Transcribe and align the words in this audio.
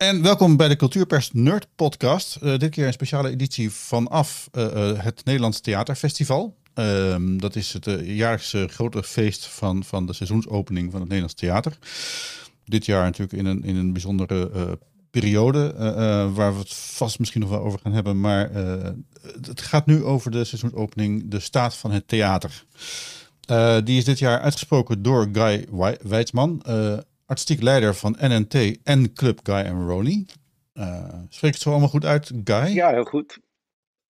En 0.00 0.22
welkom 0.22 0.56
bij 0.56 0.68
de 0.68 0.76
Cultuurpers 0.76 1.30
Nerd 1.32 1.66
Podcast. 1.74 2.38
Uh, 2.42 2.58
dit 2.58 2.70
keer 2.70 2.86
een 2.86 2.92
speciale 2.92 3.30
editie 3.30 3.70
vanaf 3.70 4.48
uh, 4.52 4.64
uh, 4.64 5.02
het 5.02 5.24
Nederlands 5.24 5.60
Theaterfestival. 5.60 6.56
Ehm, 6.74 7.36
dat 7.36 7.56
is 7.56 7.72
het 7.72 7.84
jaarlijkse 8.02 8.68
grote 8.68 9.02
feest 9.02 9.46
van, 9.46 9.84
van 9.84 10.06
de 10.06 10.12
seizoensopening 10.12 10.90
van 10.90 11.00
het 11.00 11.08
Nederlands 11.08 11.40
Theater. 11.40 11.78
Dit 12.64 12.86
jaar 12.86 13.04
natuurlijk 13.04 13.32
in 13.32 13.46
een, 13.46 13.64
in 13.64 13.76
een 13.76 13.92
bijzondere 13.92 14.78
periode, 15.10 15.74
waar 16.34 16.52
we 16.52 16.58
het 16.58 16.74
vast 16.74 17.18
misschien 17.18 17.40
nog 17.40 17.50
wel 17.50 17.62
over 17.62 17.78
gaan 17.82 17.92
hebben. 17.92 18.20
Maar 18.20 18.50
het 19.46 19.60
gaat 19.60 19.86
nu 19.86 20.04
over 20.04 20.30
de 20.30 20.44
seizoensopening, 20.44 21.30
de 21.30 21.40
staat 21.40 21.76
van 21.76 21.90
het 21.90 22.08
theater. 22.08 22.64
die 23.84 23.98
is 23.98 24.04
dit 24.04 24.18
jaar 24.18 24.40
uitgesproken 24.40 25.02
door 25.02 25.28
Guy 25.32 25.66
Weidsman 26.02 26.62
artistiek 27.30 27.62
leider 27.62 27.94
van 27.94 28.16
NNT 28.20 28.78
en 28.82 29.12
Club 29.12 29.40
Guy 29.42 29.54
en 29.54 29.86
Ronnie. 29.86 30.26
Uh, 30.74 31.04
spreek 31.28 31.52
het 31.52 31.62
zo 31.62 31.70
allemaal 31.70 31.88
goed 31.88 32.04
uit, 32.04 32.30
Guy? 32.44 32.66
Ja, 32.66 32.90
heel 32.90 33.04
goed. 33.04 33.38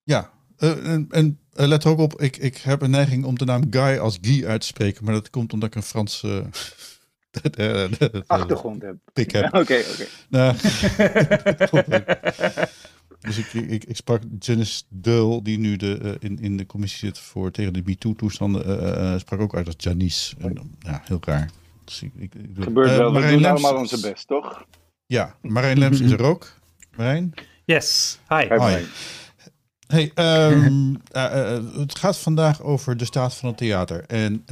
Ja, 0.03 0.31
uh, 0.57 0.87
en, 0.91 1.07
en 1.09 1.39
uh, 1.59 1.67
let 1.67 1.85
ook 1.85 1.99
op, 1.99 2.21
ik, 2.21 2.37
ik 2.37 2.57
heb 2.57 2.81
een 2.81 2.89
neiging 2.89 3.25
om 3.25 3.37
de 3.37 3.45
naam 3.45 3.63
Guy 3.69 3.97
als 3.97 4.17
Guy 4.21 4.45
uit 4.45 4.61
te 4.61 4.67
spreken, 4.67 5.05
maar 5.05 5.13
dat 5.13 5.29
komt 5.29 5.53
omdat 5.53 5.69
ik 5.69 5.75
een 5.75 5.83
Franse 5.83 6.45
achtergrond 8.27 8.81
heb. 8.81 8.95
Pik 9.13 9.31
heb. 9.31 9.45
Oké, 9.61 9.83
oké. 9.93 10.05
Nou, 10.29 10.55
dus 13.19 13.37
ik, 13.37 13.53
ik, 13.53 13.83
ik 13.83 13.95
sprak 13.95 14.21
Janice 14.39 14.83
Deul, 14.89 15.43
die 15.43 15.57
nu 15.57 15.75
de, 15.75 16.17
in, 16.19 16.39
in 16.39 16.57
de 16.57 16.65
commissie 16.65 16.99
zit 16.99 17.19
voor 17.19 17.51
tegen 17.51 17.73
de 17.73 17.81
MeToo-toestanden, 17.85 19.19
sprak 19.19 19.39
ook 19.39 19.55
uit 19.55 19.65
als 19.65 19.75
Janice. 19.77 20.35
En, 20.39 20.75
ja, 20.79 21.01
heel 21.05 21.19
raar. 21.21 21.49
Dus 21.83 22.01
ik, 22.01 22.11
ik, 22.15 22.35
ik 22.35 22.63
Gebeurt 22.63 22.89
uh, 22.89 22.97
wel, 22.97 23.11
Marijn 23.11 23.29
we 23.29 23.33
doen 23.33 23.41
Lems 23.41 23.63
allemaal 23.63 23.81
onze 23.81 23.99
best, 23.99 24.27
toch? 24.27 24.65
Ja, 25.05 25.35
Marijn 25.41 25.79
Lems 25.79 25.99
is 25.99 26.11
er 26.11 26.23
ook. 26.23 26.53
Marijn? 26.95 27.33
Yes, 27.65 28.19
hi. 28.27 28.47
Hi. 28.47 28.85
Hey, 29.87 30.11
um, 30.15 30.89
uh, 30.91 31.23
uh, 31.35 31.77
het 31.77 31.99
gaat 31.99 32.17
vandaag 32.17 32.61
over 32.61 32.97
de 32.97 33.05
staat 33.05 33.35
van 33.35 33.49
het 33.49 33.57
theater. 33.57 34.03
En 34.07 34.45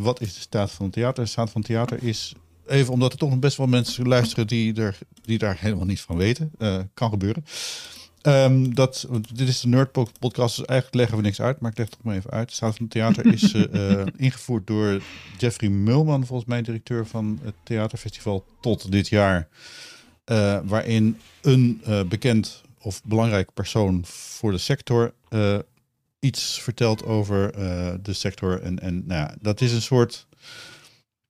wat 0.00 0.20
is 0.20 0.34
de 0.34 0.40
staat 0.40 0.70
van 0.70 0.84
het 0.84 0.94
theater? 0.94 1.24
De 1.24 1.30
staat 1.30 1.50
van 1.50 1.60
het 1.60 1.70
theater 1.70 2.02
is, 2.02 2.34
even 2.66 2.92
omdat 2.92 3.12
er 3.12 3.18
toch 3.18 3.30
nog 3.30 3.38
best 3.38 3.56
wel 3.56 3.66
mensen 3.66 4.08
luisteren 4.08 4.46
die, 4.46 4.74
er, 4.74 4.98
die 5.22 5.38
daar 5.38 5.56
helemaal 5.58 5.86
niet 5.86 6.00
van 6.00 6.16
weten. 6.16 6.52
kan 6.94 7.10
gebeuren. 7.10 7.44
Um, 8.22 8.74
dat, 8.74 9.08
dit 9.32 9.48
is 9.48 9.60
de 9.60 9.68
Nerd 9.68 9.92
Podcast, 9.92 10.56
dus 10.56 10.66
eigenlijk 10.66 10.94
leggen 10.94 11.16
we 11.16 11.22
niks 11.22 11.40
uit, 11.40 11.60
maar 11.60 11.70
ik 11.70 11.78
leg 11.78 11.86
het 11.86 11.96
toch 11.96 12.06
maar 12.06 12.16
even 12.16 12.30
uit. 12.30 12.48
De 12.48 12.54
staat 12.54 12.76
van 12.76 12.82
het 12.82 12.92
theater 12.92 13.26
is 13.26 13.54
uh, 13.54 14.02
ingevoerd 14.16 14.66
door 14.66 15.02
Jeffrey 15.38 15.70
Mulman, 15.70 16.26
volgens 16.26 16.48
mij 16.48 16.62
directeur 16.62 17.06
van 17.06 17.38
het 17.42 17.54
theaterfestival 17.62 18.44
tot 18.60 18.92
dit 18.92 19.08
jaar. 19.08 19.48
Uh, 20.26 20.58
waarin 20.64 21.18
een 21.40 21.82
uh, 21.88 22.02
bekend 22.02 22.62
of 22.78 23.02
belangrijk 23.04 23.54
persoon 23.54 24.00
voor 24.04 24.50
de 24.50 24.58
sector 24.58 25.14
iets 26.20 26.60
vertelt 26.60 27.04
over 27.04 27.52
de 28.02 28.12
sector. 28.12 28.62
En, 28.62 28.78
en 28.78 29.06
nou 29.06 29.20
ja, 29.20 29.34
dat 29.40 29.60
is 29.60 29.72
een 29.72 29.82
soort 29.82 30.26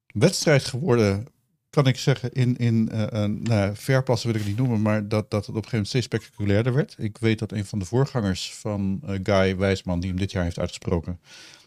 wedstrijd 0.07 0.65
geworden 0.65 1.27
kan 1.73 1.87
ik 1.87 1.99
zeggen, 1.99 2.33
in, 2.33 2.57
in 2.57 2.89
uh, 2.93 3.25
nou, 3.25 3.75
wil 3.85 4.15
ik 4.15 4.23
het 4.25 4.47
niet 4.47 4.57
noemen, 4.57 4.83
maar 4.83 5.09
dat, 5.09 5.31
dat 5.31 5.47
het 5.47 5.49
op 5.49 5.55
een 5.55 5.55
gegeven 5.55 5.71
moment 5.71 5.89
steeds 5.89 6.05
spectaculairder 6.05 6.73
werd. 6.75 6.95
Ik 6.99 7.19
weet 7.19 7.39
dat 7.39 7.53
een 7.53 7.65
van 7.65 7.79
de 7.79 7.85
voorgangers 7.85 8.55
van 8.55 9.01
uh, 9.05 9.19
Guy 9.23 9.57
Wijsman, 9.57 10.01
die 10.01 10.11
hem 10.11 10.19
dit 10.19 10.33
jaar 10.33 10.45
heeft 10.45 10.59
uitgesproken, 10.59 11.21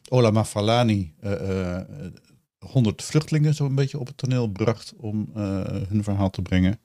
Ola 0.10 0.32
Mafalani, 0.32 1.14
uh, 1.24 1.80
100 2.60 3.04
vluchtelingen 3.04 3.54
zo 3.54 3.66
een 3.66 3.76
beetje 3.76 4.00
op 4.00 4.08
het 4.08 4.18
toneel 4.18 4.48
bracht 4.48 4.94
om 4.98 5.30
hun 5.34 6.04
verhaal 6.04 6.30
te 6.30 6.42
brengen. 6.42 6.80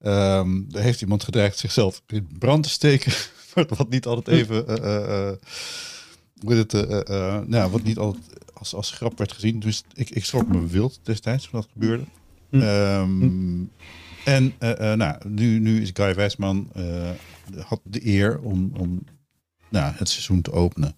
Um, 0.00 0.66
heeft 0.70 1.00
iemand 1.00 1.24
gedreigd 1.24 1.58
zichzelf 1.58 2.02
in 2.06 2.28
brand 2.38 2.62
te 2.62 2.68
steken, 2.68 3.12
wat 3.76 3.88
niet 3.88 4.06
altijd 4.06 4.28
even, 4.38 4.56
het, 6.46 6.72
nou, 7.48 7.70
wat 7.70 7.82
niet 7.82 7.98
altijd 7.98 8.24
als, 8.54 8.74
als 8.74 8.90
grap 8.90 9.18
werd 9.18 9.32
gezien. 9.32 9.60
Dus 9.60 9.82
ik, 9.94 10.10
ik 10.10 10.24
schrok 10.24 10.48
me 10.48 10.66
wild 10.66 11.00
destijds 11.02 11.48
toen 11.48 11.60
dat 11.60 11.68
gebeurde. 11.72 12.04
Hm. 12.60 13.00
Um, 13.00 13.20
hm. 13.20 13.64
En 14.24 14.54
uh, 14.60 14.92
nou, 14.92 15.16
nu, 15.28 15.58
nu 15.58 15.80
is 15.80 15.90
Guy 15.92 16.14
Wijsman 16.14 16.70
uh, 16.76 17.10
had 17.64 17.80
de 17.82 18.06
eer 18.06 18.40
om, 18.40 18.72
om 18.78 19.04
nou, 19.68 19.92
het 19.96 20.08
seizoen 20.08 20.42
te 20.42 20.52
openen. 20.52 20.94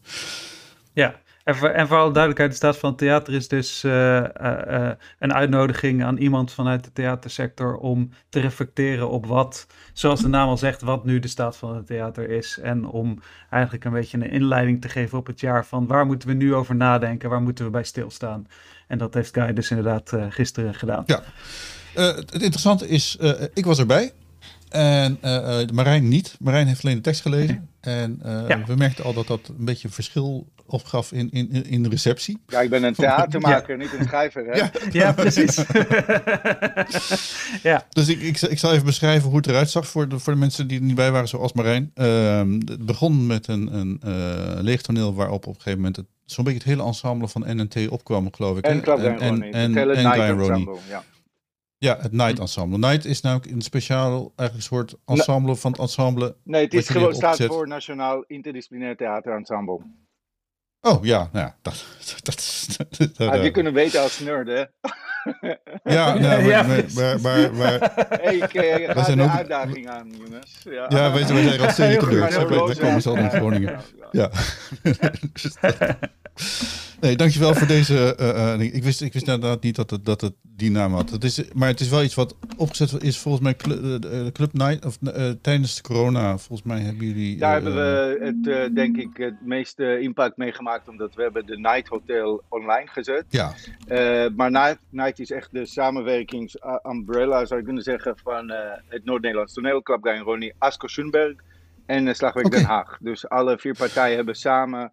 Ja, 0.93 1.21
en 1.45 1.57
voor, 1.57 1.69
en 1.69 1.89
voor 1.89 1.97
alle 1.97 2.13
duidelijkheid, 2.13 2.51
de 2.51 2.57
staat 2.57 2.79
van 2.79 2.89
het 2.89 2.99
theater 2.99 3.35
is 3.35 3.49
dus 3.49 3.85
uh, 3.85 4.25
uh, 4.43 4.91
een 5.19 5.35
uitnodiging 5.35 6.05
aan 6.05 6.17
iemand 6.17 6.53
vanuit 6.53 6.85
de 6.85 6.93
theatersector 6.93 7.77
om 7.77 8.11
te 8.29 8.41
reflecteren 8.41 9.11
op 9.11 9.27
wat, 9.27 9.67
zoals 9.93 10.21
de 10.21 10.29
naam 10.29 10.49
al 10.49 10.57
zegt, 10.57 10.83
wat 10.83 11.05
nu 11.05 11.19
de 11.19 11.29
staat 11.29 11.57
van 11.57 11.77
het 11.77 11.87
theater 11.87 12.31
is. 12.31 12.59
En 12.63 12.87
om 12.87 13.19
eigenlijk 13.51 13.85
een 13.85 13.93
beetje 13.93 14.19
een 14.19 14.31
inleiding 14.31 14.81
te 14.81 14.89
geven 14.89 15.19
op 15.19 15.27
het 15.27 15.41
jaar 15.41 15.67
van 15.67 15.87
waar 15.87 16.07
moeten 16.07 16.29
we 16.29 16.35
nu 16.35 16.55
over 16.55 16.77
nadenken, 16.77 17.31
waar 17.31 17.43
moeten 17.43 17.65
we 17.65 17.71
bij 17.71 17.85
stilstaan. 17.85 18.47
En 18.89 18.99
dat 18.99 19.15
heeft 19.15 19.35
Guy 19.35 19.53
dus 19.53 19.71
inderdaad 19.71 20.13
uh, 20.13 20.25
gisteren 20.29 20.75
gedaan. 20.75 21.03
Ja, 21.07 21.23
het 21.95 22.33
interessante 22.33 22.89
is, 22.89 23.17
ik 23.55 23.65
was 23.65 23.79
erbij. 23.79 24.13
En 24.69 25.19
uh, 25.25 25.59
Marijn 25.73 26.09
niet. 26.09 26.37
Marijn 26.41 26.67
heeft 26.67 26.85
alleen 26.85 26.97
de 26.97 27.03
tekst 27.03 27.21
gelezen. 27.21 27.69
En 27.81 28.23
uh, 28.27 28.67
we 28.67 28.75
merkten 28.75 29.05
al 29.05 29.13
dat 29.13 29.27
dat 29.27 29.41
een 29.59 29.65
beetje 29.65 29.89
verschil 29.89 30.47
opgaf 30.67 31.13
in, 31.13 31.31
in, 31.31 31.67
in 31.67 31.83
de 31.83 31.89
receptie. 31.89 32.39
Ja, 32.47 32.61
ik 32.61 32.71
ben 32.71 32.83
een 32.83 32.95
theatermaker, 33.05 33.77
niet 33.77 33.93
een 33.99 34.05
schrijver. 34.05 34.47
Hè? 34.47 34.57
Ja. 34.57 34.71
ja, 34.93 35.13
precies. 35.23 35.57
ja. 37.71 37.87
Dus 37.89 38.09
ik, 38.09 38.21
ik, 38.21 38.41
ik 38.41 38.59
zal 38.59 38.73
even 38.73 38.85
beschrijven 38.85 39.29
hoe 39.29 39.37
het 39.37 39.47
eruit 39.47 39.71
zag 39.71 39.89
voor 39.89 40.09
de, 40.09 40.19
voor 40.19 40.33
de 40.33 40.39
mensen 40.39 40.67
die 40.67 40.79
er 40.79 40.85
niet 40.85 40.95
bij 40.95 41.11
waren, 41.11 41.29
zoals 41.29 41.53
Marijn. 41.53 41.91
Uh, 41.95 42.39
het 42.65 42.87
begon 42.87 43.27
met 43.27 43.49
een, 43.49 43.75
een 43.75 44.01
uh, 44.07 44.61
leeg 44.61 44.83
toneel 44.83 45.15
waarop 45.15 45.47
op 45.47 45.55
een 45.55 45.61
gegeven 45.61 45.81
moment 45.81 46.03
zo'n 46.25 46.45
beetje 46.45 46.59
het 46.59 46.69
hele 46.69 46.83
ensemble 46.83 47.29
van 47.29 47.45
NNT 47.47 47.89
opkwam, 47.89 48.35
geloof 48.35 48.59
ik. 48.59 48.65
En 48.65 48.81
Club 48.81 48.99
en, 48.99 49.21
en, 49.21 49.43
en, 49.43 49.77
en, 49.77 50.13
en 50.13 50.39
Ronnie. 50.39 50.69
Ja. 50.89 51.03
Ja, 51.79 51.99
het 52.01 52.13
Night 52.13 52.39
Ensemble. 52.39 52.79
Night 52.79 53.05
is 53.05 53.21
namelijk 53.21 53.51
een 53.51 53.63
speciaal 53.63 54.33
eigenlijk 54.37 54.69
soort 54.69 54.95
ensemble 55.05 55.57
van 55.57 55.71
het 55.71 55.81
ensemble. 55.81 56.37
Nee, 56.45 56.65
het 56.65 56.75
is 56.75 56.89
gewoon 56.89 57.15
staat 57.15 57.45
voor 57.45 57.69
Nationaal 57.69 58.25
Interdisciplinair 58.27 58.97
Theater 58.97 59.37
Ensemble. 59.37 59.81
Oh 60.81 61.05
ja, 61.05 61.29
nou 61.33 61.47
ja, 61.47 61.57
dat, 61.63 61.87
dat, 62.23 62.67
dat, 62.77 63.17
dat 63.17 63.29
Had 63.29 63.43
je 63.43 63.51
kunnen 63.51 63.73
weten 63.73 64.03
als 64.03 64.19
nerd, 64.19 64.49
hè? 64.49 64.65
Ja, 65.85 66.15
nou, 66.15 66.43
ja, 66.53 66.63
maar, 66.63 66.85
maar, 66.95 67.21
maar, 67.21 67.55
maar, 67.55 68.07
hey, 68.09 68.37
ik 68.37 68.55
uh, 68.55 68.91
ga 68.91 69.15
de 69.15 69.23
ook... 69.23 69.29
uitdaging 69.29 69.89
aan, 69.89 70.11
jongens. 70.11 70.63
Ja, 70.65 70.87
ja 70.89 71.13
weet 71.13 71.29
je, 71.29 71.35
wij 71.35 71.43
zijn 71.71 71.99
al 71.99 72.07
nerds. 72.07 72.37
Wij 72.37 72.75
komen 72.77 73.03
zo 73.03 73.15
in 73.15 73.31
Groningen. 73.31 73.81
Ja. 74.11 74.31
Nee, 77.01 77.17
dankjewel 77.17 77.55
voor 77.55 77.67
deze. 77.67 78.17
Uh, 78.21 78.75
ik, 78.75 78.83
wist, 78.83 79.03
ik 79.03 79.13
wist 79.13 79.27
inderdaad 79.29 79.63
niet 79.63 79.77
dat 79.77 79.91
het, 79.91 80.05
dat 80.05 80.21
het 80.21 80.35
die 80.43 80.71
naam 80.71 80.93
had. 80.93 81.11
Het 81.11 81.25
is, 81.25 81.53
maar 81.55 81.69
het 81.69 81.81
is 81.81 81.89
wel 81.89 82.03
iets 82.03 82.15
wat 82.15 82.37
opgezet 82.57 83.03
is 83.03 83.19
volgens 83.19 83.45
mij 83.45 83.57
Club, 83.57 84.33
Club 84.33 84.53
Night. 84.53 84.85
Of 84.85 84.99
tijdens 85.41 85.77
de 85.77 85.83
corona, 85.83 86.39
volgens 86.39 86.69
mij 86.69 86.81
hebben 86.81 87.07
jullie. 87.07 87.39
Daar 87.39 87.53
hebben 87.53 87.75
we 87.75 88.19
het, 88.21 88.75
denk 88.75 88.97
ik, 88.97 89.17
het 89.17 89.41
meeste 89.41 90.01
impact 90.01 90.37
meegemaakt. 90.37 90.89
Omdat 90.89 91.15
we 91.15 91.23
hebben 91.23 91.47
de 91.47 91.59
Night 91.59 91.89
Hotel 91.89 92.43
online 92.49 92.87
gezet. 92.87 93.25
Ja. 93.29 93.53
maar 94.37 94.51
Night, 94.51 94.79
Night 94.91 95.19
is 95.19 95.31
echt 95.31 95.53
de 95.53 95.67
samenwerkingsumbrella, 95.67 97.45
zou 97.45 97.61
je 97.61 97.67
kunnen 97.67 97.83
zeggen, 97.83 98.17
van 98.23 98.53
het 98.89 99.05
Noord-Nederlands 99.05 99.53
toneel. 99.53 99.83
Club 99.83 100.03
Guy 100.03 100.19
Ronnie, 100.19 100.55
Asko 100.59 100.87
Schoenberg 100.87 101.37
en 101.87 102.17
Slagwerk 102.17 102.47
okay. 102.47 102.59
Den 102.59 102.69
Haag. 102.69 102.99
Dus 103.01 103.29
alle 103.29 103.59
vier 103.59 103.77
partijen 103.77 104.17
hebben 104.17 104.37
samen 104.37 104.93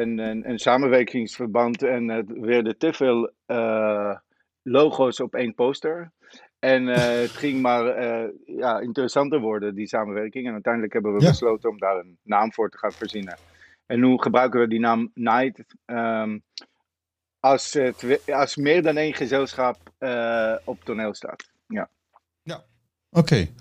een, 0.00 0.18
een, 0.18 0.50
een 0.50 0.58
samenwerkingsverband 0.58 1.82
en 1.82 2.08
het 2.08 2.32
werden 2.38 2.78
te 2.78 2.92
veel 2.92 3.32
uh, 3.46 4.16
logo's 4.62 5.20
op 5.20 5.34
één 5.34 5.54
poster. 5.54 6.12
En 6.58 6.82
uh, 6.82 6.96
het 7.24 7.30
ging 7.30 7.62
maar 7.62 8.02
uh, 8.02 8.28
ja, 8.44 8.80
interessanter 8.80 9.40
worden, 9.40 9.74
die 9.74 9.86
samenwerking. 9.86 10.46
En 10.46 10.52
uiteindelijk 10.52 10.92
hebben 10.92 11.14
we 11.14 11.20
ja. 11.22 11.28
besloten 11.28 11.70
om 11.70 11.78
daar 11.78 11.98
een 11.98 12.18
naam 12.22 12.52
voor 12.52 12.70
te 12.70 12.78
gaan 12.78 12.92
verzinnen. 12.92 13.38
En 13.86 14.00
nu 14.00 14.18
gebruiken 14.18 14.60
we 14.60 14.68
die 14.68 14.80
naam 14.80 15.10
Night 15.14 15.64
um, 15.86 16.42
als, 17.40 17.78
als 18.26 18.56
meer 18.56 18.82
dan 18.82 18.96
één 18.96 19.14
gezelschap 19.14 19.76
op 20.64 20.84
toneel 20.84 21.14
staat. 21.14 21.50
Ja. 21.66 21.88
Oké. 23.10 23.18
Okay. 23.18 23.52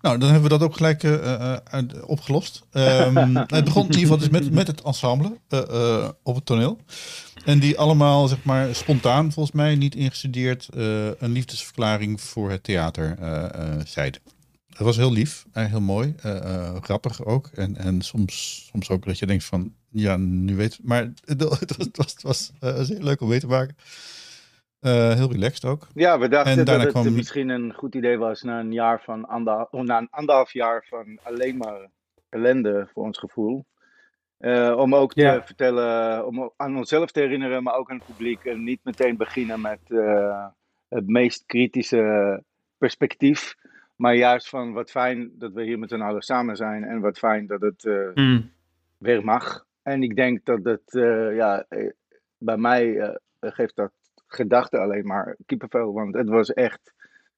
Nou, 0.00 0.18
dan 0.18 0.30
hebben 0.30 0.50
we 0.50 0.58
dat 0.58 0.68
ook 0.68 0.76
gelijk 0.76 1.02
uh, 1.02 1.56
uh, 1.74 1.82
opgelost. 2.06 2.62
Um, 2.72 3.16
het 3.36 3.64
begon 3.64 3.82
in 3.82 3.88
ieder 3.88 4.00
geval 4.00 4.18
dus 4.18 4.28
met, 4.28 4.52
met 4.52 4.66
het 4.66 4.82
ensemble 4.82 5.38
uh, 5.48 6.08
op 6.22 6.34
het 6.34 6.46
toneel. 6.46 6.78
En 7.44 7.58
die 7.58 7.78
allemaal, 7.78 8.28
zeg 8.28 8.42
maar, 8.42 8.74
spontaan, 8.74 9.32
volgens 9.32 9.54
mij, 9.54 9.74
niet 9.74 9.94
ingestudeerd, 9.94 10.68
een 11.18 11.32
liefdesverklaring 11.32 12.20
voor 12.20 12.50
het 12.50 12.62
theater 12.62 13.16
zeiden. 13.86 14.20
Het 14.68 14.78
was 14.78 14.96
heel 14.96 15.12
lief, 15.12 15.46
heel 15.52 15.80
mooi, 15.80 16.14
grappig 16.80 17.24
ook. 17.24 17.50
En, 17.54 17.76
en 17.76 18.02
soms, 18.02 18.64
soms 18.72 18.88
ook 18.88 19.04
dat 19.04 19.18
je 19.18 19.26
denkt 19.26 19.44
van, 19.44 19.72
ja, 19.90 20.16
nu 20.16 20.56
weet 20.56 20.78
Maar 20.82 21.12
het, 21.24 21.42
was, 21.42 21.58
het 22.12 22.22
was, 22.22 22.52
het 22.58 22.76
was 22.76 22.88
heel 22.88 23.02
leuk 23.02 23.20
om 23.20 23.28
mee 23.28 23.40
te 23.40 23.46
maken. 23.46 23.76
Uh, 24.80 25.14
heel 25.14 25.32
relaxed 25.32 25.64
ook. 25.64 25.86
Ja, 25.94 26.18
we 26.18 26.28
dachten 26.28 26.64
dat 26.64 26.80
het 26.80 26.90
kwam... 26.90 27.14
misschien 27.14 27.48
een 27.48 27.74
goed 27.74 27.94
idee 27.94 28.18
was 28.18 28.42
na 28.42 28.60
een 28.60 28.72
jaar 28.72 29.02
van 29.02 29.28
anderhalf, 29.28 29.72
na 29.72 29.98
een 29.98 30.10
anderhalf 30.10 30.52
jaar 30.52 30.86
van 30.88 31.18
alleen 31.22 31.56
maar 31.56 31.88
ellende 32.28 32.88
voor 32.92 33.04
ons 33.04 33.18
gevoel. 33.18 33.64
Uh, 34.38 34.74
om 34.76 34.94
ook 34.94 35.12
te 35.12 35.40
vertellen, 35.44 36.26
om 36.26 36.52
aan 36.56 36.76
onszelf 36.76 37.10
te 37.10 37.20
herinneren, 37.20 37.62
maar 37.62 37.74
ook 37.74 37.90
aan 37.90 37.96
het 37.96 38.06
publiek. 38.06 38.44
En 38.44 38.64
niet 38.64 38.80
meteen 38.82 39.16
beginnen 39.16 39.60
met 39.60 39.80
uh, 39.88 40.46
het 40.88 41.06
meest 41.06 41.46
kritische 41.46 42.42
perspectief. 42.78 43.54
Maar 43.96 44.14
juist 44.14 44.48
van 44.48 44.72
wat 44.72 44.90
fijn 44.90 45.30
dat 45.38 45.52
we 45.52 45.62
hier 45.62 45.78
met 45.78 45.88
z'n 45.88 46.00
allen 46.00 46.22
samen 46.22 46.56
zijn. 46.56 46.84
En 46.84 47.00
wat 47.00 47.18
fijn 47.18 47.46
dat 47.46 47.60
het 47.60 47.84
uh, 47.84 48.14
mm. 48.14 48.50
weer 48.98 49.24
mag. 49.24 49.64
En 49.82 50.02
ik 50.02 50.16
denk 50.16 50.44
dat 50.44 50.64
het, 50.64 50.82
ja, 51.34 51.66
bij 52.38 52.56
mij 52.56 53.18
geeft 53.40 53.76
dat 53.76 53.92
gedachte 54.34 54.78
alleen 54.78 55.06
maar 55.06 55.36
kippenvel. 55.46 55.92
Want 55.92 56.14
het 56.14 56.28
was 56.28 56.52
echt 56.52 56.92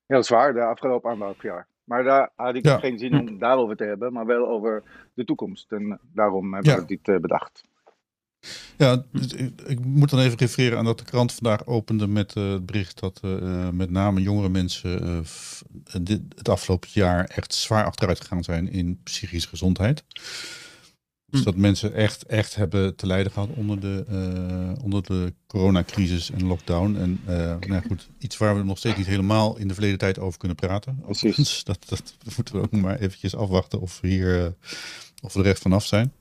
heel 0.06 0.22
zwaar 0.22 0.52
de 0.52 0.64
afgelopen 0.64 1.10
anderhalf 1.10 1.42
jaar. 1.42 1.66
Maar 1.84 2.04
daar 2.04 2.30
had 2.36 2.54
ik 2.54 2.66
geen 2.68 2.98
zin 2.98 3.20
om 3.20 3.38
daarover 3.38 3.76
te 3.76 3.84
hebben, 3.84 4.12
maar 4.12 4.26
wel 4.26 4.48
over 4.48 4.82
de 5.14 5.24
toekomst. 5.24 5.72
En 5.72 6.00
daarom 6.12 6.54
hebben 6.54 6.76
we 6.76 6.84
dit 6.84 7.08
uh, 7.08 7.18
bedacht. 7.18 7.64
Ja, 8.76 9.04
dus 9.12 9.32
ik, 9.66 9.84
moet 9.84 10.10
dan 10.10 10.20
even 10.20 10.38
refereren 10.38 10.78
aan 10.78 10.84
dat 10.84 10.98
de 10.98 11.04
krant 11.04 11.32
vandaag 11.32 11.66
opende 11.66 12.06
met 12.06 12.36
uh, 12.36 12.52
het 12.52 12.66
bericht 12.66 13.00
dat 13.00 13.20
uh, 13.24 13.68
met 13.68 13.90
name 13.90 14.20
jongere 14.20 14.48
mensen 14.48 15.24
dit, 16.00 16.20
het 16.36 16.48
afgelopen 16.48 16.88
jaar 16.92 17.24
echt 17.24 17.54
zwaar 17.54 17.84
achteruit 17.84 18.20
gegaan 18.20 18.44
zijn 18.44 18.72
in 18.72 19.00
psychische 19.02 19.48
gezondheid. 19.48 20.04
Dus 21.32 21.40
hm. 21.40 21.46
dat 21.46 21.56
mensen 21.56 21.94
echt, 21.94 22.22
echt 22.22 22.54
hebben 22.54 22.96
te 22.96 23.06
lijden 23.06 23.32
gehad 23.32 23.48
onder 23.54 23.80
de, 23.80 24.04
uh, 24.10 24.84
onder 24.84 25.02
de 25.02 25.32
coronacrisis 25.46 26.30
en 26.30 26.46
lockdown. 26.46 26.96
En 26.96 27.20
uh, 27.28 27.56
nou 27.68 27.82
goed, 27.86 28.08
iets 28.18 28.36
waar 28.36 28.56
we 28.56 28.62
nog 28.62 28.78
steeds 28.78 28.96
niet 28.96 29.06
helemaal 29.06 29.58
in 29.58 29.68
de 29.68 29.74
verleden 29.74 29.98
tijd 29.98 30.18
over 30.18 30.38
kunnen 30.38 30.56
praten. 30.56 31.00
Precies. 31.04 31.64
Dat, 31.64 31.88
dat 31.88 32.14
moeten 32.36 32.54
we 32.54 32.60
ook 32.60 32.70
maar 32.70 32.98
eventjes 32.98 33.36
afwachten 33.36 33.80
of 33.80 34.00
we 34.00 34.08
hier 34.08 34.40
uh, 34.40 34.46
of 35.22 35.32
we 35.32 35.40
er 35.40 35.46
echt 35.46 35.60
vanaf 35.60 35.86
zijn. 35.86 36.12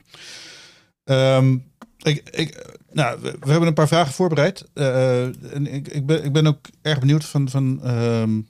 Um, 1.03 1.63
ik, 1.97 2.29
ik, 2.29 2.77
nou, 2.91 3.21
we, 3.21 3.35
we, 3.39 3.49
hebben 3.49 3.67
een 3.67 3.73
paar 3.73 3.87
vragen 3.87 4.13
voorbereid. 4.13 4.65
en 4.73 5.67
ik, 5.73 5.87
ik, 5.87 6.05
ben, 6.05 6.23
ik 6.23 6.33
ben 6.33 6.47
ook 6.47 6.69
erg 6.81 6.99
benieuwd 6.99 7.25
van. 7.25 7.49
van 7.49 7.89
um, 7.89 8.47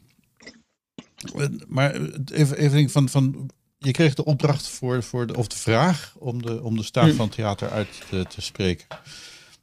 maar 1.68 1.96
even, 2.31 2.58
even 2.58 2.90
van, 2.90 3.10
van 3.10 3.50
je 3.83 3.92
kreeg 3.92 4.13
de 4.13 4.25
opdracht 4.25 4.68
voor, 4.68 5.04
voor 5.04 5.28
de, 5.28 5.38
of 5.38 5.48
de 5.48 5.57
vraag 5.57 6.16
om 6.19 6.42
de, 6.42 6.63
om 6.63 6.78
de 6.78 6.83
staat 6.83 7.10
hm. 7.10 7.16
van 7.16 7.25
het 7.25 7.36
theater 7.36 7.69
uit 7.69 8.10
te, 8.10 8.25
te 8.25 8.42
spreken. 8.42 8.88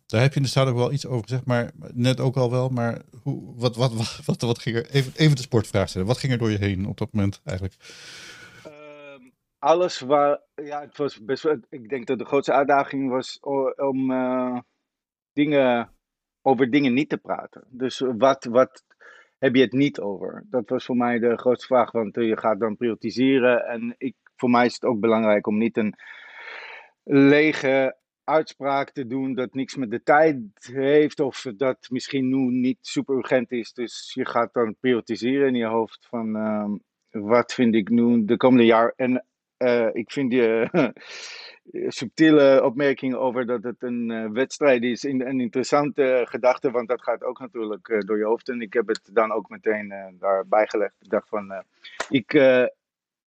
Daar 0.07 0.21
heb 0.21 0.31
je 0.31 0.37
in 0.37 0.43
de 0.43 0.49
staat 0.49 0.69
ook 0.69 0.77
wel 0.77 0.93
iets 0.93 1.07
over 1.07 1.23
gezegd, 1.23 1.47
maar 1.47 1.71
net 1.93 2.21
ook 2.21 2.37
al 2.37 2.51
wel. 2.51 2.69
Maar 2.69 3.03
hoe, 3.23 3.55
wat, 3.57 3.77
wat, 3.77 3.95
wat, 3.95 4.21
wat, 4.25 4.41
wat 4.41 4.59
ging 4.59 4.77
er, 4.77 4.91
even, 4.91 5.13
even 5.17 5.37
de 5.37 5.43
sportvraag 5.43 5.89
stellen. 5.89 6.07
Wat 6.07 6.19
ging 6.19 6.33
er 6.33 6.39
door 6.39 6.51
je 6.51 6.59
heen 6.59 6.87
op 6.87 6.99
dat 6.99 7.13
moment 7.13 7.41
eigenlijk? 7.45 7.77
Uh, 8.67 8.73
alles 9.59 10.01
waar, 10.01 10.41
ja, 10.55 10.81
het 10.81 10.97
was 10.97 11.25
best 11.25 11.43
wel, 11.43 11.57
ik 11.69 11.89
denk 11.89 12.07
dat 12.07 12.19
de 12.19 12.25
grootste 12.25 12.53
uitdaging 12.53 13.11
was 13.11 13.39
om 13.77 14.11
uh, 14.11 14.59
dingen, 15.33 15.93
over 16.43 16.71
dingen 16.71 16.95
niet 16.95 17.09
te 17.09 17.19
praten. 17.19 17.65
Dus 17.69 17.99
wat, 17.99 18.45
wat 18.45 18.85
heb 19.39 19.55
je 19.55 19.63
het 19.63 19.73
niet 19.73 20.01
over? 20.01 20.45
Dat 20.51 20.69
was 20.69 20.85
voor 20.85 20.97
mij 20.97 21.19
de 21.19 21.39
grootste 21.39 21.67
vraag, 21.67 21.91
want 21.91 22.15
je 22.15 22.37
gaat 22.37 22.61
dan 22.61 22.77
prioritiseren. 22.77 23.67
En 23.67 23.95
ik, 23.99 24.15
voor 24.37 24.51
mij 24.51 24.67
is 24.67 24.75
het 24.75 24.85
ook 24.85 25.01
belangrijk 25.01 25.47
om 25.47 25.59
niet 25.59 25.77
een 25.77 25.95
lege 27.03 27.97
uitspraak 28.25 28.91
te 28.91 29.07
doen 29.07 29.35
dat 29.35 29.55
niks 29.55 29.77
met 29.77 29.91
de 29.91 30.03
tijd 30.03 30.37
heeft 30.73 31.21
of 31.21 31.47
dat 31.57 31.87
misschien 31.91 32.29
nu 32.29 32.37
niet 32.37 32.79
super 32.81 33.17
urgent 33.17 33.53
is. 33.53 33.73
Dus 33.73 34.11
je 34.15 34.27
gaat 34.27 34.53
dan 34.53 34.77
prioritiseren 34.81 35.49
in 35.49 35.55
je 35.55 35.67
hoofd 35.67 36.07
van 36.11 36.37
uh, 36.37 36.71
wat 37.11 37.55
vind 37.55 37.75
ik 37.75 37.89
nu 37.89 38.25
de 38.25 38.37
komende 38.37 38.65
jaar. 38.65 38.93
En 38.97 39.27
uh, 39.59 39.89
ik 39.93 40.11
vind 40.11 40.33
je 40.33 40.69
subtiele 41.89 42.65
opmerking 42.65 43.15
over 43.15 43.47
dat 43.47 43.63
het 43.63 43.83
een 43.83 44.11
uh, 44.11 44.31
wedstrijd 44.31 44.83
is. 44.83 45.03
Een 45.03 45.41
interessante 45.41 46.27
gedachte, 46.29 46.71
want 46.71 46.89
dat 46.89 47.03
gaat 47.03 47.23
ook 47.23 47.39
natuurlijk 47.39 48.03
door 48.07 48.19
je 48.19 48.25
hoofd. 48.25 48.49
En 48.49 48.61
ik 48.61 48.73
heb 48.73 48.89
het 48.89 49.01
dan 49.13 49.33
ook 49.33 49.49
meteen 49.49 50.17
daarbij 50.19 50.67
gelegd. 50.67 50.95
Ik 51.01 51.11
dacht 51.11 51.29
van, 51.29 51.65
ik, 52.09 52.33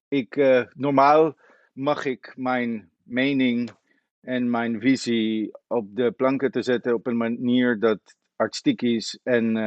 ik, 0.07 0.35
normaal 0.75 1.35
mag 1.73 2.05
ik 2.05 2.33
mijn 2.35 2.89
mening 3.03 3.69
en 4.21 4.49
mijn 4.49 4.79
visie 4.79 5.51
op 5.67 5.95
de 5.95 6.11
planken 6.11 6.51
te 6.51 6.61
zetten 6.61 6.93
op 6.93 7.07
een 7.07 7.17
manier 7.17 7.79
dat 7.79 7.99
artistiek 8.35 8.81
is 8.81 9.19
en 9.23 9.57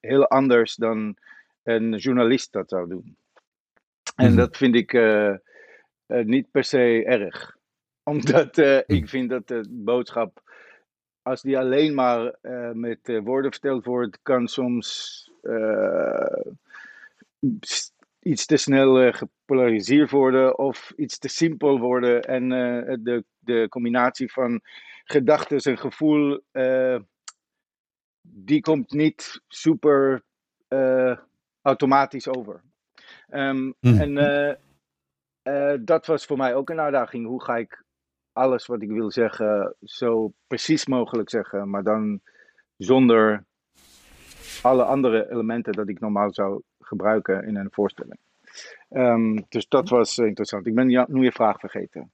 heel 0.00 0.28
anders 0.28 0.74
dan 0.74 1.16
een 1.62 1.96
journalist 1.96 2.52
dat 2.52 2.68
zou 2.68 2.88
doen. 2.88 3.16
En 4.16 4.26
mhm. 4.26 4.36
dat 4.36 4.56
vind 4.56 4.74
ik 4.74 4.92
niet 6.24 6.50
per 6.50 6.64
se 6.64 7.04
erg 7.04 7.58
omdat 8.10 8.58
uh, 8.58 8.78
ik 8.86 9.08
vind 9.08 9.30
dat 9.30 9.48
de 9.48 9.64
boodschap, 9.70 10.42
als 11.22 11.42
die 11.42 11.58
alleen 11.58 11.94
maar 11.94 12.34
uh, 12.42 12.70
met 12.70 13.08
uh, 13.08 13.20
woorden 13.24 13.50
verteld 13.50 13.84
wordt, 13.84 14.18
kan 14.22 14.48
soms 14.48 15.18
iets 18.20 18.46
te 18.46 18.56
snel 18.56 19.12
gepolariseerd 19.12 20.10
worden 20.10 20.58
of 20.58 20.92
iets 20.96 21.18
te 21.18 21.28
simpel 21.28 21.78
worden. 21.78 22.22
En 22.22 22.48
de, 23.02 23.24
de 23.38 23.66
combinatie 23.68 24.32
van 24.32 24.60
gedachten 25.04 25.58
en 25.58 25.78
gevoel, 25.78 26.40
die 28.20 28.60
komt 28.60 28.92
niet 28.92 29.40
super 29.48 30.22
automatisch 31.62 32.28
over. 32.28 32.62
Um, 33.30 33.74
En 33.80 34.14
dat 35.80 36.06
was 36.06 36.24
voor 36.24 36.36
mij 36.36 36.54
ook 36.54 36.70
een 36.70 36.80
uitdaging. 36.80 37.26
Hoe 37.26 37.42
ga 37.42 37.56
ik 37.56 37.84
alles 38.32 38.66
wat 38.66 38.82
ik 38.82 38.90
wil 38.90 39.10
zeggen 39.10 39.74
zo 39.82 40.32
precies 40.46 40.86
mogelijk 40.86 41.30
zeggen, 41.30 41.70
maar 41.70 41.82
dan 41.82 42.20
zonder 42.76 43.44
alle 44.62 44.84
andere 44.84 45.30
elementen 45.30 45.72
dat 45.72 45.88
ik 45.88 46.00
normaal 46.00 46.32
zou 46.32 46.62
gebruiken 46.80 47.46
in 47.46 47.56
een 47.56 47.68
voorstelling. 47.70 48.18
Um, 48.90 49.46
dus 49.48 49.68
dat 49.68 49.88
was 49.88 50.18
interessant. 50.18 50.66
Ik 50.66 50.74
ben 50.74 50.86
nu 51.08 51.24
je 51.24 51.32
vraag 51.32 51.60
vergeten. 51.60 52.10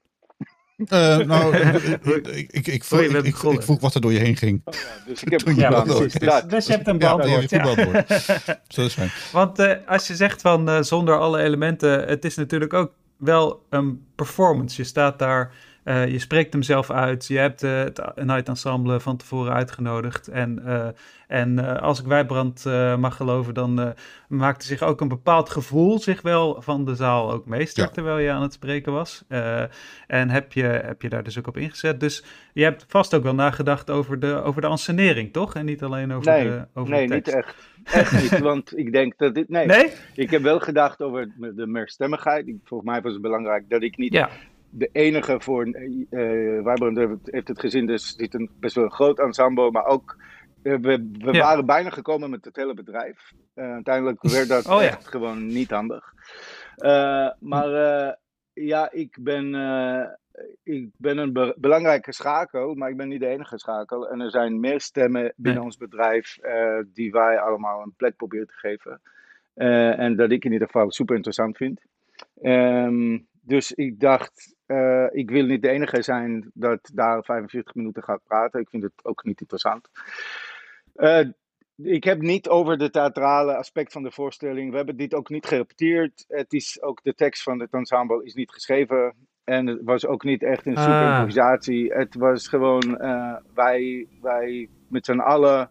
Uh, 0.76 1.18
nou, 1.18 1.56
ik, 1.56 2.50
ik, 2.50 2.66
ik, 2.66 2.84
vroeg, 2.84 3.00
ik, 3.00 3.24
ik, 3.24 3.62
vroeg 3.62 3.80
wat 3.80 3.94
er 3.94 4.00
door 4.00 4.12
je 4.12 4.18
heen 4.18 4.36
ging. 4.36 4.60
Oh, 4.64 4.74
ja, 4.74 5.04
dus 5.06 5.22
ik 5.22 5.30
heb 5.30 5.40
ja, 5.40 6.40
Dus 6.40 6.66
je 6.66 6.72
hebt 6.72 6.86
een 6.86 6.98
beantwoord. 6.98 7.50
Ja, 7.50 7.74
ja. 7.76 8.60
Zo 8.68 8.82
is 8.84 8.94
fijn. 8.94 9.10
Want 9.32 9.58
uh, 9.58 9.72
als 9.86 10.06
je 10.06 10.14
zegt 10.14 10.40
van 10.40 10.68
uh, 10.68 10.82
zonder 10.82 11.18
alle 11.18 11.42
elementen, 11.42 12.06
het 12.08 12.24
is 12.24 12.36
natuurlijk 12.36 12.72
ook 12.72 12.92
wel 13.16 13.66
een 13.68 14.06
performance. 14.14 14.82
Je 14.82 14.88
staat 14.88 15.18
daar 15.18 15.54
uh, 15.86 16.08
je 16.08 16.18
spreekt 16.18 16.52
hem 16.52 16.62
zelf 16.62 16.90
uit. 16.90 17.26
Je 17.26 17.38
hebt 17.38 17.62
uh, 17.62 17.78
het 17.78 18.00
Night 18.14 18.48
Ensemble 18.48 19.00
van 19.00 19.16
tevoren 19.16 19.52
uitgenodigd. 19.52 20.28
En, 20.28 20.62
uh, 20.64 20.88
en 21.28 21.80
als 21.80 22.00
ik 22.00 22.06
Wijbrand 22.06 22.64
mag 22.98 23.16
geloven, 23.16 23.54
dan 23.54 23.94
maakte 24.28 24.66
zich 24.66 24.82
ook 24.82 25.00
een 25.00 25.08
bepaald 25.08 25.50
gevoel 25.50 25.98
zich 25.98 26.22
wel 26.22 26.62
van 26.62 26.84
de 26.84 26.94
zaal 26.94 27.32
ook 27.32 27.46
meester 27.46 27.90
terwijl 27.90 28.18
je 28.18 28.30
aan 28.30 28.42
het 28.42 28.52
spreken 28.52 28.92
was. 28.92 29.24
en 30.06 30.30
heb 30.30 30.52
je, 30.52 30.62
heb 30.62 31.02
je 31.02 31.08
daar 31.08 31.22
dus 31.22 31.38
ook 31.38 31.46
op 31.46 31.56
ingezet. 31.56 32.00
Dus 32.00 32.24
je 32.52 32.62
hebt 32.62 32.84
vast 32.88 33.14
ook 33.14 33.22
wel 33.22 33.34
nagedacht 33.34 33.90
over 33.90 34.20
de, 34.20 34.42
over 34.42 34.60
de 34.60 34.66
ansenering, 34.66 35.32
toch? 35.32 35.54
En 35.54 35.64
niet 35.64 35.82
alleen 35.82 36.12
over 36.12 36.32
nee, 36.32 36.44
de 36.44 36.66
over 36.74 36.90
Nee, 36.90 37.08
de 37.08 37.14
niet 37.14 37.28
echt. 37.28 37.54
Echt 37.84 38.22
niet, 38.22 38.38
want 38.50 38.78
ik 38.78 38.92
denk 38.92 39.18
dat 39.18 39.34
dit... 39.34 39.48
Nee, 39.48 39.66
nee? 39.66 39.92
ik 40.14 40.30
heb 40.30 40.42
wel 40.42 40.60
gedacht 40.60 41.02
over 41.02 41.32
de 41.36 41.66
meerstemmigheid. 41.66 42.52
Volgens 42.64 42.90
mij 42.90 43.00
was 43.02 43.12
het 43.12 43.22
belangrijk 43.22 43.64
dat 43.68 43.82
ik 43.82 43.96
niet 43.96 44.12
ja 44.12 44.30
de 44.76 44.88
enige 44.92 45.40
voor. 45.40 45.66
Uh, 45.66 46.74
heeft 47.24 47.48
het 47.48 47.60
gezin, 47.60 47.86
dus 47.86 48.14
zit 48.16 48.34
een 48.34 48.50
best 48.60 48.74
wel 48.74 48.84
een 48.84 48.92
groot 48.92 49.18
ensemble, 49.18 49.70
maar 49.70 49.86
ook. 49.86 50.16
Uh, 50.62 50.76
we 50.78 51.08
we 51.18 51.38
waren 51.38 51.66
bijna 51.66 51.90
gekomen 51.90 52.30
met 52.30 52.44
het 52.44 52.56
hele 52.56 52.74
bedrijf. 52.74 53.32
Uh, 53.54 53.72
uiteindelijk 53.72 54.22
werd 54.36 54.48
dat 54.48 54.66
oh, 54.68 54.82
echt 54.82 55.08
gewoon 55.08 55.46
niet 55.46 55.70
handig. 55.70 56.14
maar 57.40 57.68
ja, 58.52 58.90
ik 58.90 59.18
ben, 59.20 59.54
ik 60.62 60.88
ben 60.96 61.18
een 61.18 61.32
be 61.32 61.54
belangrijke 61.58 62.12
schakel, 62.12 62.74
maar 62.74 62.90
ik 62.90 62.96
ben 62.96 63.08
niet 63.08 63.20
de 63.20 63.26
enige 63.26 63.58
schakel. 63.58 64.08
En 64.08 64.20
er 64.20 64.30
zijn 64.30 64.60
meer 64.60 64.80
stemmen 64.80 65.32
binnen 65.36 65.62
ons 65.62 65.76
bedrijf 65.76 66.38
die 66.92 67.10
wij 67.10 67.38
allemaal 67.38 67.82
een 67.82 67.94
plek 67.96 68.16
proberen 68.16 68.46
te 68.46 68.54
geven. 68.54 69.00
en 69.98 70.16
dat 70.16 70.30
ik 70.30 70.44
in 70.44 70.52
ieder 70.52 70.66
geval 70.66 70.90
super 70.90 71.14
interessant 71.14 71.56
vind. 71.56 71.80
Um, 72.42 73.26
dus 73.46 73.72
ik 73.72 74.00
dacht, 74.00 74.55
uh, 74.66 75.06
ik 75.10 75.30
wil 75.30 75.44
niet 75.44 75.62
de 75.62 75.68
enige 75.68 76.02
zijn 76.02 76.50
dat 76.54 76.90
daar 76.94 77.24
45 77.24 77.74
minuten 77.74 78.02
gaat 78.02 78.22
praten. 78.24 78.60
Ik 78.60 78.68
vind 78.68 78.82
het 78.82 78.92
ook 79.02 79.24
niet 79.24 79.40
interessant. 79.40 79.88
Uh, 80.96 81.28
ik 81.76 82.04
heb 82.04 82.20
niet 82.20 82.48
over 82.48 82.78
de 82.78 82.90
theatrale 82.90 83.56
aspect 83.56 83.92
van 83.92 84.02
de 84.02 84.10
voorstelling. 84.10 84.70
We 84.70 84.76
hebben 84.76 84.96
dit 84.96 85.14
ook 85.14 85.28
niet 85.28 85.46
gerepeteerd. 85.46 86.24
Het 86.28 86.52
is 86.52 86.82
ook 86.82 87.02
de 87.02 87.14
tekst 87.14 87.42
van 87.42 87.60
het 87.60 87.72
ensemble 87.72 88.24
is 88.24 88.34
niet 88.34 88.52
geschreven. 88.52 89.14
En 89.44 89.66
het 89.66 89.80
was 89.82 90.06
ook 90.06 90.24
niet 90.24 90.42
echt 90.42 90.66
een 90.66 90.76
super 90.76 90.92
ah. 90.92 91.10
improvisatie. 91.10 91.92
Het 91.92 92.14
was 92.14 92.48
gewoon 92.48 92.98
uh, 93.00 93.36
wij, 93.54 94.08
wij 94.20 94.68
met 94.88 95.04
z'n 95.04 95.18
allen 95.18 95.70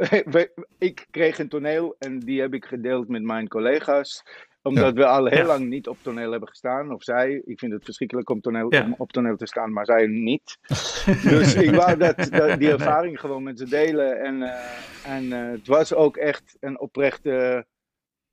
ik 0.78 1.06
kreeg 1.10 1.38
een 1.38 1.48
toneel 1.48 1.96
en 1.98 2.18
die 2.18 2.40
heb 2.40 2.54
ik 2.54 2.64
gedeeld 2.64 3.08
met 3.08 3.22
mijn 3.22 3.48
collega's 3.48 4.24
omdat 4.62 4.94
we 4.94 5.06
al 5.06 5.26
heel 5.26 5.38
Ja. 5.38 5.46
lang 5.46 5.68
niet 5.68 5.88
op 5.88 5.96
toneel 6.02 6.30
hebben 6.30 6.48
gestaan. 6.48 6.92
Of 6.92 7.02
zij. 7.02 7.42
Ik 7.44 7.58
vind 7.58 7.72
het 7.72 7.84
verschrikkelijk 7.84 8.30
om, 8.30 8.40
toneel, 8.40 8.74
Ja. 8.74 8.82
om 8.84 8.94
op 8.98 9.12
toneel 9.12 9.36
te 9.36 9.46
staan, 9.46 9.72
maar 9.72 9.84
zij 9.84 10.06
niet. 10.06 10.58
dus 11.30 11.54
ik 11.54 11.74
wou 11.74 11.96
dat, 11.96 12.16
dat- 12.30 12.58
die 12.58 12.70
ervaring 12.70 13.20
gewoon 13.20 13.42
met 13.42 13.58
ze 13.58 13.68
delen. 13.68 14.20
En, 14.20 14.42
eh, 14.42 15.16
en 15.16 15.32
eh, 15.32 15.50
het 15.50 15.66
was 15.66 15.94
ook 15.94 16.16
echt 16.16 16.56
een 16.60 16.80
oprechte. 16.80 17.66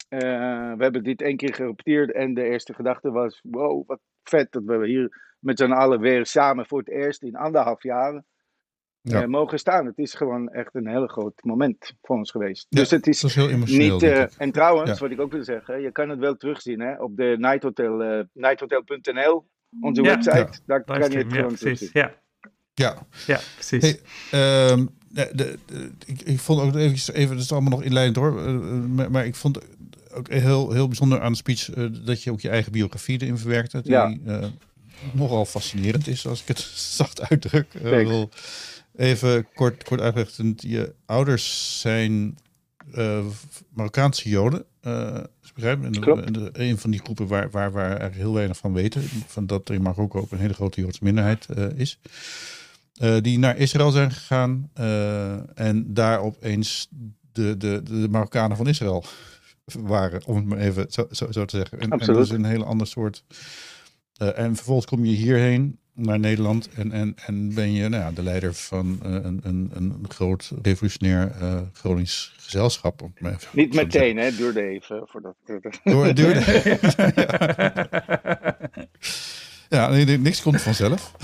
eh, 0.09 0.19
we 0.73 0.83
hebben 0.83 1.03
dit 1.03 1.21
één 1.21 1.37
keer 1.37 1.53
gerepeteerd. 1.53 2.11
En 2.11 2.33
de 2.33 2.43
eerste 2.43 2.73
gedachte 2.73 3.11
was: 3.11 3.39
wow, 3.43 3.87
wat 3.87 3.99
vet 4.23 4.51
dat 4.51 4.63
we 4.63 4.87
hier 4.87 5.35
met 5.39 5.59
z'n 5.59 5.71
allen 5.71 5.99
weer 5.99 6.25
samen 6.25 6.65
voor 6.65 6.79
het 6.79 6.89
eerst 6.89 7.23
in 7.23 7.35
anderhalf 7.35 7.83
jaar. 7.83 8.23
Ja. 9.09 9.21
eh, 9.21 9.27
mogen 9.27 9.59
staan. 9.59 9.85
Het 9.85 9.97
is 9.97 10.13
gewoon 10.13 10.49
echt 10.49 10.75
een 10.75 10.87
heel 10.87 11.07
groot 11.07 11.33
moment 11.43 11.93
voor 12.01 12.15
ons 12.15 12.31
geweest. 12.31 12.65
Ja, 12.69 12.79
dus 12.79 12.89
het 12.91 13.07
is 13.07 13.33
heel 13.33 13.57
niet, 13.57 14.03
eh, 14.03 14.23
en 14.37 14.51
trouwens, 14.51 14.89
Ja. 14.89 14.97
wat 14.97 15.11
ik 15.11 15.19
ook 15.21 15.31
wil 15.31 15.43
zeggen, 15.43 15.81
je 15.81 15.91
kan 15.91 16.09
het 16.09 16.19
wel 16.19 16.37
terugzien 16.37 16.79
hè, 16.79 16.95
op 17.01 17.17
de 17.17 17.35
Night 17.39 17.63
Hotel, 17.63 18.01
eh, 18.03 18.19
nighthotel.nl, 18.33 19.47
onze 19.81 20.01
Ja. 20.01 20.07
website. 20.09 20.35
Ja. 20.37 20.49
Daar 20.65 20.83
kan 20.83 21.11
je 21.11 21.17
het 21.17 21.33
gewoon 21.33 21.45
precies. 21.55 21.59
terugzien. 21.59 21.89
Ja, 21.93 22.13
ja. 22.73 23.07
ja, 23.27 23.39
precies. 23.55 23.81
Hey, 23.81 23.99
Ehm, 24.31 24.85
de, 25.09 25.29
de, 25.33 25.57
de- 25.65 25.91
ik, 26.05 26.21
ik 26.21 26.39
vond 26.39 26.61
ook 26.61 26.75
even, 26.75 27.13
even, 27.15 27.35
dat 27.35 27.43
is 27.43 27.51
allemaal 27.51 27.71
nog 27.71 27.83
inleidend 27.83 28.15
hoor, 28.17 28.37
eh, 28.39 28.53
eh, 28.55 28.61
maar, 28.95 29.11
maar 29.11 29.25
ik 29.25 29.35
vond 29.35 29.59
ook 30.13 30.29
heel, 30.29 30.71
heel 30.71 30.87
bijzonder 30.87 31.21
aan 31.21 31.31
de 31.31 31.37
speech 31.37 31.65
dat 32.05 32.23
je 32.23 32.31
ook 32.31 32.39
je 32.41 32.49
eigen 32.49 32.71
biografie 32.71 33.21
erin 33.21 33.37
verwerkte, 33.37 33.81
die 33.81 33.91
Ja. 33.91 34.17
eh, 34.25 34.45
nogal 35.13 35.45
fascinerend 35.45 36.07
is, 36.07 36.27
als 36.27 36.41
ik 36.41 36.47
het 36.47 36.59
zacht 36.99 37.29
uitdruk. 37.29 37.73
Wil 37.81 38.29
even 38.97 39.47
kort, 39.53 39.83
kort 39.83 40.01
uitleggen, 40.01 40.53
je 40.57 40.93
ouders 41.05 41.79
zijn 41.79 42.37
eh, 42.93 43.25
Marokkaanse 43.69 44.29
Joden, 44.29 44.65
eh, 44.81 45.17
is 45.43 45.53
begrijp? 45.53 45.83
En 45.83 45.91
de- 45.91 45.99
Klopt. 45.99 46.25
en 46.25 46.33
de- 46.33 46.49
een 46.53 46.77
van 46.77 46.91
die 46.91 46.99
groepen 46.99 47.27
waar, 47.27 47.49
waar, 47.49 47.71
waar 47.71 47.85
eigenlijk 47.87 48.15
heel 48.19 48.33
weinig 48.33 48.57
van 48.57 48.73
weten, 48.73 49.01
van 49.27 49.45
dat 49.45 49.69
er 49.69 49.75
in 49.75 49.81
Marokko 49.81 50.19
ook 50.19 50.31
een 50.31 50.37
hele 50.39 50.53
grote 50.53 50.81
Joodse 50.81 51.03
minderheid 51.03 51.45
eh, 51.45 51.65
is. 51.75 51.99
Eh, 52.93 53.17
die 53.21 53.39
naar 53.39 53.57
Israël 53.57 53.91
zijn 53.91 54.11
gegaan 54.11 54.69
eh, 54.73 55.59
en 55.59 55.93
daar 55.93 56.19
opeens 56.21 56.87
de, 57.31 57.57
de, 57.57 57.81
de 57.83 58.07
Marokkanen 58.09 58.57
van 58.57 58.67
Israël 58.67 59.05
waren, 59.93 60.25
om 60.25 60.35
het 60.35 60.45
maar 60.45 60.57
even 60.57 60.85
zo, 60.89 61.07
zo, 61.11 61.31
zo 61.31 61.45
te 61.45 61.57
zeggen. 61.57 61.79
En, 61.79 61.83
en 61.83 61.91
Absoluut. 61.91 62.19
dus 62.19 62.29
een 62.29 62.45
hele 62.45 62.63
ander 62.65 62.87
soort. 62.87 63.23
eh, 64.17 64.39
en 64.39 64.55
vervolgens 64.55 64.87
kom 64.87 65.05
je 65.05 65.15
hierheen 65.15 65.79
naar 65.97 66.19
Nederland 66.19 66.69
en, 66.73 66.91
en, 66.91 67.15
en 67.25 67.53
ben 67.53 67.71
je 67.71 67.89
nou 67.89 68.03
ja, 68.03 68.11
de 68.11 68.23
leider 68.23 68.53
van 68.53 68.99
eh, 69.03 69.11
een, 69.11 69.39
een, 69.43 69.71
een 69.73 70.05
groot 70.07 70.51
revolutionair 70.61 71.31
eh 71.41 71.61
Gronings 71.73 72.33
gezelschap. 72.37 73.01
Om 73.01 73.13
Niet 73.51 73.71
te 73.71 73.77
meteen, 73.77 74.17
hè, 74.17 74.35
duurde 74.35 74.61
even 74.61 75.07
voordat. 75.07 75.35
Door, 75.83 76.13
duurde. 76.13 76.79
ja, 79.69 79.89
niks 80.17 80.41
komt 80.41 80.61
vanzelf. 80.61 81.15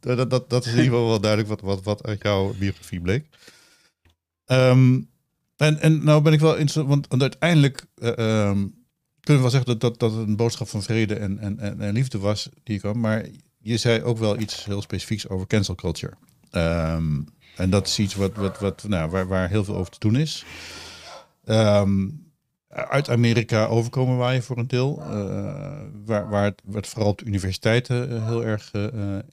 Dat, 0.00 0.30
dat, 0.30 0.50
dat, 0.50 0.64
is 0.64 0.72
in 0.72 0.78
ieder 0.78 0.92
geval 0.92 1.08
wel 1.08 1.20
duidelijk 1.20 1.50
wat, 1.50 1.60
wat, 1.60 1.82
wat 1.82 2.06
uit 2.06 2.22
jouw 2.22 2.54
biografie 2.58 3.00
bleek. 3.00 3.26
Ehm, 4.46 5.00
en, 5.56 5.80
en 5.80 6.04
nou 6.04 6.22
ben 6.22 6.32
ik 6.32 6.40
wel 6.40 6.50
interessant, 6.50 6.88
want, 6.88 7.06
want 7.08 7.22
uiteindelijk 7.22 7.84
eh, 7.94 8.08
ehm, 8.08 8.66
kunnen 9.20 9.42
we 9.42 9.50
wel 9.50 9.50
zeggen 9.50 9.78
dat, 9.78 9.80
dat, 9.80 9.98
dat 9.98 10.12
een 10.12 10.36
boodschap 10.36 10.68
van 10.68 10.82
vrede 10.82 11.14
en, 11.14 11.38
en, 11.38 11.58
en, 11.58 11.80
en 11.80 11.92
liefde 11.92 12.18
was 12.18 12.48
die 12.62 12.78
kwam. 12.78 13.00
Maar 13.00 13.26
je 13.62 13.76
zei 13.76 14.02
ook 14.02 14.18
wel 14.18 14.38
iets 14.38 14.64
heel 14.64 14.82
specifieks 14.82 15.28
over 15.28 15.46
cancel 15.46 15.74
culture. 15.74 16.12
Ehm, 16.50 17.20
en 17.56 17.70
dat 17.70 17.86
is 17.86 17.98
iets 17.98 18.14
wat, 18.14 18.36
wat, 18.36 18.58
wat, 18.58 18.84
nou, 18.88 19.10
waar, 19.10 19.28
waar 19.28 19.48
heel 19.48 19.64
veel 19.64 19.76
over 19.76 19.92
te 19.92 19.98
doen 19.98 20.16
is. 20.16 20.44
Ehm, 21.44 22.08
uit 22.68 23.10
Amerika 23.10 23.66
overkomen 23.66 24.16
waaien 24.16 24.42
voor 24.42 24.58
een 24.58 24.66
deel. 24.66 25.00
eh, 25.00 25.80
waar, 26.04 26.28
waar, 26.28 26.52
het, 26.72 26.86
vooral 26.86 27.10
op 27.10 27.18
de 27.18 27.24
universiteiten 27.24 28.10
eh, 28.10 28.26
heel 28.26 28.44
erg 28.44 28.70
eh, 28.72 28.84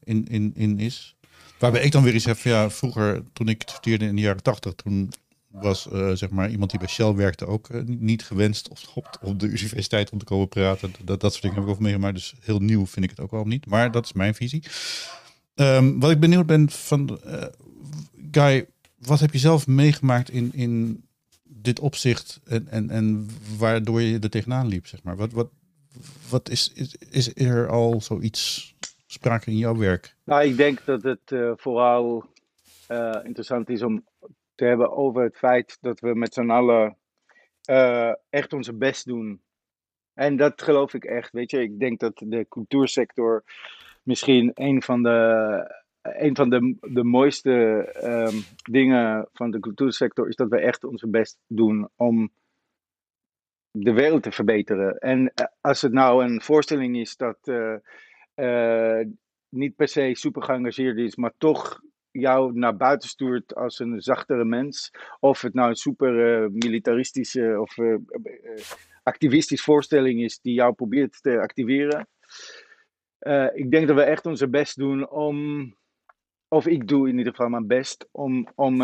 in, 0.03 0.25
in, 0.27 0.51
in 0.55 0.79
is. 0.79 1.15
Waarbij 1.59 1.81
ik 1.81 1.91
dan 1.91 2.03
weer 2.03 2.13
eens 2.13 2.25
heb 2.25 2.37
van 2.37 2.51
ja, 2.51 2.69
vroeger 2.69 3.23
toen 3.33 3.47
ik 3.47 3.63
studeerde 3.65 4.05
in 4.05 4.15
de 4.15 4.21
jaren 4.21 4.43
tachtig, 4.43 4.73
toen 4.73 5.11
was 5.49 5.91
eh, 5.91 6.11
zeg 6.11 6.29
maar 6.29 6.49
iemand 6.49 6.69
die 6.69 6.79
bij 6.79 6.89
Shell 6.89 7.13
werkte 7.13 7.45
ook 7.45 7.69
eh, 7.69 7.81
niet 7.85 8.23
gewenst 8.23 8.69
op, 8.69 8.77
op, 8.93 9.19
op 9.21 9.39
de 9.39 9.47
universiteit 9.57 10.09
om 10.09 10.19
te 10.19 10.25
komen 10.25 10.47
praten. 10.47 10.93
Dat, 11.03 11.21
dat 11.21 11.31
soort 11.31 11.41
dingen 11.41 11.57
heb 11.57 11.65
ik 11.65 11.71
over 11.71 11.83
meegemaakt. 11.83 12.15
Dus 12.15 12.33
heel 12.39 12.59
nieuw 12.59 12.85
vind 12.85 13.05
ik 13.05 13.11
het 13.11 13.19
ook 13.19 13.31
wel 13.31 13.45
niet. 13.45 13.65
Maar 13.65 13.91
dat 13.91 14.05
is 14.05 14.13
mijn 14.13 14.35
visie. 14.35 14.63
Ehm, 15.55 15.99
wat 15.99 16.11
ik 16.11 16.19
benieuwd 16.19 16.45
ben 16.45 16.69
van 16.69 17.19
eh, 17.23 17.43
Guy, 18.31 18.67
wat 18.97 19.19
heb 19.19 19.33
je 19.33 19.39
zelf 19.39 19.67
meegemaakt 19.67 20.29
in, 20.29 20.53
in 20.53 21.03
dit 21.43 21.79
opzicht 21.79 22.39
en, 22.45 22.67
en, 22.67 22.89
en 22.89 23.29
waardoor 23.57 24.01
je 24.01 24.19
er 24.19 24.29
tegenaan 24.29 24.67
liep, 24.67 24.87
zeg 24.87 25.03
maar? 25.03 25.15
Wat, 25.15 25.31
wat, 25.31 25.49
wat 26.29 26.49
is, 26.49 26.71
is, 26.73 26.95
is 27.09 27.35
er 27.35 27.69
al 27.69 28.01
zoiets 28.01 28.73
sprake 29.05 29.49
in 29.49 29.57
jouw 29.57 29.77
werk? 29.77 30.15
Nou, 30.23 30.43
ik 30.43 30.57
denk 30.57 30.85
dat 30.85 31.03
het 31.03 31.35
vooral 31.55 32.25
interessant 33.23 33.69
is 33.69 33.81
om 33.81 34.03
te 34.59 34.65
hebben 34.65 34.91
over 34.91 35.23
het 35.23 35.37
feit 35.37 35.77
dat 35.81 35.99
we 35.99 36.15
met 36.15 36.33
z'n 36.33 36.49
allen 36.49 36.97
eh, 37.63 38.13
echt 38.29 38.53
onze 38.53 38.73
best 38.73 39.05
doen. 39.05 39.41
En 40.13 40.37
dat 40.37 40.61
geloof 40.61 40.93
ik 40.93 41.03
echt. 41.03 41.31
Weet 41.31 41.51
je, 41.51 41.61
ik 41.61 41.79
denk 41.79 41.99
dat 41.99 42.21
de 42.25 42.45
cultuursector 42.49 43.43
misschien 44.03 44.51
een 44.53 44.81
van 44.81 45.03
de, 45.03 45.09
een 46.01 46.35
van 46.35 46.49
de, 46.49 46.77
de 46.79 47.03
mooiste 47.03 47.51
ehm, 47.93 48.35
dingen 48.71 49.29
van 49.33 49.51
de 49.51 49.59
cultuursector 49.59 50.27
is 50.27 50.35
dat 50.35 50.49
we 50.49 50.59
echt 50.59 50.83
onze 50.83 51.07
best 51.07 51.37
doen 51.47 51.89
om 51.95 52.31
de 53.71 53.93
wereld 53.93 54.23
te 54.23 54.31
verbeteren. 54.31 54.97
En 54.97 55.31
eh, 55.33 55.45
als 55.61 55.81
het 55.81 55.91
nou 55.91 56.23
een 56.23 56.41
voorstelling 56.41 56.97
is 56.97 57.15
dat 57.15 57.37
eh, 58.33 58.99
niet 59.49 59.75
per 59.75 59.87
se 59.87 60.09
super 60.13 60.43
geëngageerd 60.43 60.97
is, 60.97 61.15
maar 61.15 61.33
toch 61.37 61.81
jou 62.11 62.53
naar 62.53 62.75
buiten 62.75 63.09
stuurt 63.09 63.55
als 63.55 63.79
een 63.79 64.01
zachtere 64.01 64.45
mens. 64.45 64.91
Of 65.19 65.41
het 65.41 65.53
nou 65.53 65.69
een 65.69 65.75
super 65.75 66.43
eh, 66.43 66.49
militaristische 66.49 67.61
of 67.61 67.77
eh, 67.77 67.93
eh, 67.93 67.99
activistisch 69.03 69.63
voorstelling 69.63 70.21
is 70.21 70.39
die 70.39 70.53
jou 70.53 70.73
probeert 70.73 71.21
te 71.21 71.39
activeren. 71.39 72.07
Ik 73.53 73.71
denk 73.71 73.87
dat 73.87 73.95
we 73.95 74.01
echt 74.01 74.25
onze 74.25 74.49
best 74.49 74.77
doen 74.77 75.09
om, 75.09 75.75
of 76.47 76.67
ik 76.67 76.87
doe 76.87 77.09
in 77.09 77.17
ieder 77.17 77.33
geval 77.33 77.49
mijn 77.49 77.67
best, 77.67 78.07
om, 78.11 78.47
om, 78.55 78.81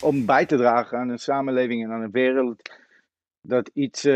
om 0.00 0.26
bij 0.26 0.46
te 0.46 0.56
dragen 0.56 0.98
aan 0.98 1.08
een 1.08 1.18
samenleving 1.18 1.84
en 1.84 1.90
aan 1.90 2.02
een 2.02 2.10
wereld 2.10 2.70
dat 3.40 3.70
iets 3.72 4.08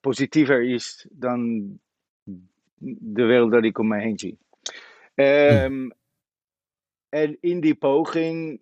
positiever 0.00 0.62
is 0.62 1.06
dan 1.10 1.70
de 2.78 3.24
wereld 3.24 3.52
dat 3.52 3.64
ik 3.64 3.78
om 3.78 3.88
mij 3.88 4.02
heen 4.02 4.18
zie. 4.18 4.38
Ehm, 5.14 5.88
En 7.08 7.36
in 7.40 7.60
die 7.60 7.74
poging 7.74 8.60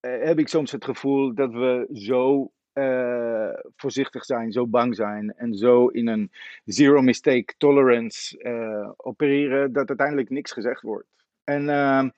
eh, 0.00 0.22
heb 0.22 0.38
ik 0.38 0.48
soms 0.48 0.72
het 0.72 0.84
gevoel 0.84 1.34
dat 1.34 1.52
we 1.52 1.88
zo 1.92 2.52
eh, 2.72 3.48
voorzichtig 3.76 4.24
zijn, 4.24 4.52
zo 4.52 4.66
bang 4.66 4.94
zijn 4.96 5.34
en 5.36 5.54
zo 5.54 5.86
in 5.86 6.06
een 6.08 6.30
zero 6.64 7.02
mistake 7.02 7.54
tolerance 7.58 8.38
eh, 8.38 8.90
opereren 8.96 9.72
dat 9.72 9.88
uiteindelijk 9.88 10.30
niks 10.30 10.52
gezegd 10.52 10.82
wordt. 10.82 11.06
En 11.44 11.68
ehm, 11.68 12.08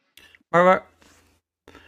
Maar 0.48 0.64
waar... 0.64 0.84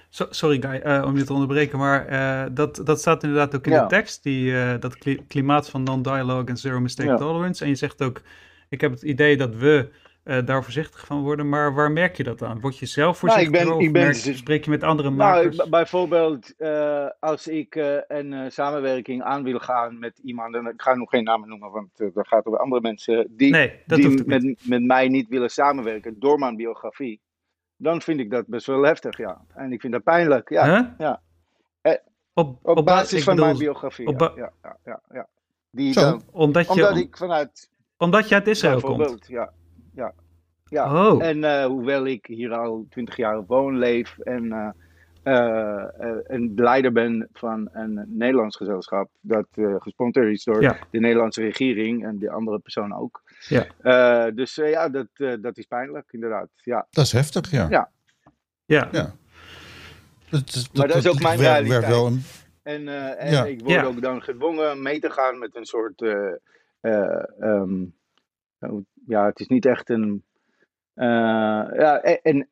So- 0.09 0.27
sorry 0.31 0.61
Guy, 0.63 1.03
om 1.03 1.17
je 1.17 1.25
te 1.25 1.33
onderbreken, 1.33 1.79
maar 1.79 2.55
dat, 2.55 2.81
dat 2.85 2.99
staat 2.99 3.23
inderdaad 3.23 3.57
ook 3.57 3.67
in 3.67 3.73
Ja. 3.73 3.83
de 3.83 3.89
tekst, 3.89 4.23
die, 4.23 4.79
dat 4.79 4.99
kli- 4.99 5.25
klimaat 5.29 5.71
van 5.71 5.83
non-dialogue 5.83 6.45
en 6.47 6.57
zero 6.57 6.81
mistake 6.81 7.09
Ja. 7.09 7.17
tolerance. 7.17 7.63
En 7.63 7.69
je 7.69 7.75
zegt 7.77 8.03
ook, 8.03 8.21
ik 8.69 8.81
heb 8.81 8.91
het 8.91 9.03
idee 9.03 9.37
dat 9.37 9.55
we 9.55 9.89
eh, 10.23 10.47
daar 10.47 10.63
voorzichtig 10.65 11.07
van 11.07 11.23
worden, 11.23 11.49
maar 11.49 11.75
waar 11.75 11.91
merk 11.91 12.17
je 12.17 12.23
dat 12.25 12.43
aan? 12.43 12.61
Word 12.61 12.79
je 12.79 12.87
zelf 12.87 13.23
Nou, 13.23 13.41
ik 13.41 13.51
ben- 13.51 13.73
of 13.75 13.81
ik 13.83 13.93
ben- 13.93 14.03
merk- 14.03 14.15
spreek 14.37 14.65
je 14.65 14.71
met 14.71 14.83
andere 14.83 15.11
Nou, 15.11 15.45
makers? 15.47 15.69
bijvoorbeeld 15.69 16.57
eh, 16.57 17.07
als 17.21 17.49
ik 17.49 17.75
eh, 17.77 17.97
een 18.09 18.33
eh, 18.33 18.51
samenwerking 18.51 19.23
aan 19.23 19.43
wil 19.43 19.59
gaan 19.59 19.99
met 19.99 20.19
iemand, 20.25 20.55
en 20.55 20.67
ik 20.67 20.83
ga 20.83 20.95
nog 20.95 21.11
geen 21.11 21.25
namen 21.25 21.49
noemen, 21.49 21.71
want 21.71 21.89
dat 21.97 22.29
gaat 22.29 22.47
over 22.47 22.59
andere 22.61 22.81
mensen 22.81 23.27
die, 23.31 23.51
nee, 23.51 23.81
die 23.87 24.25
met, 24.27 24.67
met 24.69 24.83
mij 24.83 25.09
niet 25.09 25.29
willen 25.29 25.51
samenwerken 25.51 26.19
door 26.19 26.39
mijn 26.39 26.57
biografie, 26.57 27.21
dan 27.77 28.01
vind 28.03 28.21
ik 28.21 28.31
dat 28.31 28.47
best 28.47 28.67
wel 28.67 28.83
heftig, 28.83 29.17
ja. 29.17 29.45
En 29.55 29.73
ik 29.73 29.81
vind 29.81 29.93
dat 29.93 30.03
pijnlijk, 30.03 30.49
ja. 30.49 30.65
Huh? 30.67 30.89
ja. 30.99 31.21
Eh, 31.81 31.93
Op, 32.35 32.59
Op, 32.63 32.75
ba- 32.75 32.83
basis 32.83 33.23
van 33.25 33.35
bedoel, 33.35 33.49
mijn 33.49 33.59
biografie, 33.65 34.07
op 34.07 34.21
ja. 34.21 34.29
ba- 34.29 34.33
ja, 34.37 34.53
ja, 34.63 34.77
ja, 34.85 35.01
ja. 35.13 35.29
Die 35.71 35.93
Zo. 35.93 36.01
dan, 36.01 36.23
Omdat, 36.31 36.65
je, 36.67 36.71
omdat 36.73 36.91
om- 36.93 36.97
ik 36.99 37.17
vanuit, 37.17 37.71
omdat 37.97 38.29
je 38.29 38.35
uit 38.35 38.47
Israël 38.49 38.81
komt. 38.81 39.25
ja, 39.27 39.53
ja, 39.95 40.13
ja. 40.65 41.11
Oh, 41.11 41.25
En 41.25 41.45
eh, 41.45 41.65
hoewel 41.65 42.07
ik 42.07 42.27
hier 42.27 42.53
al 42.53 42.87
twintig 42.91 43.17
jaar 43.17 43.45
woon, 43.47 43.79
leef 43.79 44.19
en 44.19 44.53
eh, 44.53 44.71
eh, 45.23 45.85
een 46.25 46.53
leider 46.55 46.93
ben 46.93 47.29
van 47.33 47.69
een 47.73 48.05
Nederlands 48.07 48.57
gezelschap 48.57 49.11
dat 49.21 49.47
eh 49.51 49.75
gesponsord 49.79 50.27
is 50.27 50.45
door 50.45 50.63
Ja. 50.63 50.79
de 50.91 50.99
Nederlandse 50.99 51.41
regering 51.43 52.05
en 52.05 52.19
de 52.19 52.31
andere 52.31 52.59
persoon 52.59 52.95
ook. 52.95 53.23
Ja. 53.49 53.67
Eh, 53.81 54.35
dus 54.35 54.59
eh, 54.59 54.71
ja, 54.71 54.89
dat, 54.89 55.07
eh, 55.13 55.35
dat 55.41 55.59
is 55.59 55.67
pijnlijk 55.67 56.13
inderdaad. 56.13 56.49
Ja. 56.55 56.87
Dat 56.91 57.05
is 57.05 57.13
heftig, 57.13 57.51
ja. 57.51 57.67
Ja. 57.71 57.91
ja. 58.65 58.89
Ja. 58.93 59.15
maar 60.75 60.89
dat 60.89 60.97
is 60.97 61.09
ook 61.09 61.23
mijn 61.23 61.39
realiteit. 61.39 61.87
Wel 61.87 62.07
een... 62.07 62.23
En, 62.63 62.83
uh, 62.83 63.23
en 63.23 63.51
ik 63.51 63.61
word 63.63 63.85
ook 63.85 64.01
dan 64.01 64.23
gedwongen 64.23 64.83
mee 64.83 65.01
te 65.01 65.11
gaan 65.11 65.39
met 65.39 65.57
een 65.57 65.65
soort. 65.65 66.01
Uh, 66.01 67.23
um, 67.41 67.95
ja, 69.07 69.27
het 69.27 69.41
is 69.41 69.47
niet 69.47 69.67
echt 69.67 69.89
een. 69.89 70.25
ja, 70.95 72.01
een, 72.23 72.49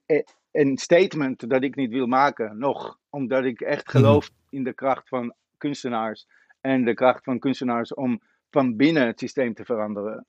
een 0.51 0.79
statement 0.79 1.51
dat 1.51 1.63
ik 1.63 1.77
niet 1.77 1.91
wil 1.91 2.07
maken, 2.07 2.59
nog. 2.59 2.99
Omdat 3.11 3.45
ik 3.45 3.61
echt 3.61 3.87
mhm. 3.87 3.97
geloof 3.97 4.31
in 4.49 4.65
de 4.65 4.75
kracht 4.75 5.09
van 5.09 5.35
kunstenaars. 5.57 6.27
En 6.61 6.85
de 6.85 6.95
kracht 6.95 7.25
van 7.25 7.39
kunstenaars 7.39 7.95
om 7.95 8.21
van 8.51 8.77
binnen 8.77 9.07
het 9.07 9.19
systeem 9.19 9.55
te 9.55 9.65
veranderen. 9.65 10.27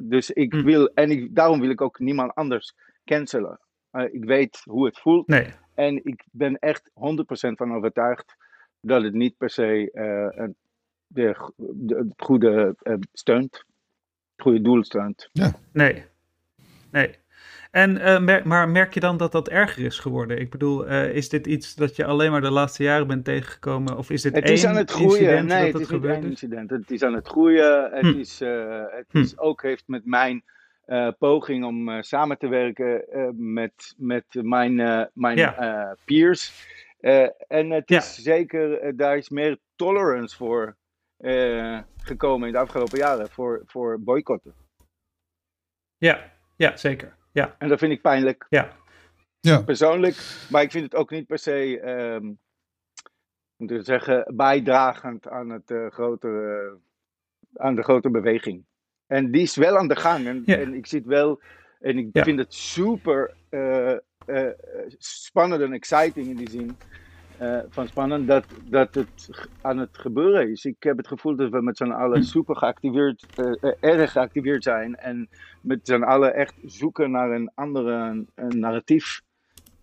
dus 0.00 0.30
ik 0.30 0.52
mhm. 0.52 0.64
wil, 0.64 0.90
en 0.94 1.10
ik, 1.10 1.34
daarom 1.34 1.60
wil 1.60 1.70
ik 1.70 1.80
ook 1.80 1.98
niemand 1.98 2.34
anders 2.34 2.74
cancelen. 3.04 3.60
ik 4.10 4.24
weet 4.24 4.60
hoe 4.64 4.86
het 4.86 4.98
voelt. 4.98 5.26
Nee. 5.26 5.50
En 5.74 6.04
ik 6.04 6.24
ben 6.30 6.58
echt 6.58 6.90
100% 6.90 6.92
van 7.32 7.74
overtuigd 7.74 8.36
dat 8.80 9.02
het 9.02 9.14
niet 9.14 9.36
per 9.36 9.50
se 9.50 9.90
de, 11.06 11.52
de, 11.62 11.96
het 11.96 12.14
goede 12.16 12.76
steunt. 13.12 13.64
Goede 14.42 14.60
doel. 14.60 14.84
Ja. 15.32 15.52
Nee. 15.72 16.04
Nee. 16.90 17.20
En, 17.70 17.96
uh, 17.96 18.44
maar 18.44 18.68
merk 18.68 18.94
je 18.94 19.00
dan 19.00 19.16
dat 19.16 19.32
dat 19.32 19.48
erger 19.48 19.84
is 19.84 19.98
geworden? 19.98 20.38
Ik 20.38 20.50
bedoel, 20.50 20.86
is 20.88 21.28
dit 21.28 21.46
iets 21.46 21.74
dat 21.74 21.96
je 21.96 22.04
alleen 22.04 22.30
maar 22.30 22.40
de 22.40 22.50
laatste 22.50 22.82
jaren 22.82 23.06
bent 23.06 23.24
tegengekomen? 23.24 23.96
Of 23.96 24.10
is 24.10 24.22
dit 24.22 24.34
het 24.34 24.48
is 24.48 24.64
aan 24.64 24.76
het 24.76 24.90
groeien. 24.90 25.46
Nee, 25.46 25.72
het 25.72 25.80
is 25.80 25.88
niet 25.88 26.04
één 26.04 26.24
incident. 26.24 26.70
Het 26.70 26.90
is 26.90 27.02
aan 27.02 27.14
het 27.14 27.28
groeien. 27.28 27.90
Het, 27.92 28.14
hm. 28.14 28.18
is, 28.18 28.38
het 28.38 29.06
hm. 29.10 29.18
is 29.18 29.38
ook 29.38 29.62
heeft 29.62 29.84
met 29.86 30.06
mijn 30.06 30.44
uh, 30.86 31.08
poging 31.18 31.64
om 31.64 31.88
uh, 31.88 32.00
samen 32.00 32.38
te 32.38 32.48
werken 32.48 33.04
uh, 33.14 33.28
met, 33.32 33.94
met 33.96 34.24
mijn, 34.30 34.74
mijn 35.14 35.36
ja. 35.36 35.96
peers. 36.04 36.66
en 37.48 37.70
het 37.70 37.90
is 37.90 38.14
zeker, 38.14 38.96
daar 38.96 39.16
is 39.16 39.30
meer 39.30 39.58
tolerance 39.76 40.36
voor 40.36 40.76
gekomen 41.96 42.46
in 42.46 42.52
de 42.52 42.58
afgelopen 42.58 42.98
jaren, 42.98 43.30
voor, 43.30 43.62
voor 43.66 44.00
boycotten. 44.00 44.54
Ja, 45.96 46.32
ja, 46.56 46.76
zeker. 46.76 47.16
Ja. 47.32 47.54
En 47.58 47.68
dat 47.68 47.78
vind 47.78 47.92
ik 47.92 48.02
pijnlijk. 48.02 48.46
Ja. 48.48 48.76
ja. 49.40 49.62
Persoonlijk, 49.62 50.46
maar 50.50 50.62
ik 50.62 50.70
vind 50.70 50.84
het 50.84 50.94
ook 50.94 51.10
niet 51.10 51.26
per 51.26 51.38
se, 51.38 51.88
um, 51.88 52.38
moet 53.56 53.70
ik 53.70 53.84
zeggen, 53.84 54.32
bijdragend 54.36 55.28
aan, 55.28 55.50
het, 55.50 55.74
grotere, 55.90 56.78
aan 57.54 57.74
de 57.74 57.82
grote 57.82 58.10
beweging. 58.10 58.64
En 59.06 59.30
die 59.30 59.42
is 59.42 59.56
wel 59.56 59.78
aan 59.78 59.88
de 59.88 59.96
gang. 59.96 60.26
En, 60.26 60.44
en 60.44 60.74
ik 60.74 60.86
zit 60.86 61.06
wel. 61.06 61.40
En 61.80 61.98
ik 61.98 62.08
vind 62.12 62.38
het 62.38 62.54
super 62.54 63.34
uh, 63.50 63.96
uh, 64.26 64.50
spannend 64.98 65.62
en 65.62 65.72
exciting 65.72 66.26
in 66.26 66.36
die 66.36 66.50
zin. 66.50 66.76
Uh, 67.42 67.60
van 67.68 67.86
spannend 67.86 68.26
dat, 68.26 68.44
dat 68.64 68.94
het 68.94 69.30
aan 69.60 69.78
het 69.78 69.98
gebeuren 69.98 70.50
is. 70.50 70.64
Ik 70.64 70.82
heb 70.82 70.96
het 70.96 71.08
gevoel 71.08 71.36
dat 71.36 71.50
we 71.50 71.62
met 71.62 71.76
z'n 71.76 71.90
allen 71.90 72.18
hm. 72.18 72.24
super 72.24 72.56
geactiveerd, 72.56 73.26
erg 73.80 74.12
geactiveerd 74.12 74.62
zijn. 74.62 74.94
En 74.94 75.28
met 75.60 75.80
z'n 75.82 76.02
allen 76.02 76.34
echt 76.34 76.54
zoeken 76.64 77.10
naar 77.10 77.30
een 77.30 77.50
andere 77.54 78.24
een 78.34 78.58
narratief. 78.58 79.20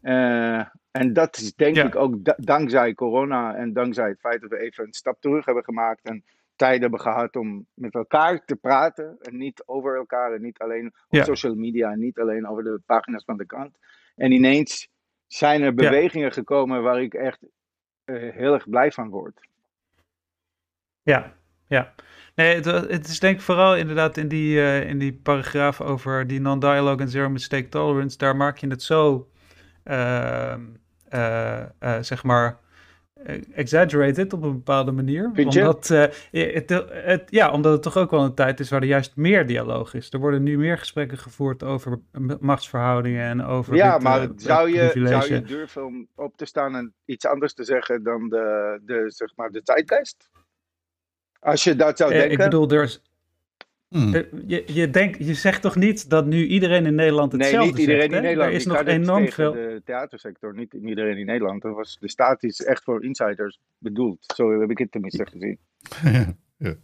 en 0.02 1.14
dat 1.14 1.38
is 1.38 1.56
denk 1.56 1.78
ik 1.78 1.96
ook 1.96 2.44
dankzij 2.46 2.94
corona 2.94 3.56
en 3.56 3.74
dankzij 3.74 4.10
het 4.10 4.20
feit 4.20 4.42
dat 4.42 4.50
we 4.50 4.60
even 4.60 4.86
een 4.86 4.94
stap 4.94 5.22
terug 5.22 5.46
hebben 5.46 5.64
gemaakt. 5.64 6.04
En 6.04 6.24
tijd 6.56 6.82
hebben 6.82 7.00
gehad 7.00 7.36
om 7.36 7.66
met 7.74 7.94
elkaar 7.94 8.46
te 8.46 8.56
praten. 8.56 9.18
En 9.22 9.38
niet 9.38 9.64
over 9.66 9.96
elkaar 9.96 10.34
en 10.34 10.42
niet 10.42 10.60
alleen 10.60 10.94
op 11.10 11.24
social 11.24 11.56
media 11.56 11.92
en 11.92 12.00
niet 12.00 12.20
alleen 12.20 12.48
over 12.48 12.64
de 12.64 12.82
pagina's 12.86 13.24
van 13.24 13.38
de 13.38 13.46
krant. 13.46 13.78
En 14.16 14.32
ineens 14.32 14.90
zijn 15.30 15.62
er 15.62 15.74
bewegingen 15.74 16.32
gekomen 16.32 16.82
waar 16.82 17.02
ik 17.02 17.14
echt 17.14 17.40
uh, 18.06 18.34
heel 18.34 18.54
erg 18.54 18.70
blij 18.70 18.92
van 18.92 19.10
word. 19.10 19.40
Ja, 21.02 21.34
ja. 21.68 21.94
Nee, 22.36 22.56
het, 22.56 22.66
het, 22.66 23.08
is 23.08 23.20
denk 23.20 23.36
ik 23.36 23.42
vooral 23.42 23.78
inderdaad 23.78 24.18
in 24.18 24.28
die, 24.28 24.56
uh, 24.56 24.90
in 24.90 24.98
die 24.98 25.14
paragraaf 25.14 25.82
over 25.82 26.28
die 26.28 26.40
non-dialogue 26.40 27.02
en 27.02 27.10
zero 27.10 27.30
mistake 27.30 27.70
tolerance. 27.70 28.18
Daar 28.18 28.36
maak 28.36 28.58
je 28.58 28.68
het 28.68 28.84
zo, 28.84 29.30
uh, 29.84 30.56
zeg 32.02 32.24
maar, 32.24 32.60
exaggerated 33.54 34.34
op 34.34 34.44
een 34.44 34.54
bepaalde 34.54 34.92
manier. 34.92 35.32
Omdat, 35.36 35.90
uh, 35.90 36.06
het, 36.32 36.70
het, 36.90 37.24
ja, 37.30 37.52
omdat 37.52 37.72
het 37.72 37.82
toch 37.82 37.98
ook 37.98 38.12
wel 38.12 38.24
een 38.24 38.34
tijd 38.34 38.60
is 38.60 38.70
waar 38.70 38.82
er 38.82 38.88
juist 38.88 39.16
meer 39.16 39.48
dialoog 39.48 39.94
is. 39.94 40.14
Er 40.14 40.20
worden 40.20 40.44
nu 40.44 40.58
meer 40.58 40.78
gesprekken 40.78 41.18
gevoerd 41.18 41.64
over 41.64 42.00
machtsverhoudingen 42.40 43.24
en 43.24 43.44
over. 43.44 43.76
Ja, 43.76 43.98
maar 43.98 44.28
zou, 44.36 44.70
je, 44.70 44.92
zou 45.08 45.34
je 45.34 45.42
durven 45.42 45.86
om 45.86 46.08
op 46.16 46.38
te 46.38 46.46
staan 46.46 46.76
en 46.76 46.94
iets 47.06 47.26
anders 47.26 47.54
te 47.54 47.64
zeggen 47.64 48.04
dan 48.04 48.30
de, 48.30 48.80
de, 48.86 49.04
zeg 49.08 49.36
maar 49.36 49.50
de 49.50 49.64
tijdgeest? 49.64 50.30
Als 51.40 51.64
je 51.64 51.76
dat 51.76 51.98
zou 51.98 52.12
denken. 52.12 52.32
Ik 52.32 52.38
bedoel, 52.38 52.70
er 52.70 52.84
is, 52.84 53.02
Hmm. 53.90 54.14
Eh, 54.14 54.24
je, 54.48 54.64
je, 54.66 54.90
denkt, 54.90 55.18
je 55.18 55.34
zegt 55.34 55.62
toch 55.62 55.76
niet 55.76 56.10
dat 56.10 56.26
nu 56.26 56.46
iedereen 56.46 56.86
in 56.86 56.96
Nederland 56.96 57.32
hetzelfde 57.32 57.58
zegt? 57.58 57.66
Nee, 57.66 57.72
niet 57.72 57.80
iedereen 57.80 58.02
zegt, 58.02 58.14
in 58.14 58.22
Nederland. 58.22 58.50
Er 58.52 58.56
is 58.56 58.66
nog 58.66 58.86
enorm 58.86 59.28
veel. 59.28 59.52
de 59.52 59.82
theatersector, 59.86 60.56
niet 60.56 60.74
iedereen 60.74 61.18
in 61.18 61.26
Nederland. 61.26 61.62
Dat 61.62 61.76
was, 61.76 61.98
de 62.00 62.10
staat 62.10 62.44
is 62.44 62.64
echt 62.64 62.84
voor 62.84 63.04
insiders 63.04 63.60
bedoeld. 63.78 64.34
Zo 64.36 64.60
heb 64.60 64.70
ik 64.70 64.78
het 64.78 64.92
tenminste 64.92 65.26
gezien. 65.26 65.58
ja. 66.58 66.76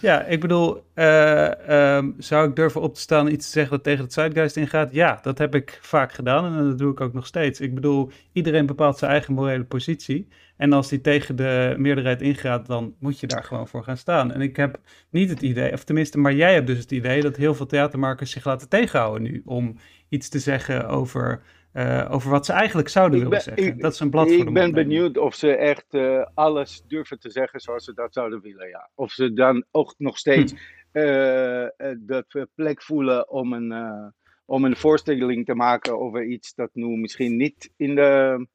Ja, 0.00 0.24
ik 0.24 0.40
bedoel, 0.40 0.84
uh, 0.94 1.96
um, 1.96 2.14
zou 2.18 2.48
ik 2.48 2.56
durven 2.56 2.80
op 2.80 2.94
te 2.94 3.00
staan 3.00 3.28
iets 3.28 3.46
te 3.46 3.52
zeggen 3.52 3.70
dat 3.72 3.84
tegen 3.84 4.04
het 4.04 4.12
Zeitgeist 4.12 4.56
ingaat? 4.56 4.92
Ja, 4.92 5.18
dat 5.22 5.38
heb 5.38 5.54
ik 5.54 5.78
vaak 5.82 6.12
gedaan 6.12 6.44
en 6.44 6.68
dat 6.68 6.78
doe 6.78 6.92
ik 6.92 7.00
ook 7.00 7.12
nog 7.12 7.26
steeds. 7.26 7.60
Ik 7.60 7.74
bedoel, 7.74 8.10
iedereen 8.32 8.66
bepaalt 8.66 8.98
zijn 8.98 9.10
eigen 9.10 9.34
morele 9.34 9.64
positie. 9.64 10.28
En 10.56 10.72
als 10.72 10.88
die 10.88 11.00
tegen 11.00 11.36
de 11.36 11.74
meerderheid 11.78 12.22
ingaat, 12.22 12.66
dan 12.66 12.94
moet 12.98 13.20
je 13.20 13.26
daar 13.26 13.44
gewoon 13.44 13.68
voor 13.68 13.84
gaan 13.84 13.96
staan. 13.96 14.32
En 14.32 14.40
ik 14.40 14.56
heb 14.56 14.78
niet 15.10 15.30
het 15.30 15.42
idee, 15.42 15.72
of 15.72 15.84
tenminste, 15.84 16.18
maar 16.18 16.34
jij 16.34 16.54
hebt 16.54 16.66
dus 16.66 16.78
het 16.78 16.92
idee 16.92 17.22
dat 17.22 17.36
heel 17.36 17.54
veel 17.54 17.66
theatermakers 17.66 18.30
zich 18.30 18.44
laten 18.44 18.68
tegenhouden 18.68 19.22
nu 19.22 19.42
om 19.44 19.76
iets 20.08 20.28
te 20.28 20.38
zeggen 20.38 20.88
over 20.88 21.42
uh, 21.72 22.08
over 22.10 22.30
wat 22.30 22.46
ze 22.46 22.52
eigenlijk 22.52 22.88
zouden 22.88 23.20
willen 23.20 23.40
zeggen. 23.40 23.78
dat 23.78 23.92
is 23.92 24.00
een 24.00 24.10
blad 24.10 24.30
Ik 24.30 24.52
ben 24.52 24.72
benieuwd 24.72 25.18
of 25.18 25.34
ze 25.34 25.56
echt 25.56 25.94
uh, 25.94 26.26
alles 26.34 26.82
durven 26.86 27.18
te 27.18 27.30
zeggen 27.30 27.60
zoals 27.60 27.84
ze 27.84 27.94
dat 27.94 28.12
zouden 28.12 28.40
willen. 28.40 28.68
Ja. 28.68 28.90
Of 28.94 29.12
ze 29.12 29.32
dan 29.32 29.64
ook 29.70 29.94
nog 29.98 30.18
steeds 30.18 30.52
hm. 30.92 30.98
uh, 30.98 31.66
dat 31.98 32.46
plek 32.54 32.82
voelen 32.82 33.30
om 33.30 33.52
een, 33.52 34.12
om 34.44 34.64
een 34.64 34.76
voorstelling 34.76 35.46
te 35.46 35.54
maken 35.54 35.98
over 35.98 36.24
iets 36.24 36.54
dat 36.54 36.70
nu 36.72 36.86
misschien 36.86 37.36
niet 37.36 37.72
in 37.76 37.94
de. 37.94 38.46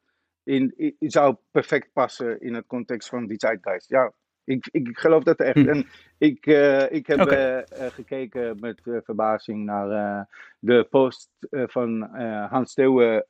In, 0.44 0.74
in, 0.78 0.96
zou 1.00 1.36
perfect 1.52 1.90
passen 1.94 2.42
in 2.42 2.54
het 2.54 2.66
context 2.68 3.10
van 3.10 3.28
die 3.28 3.40
zeitgeist. 3.40 3.90
Ja, 3.90 4.14
ik, 4.48 4.68
ik 4.72 4.98
geloof 4.98 5.24
dat 5.24 5.40
echt. 5.40 5.56
Hm. 5.56 5.68
En 5.68 5.88
ik, 6.18 6.46
uh, 6.46 6.92
ik 6.92 7.08
heb 7.08 7.22
okay. 7.22 7.58
uh, 7.58 7.82
uh, 7.82 7.88
gekeken 7.88 8.58
met 8.60 8.82
verbazing 9.04 9.66
naar 9.66 10.28
de 10.60 10.88
post 10.90 11.30
van 11.50 12.02
Hans 12.50 12.72
Steeuwen 12.72 13.26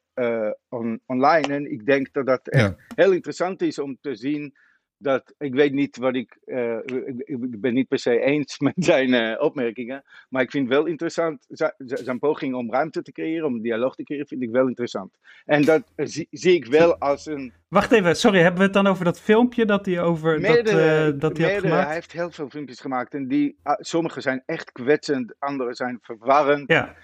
on, 0.69 1.01
online. 1.05 1.53
En 1.53 1.71
ik 1.71 1.85
denk 1.85 2.13
dat 2.13 2.25
dat 2.25 2.47
echt 2.47 2.77
ja. 2.77 2.83
heel 2.95 3.11
interessant 3.11 3.61
is 3.61 3.79
om 3.79 3.97
te 4.01 4.15
zien 4.15 4.57
dat 4.97 5.33
ik 5.37 5.53
weet 5.53 5.73
niet 5.73 5.97
wat 5.97 6.15
ik, 6.15 6.37
uh, 6.45 6.77
ik, 6.85 7.13
ik, 7.17 7.61
ben 7.61 7.73
niet 7.73 7.87
per 7.87 7.99
se 7.99 8.19
eens 8.19 8.59
met 8.67 8.73
zijn 8.75 9.13
uh, 9.13 9.41
opmerkingen, 9.41 10.03
maar 10.29 10.41
ik 10.41 10.51
vind 10.51 10.67
wel 10.67 10.85
interessant, 10.85 11.45
zijn 11.77 12.19
poging 12.19 12.55
om 12.55 12.71
ruimte 12.71 13.01
te 13.01 13.11
creëren, 13.11 13.45
om 13.45 13.61
dialoog 13.61 13.95
te 13.95 14.03
creëren, 14.03 14.27
vind 14.27 14.41
ik 14.41 14.49
wel 14.49 14.67
interessant. 14.67 15.17
En 15.45 15.61
dat 15.61 15.83
zie, 15.95 16.27
zie, 16.31 16.53
ik 16.53 16.65
wel 16.65 16.97
als 16.97 17.25
een... 17.25 17.53
Wacht 17.67 17.91
even, 17.91 18.15
sorry, 18.15 18.39
hebben 18.39 18.59
we 18.59 18.63
het 18.65 18.73
dan 18.73 18.87
over 18.87 19.05
dat 19.05 19.19
filmpje 19.19 19.65
dat 19.65 19.85
hij 19.85 20.01
over 20.01 20.39
meerdere, 20.39 21.03
dat, 21.05 21.13
uh, 21.13 21.19
dat 21.19 21.37
hij 21.37 21.47
meerdere, 21.47 21.73
Hij 21.73 21.93
heeft 21.93 22.11
heel 22.11 22.31
veel 22.31 22.49
filmpjes 22.49 22.79
gemaakt 22.79 23.13
en 23.13 23.27
die, 23.27 23.57
uh, 23.63 23.73
sommige 23.77 24.21
zijn 24.21 24.43
echt 24.45 24.71
kwetsend, 24.71 25.35
andere 25.39 25.73
zijn 25.73 25.99
verwarrend. 26.01 26.71
Ja. 26.71 26.95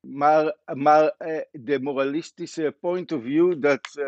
maar 0.00 0.56
maar 0.74 1.14
de 1.50 1.78
moralistische 1.80 2.76
point 2.80 3.12
of 3.12 3.22
view 3.22 3.62
dat 3.62 4.00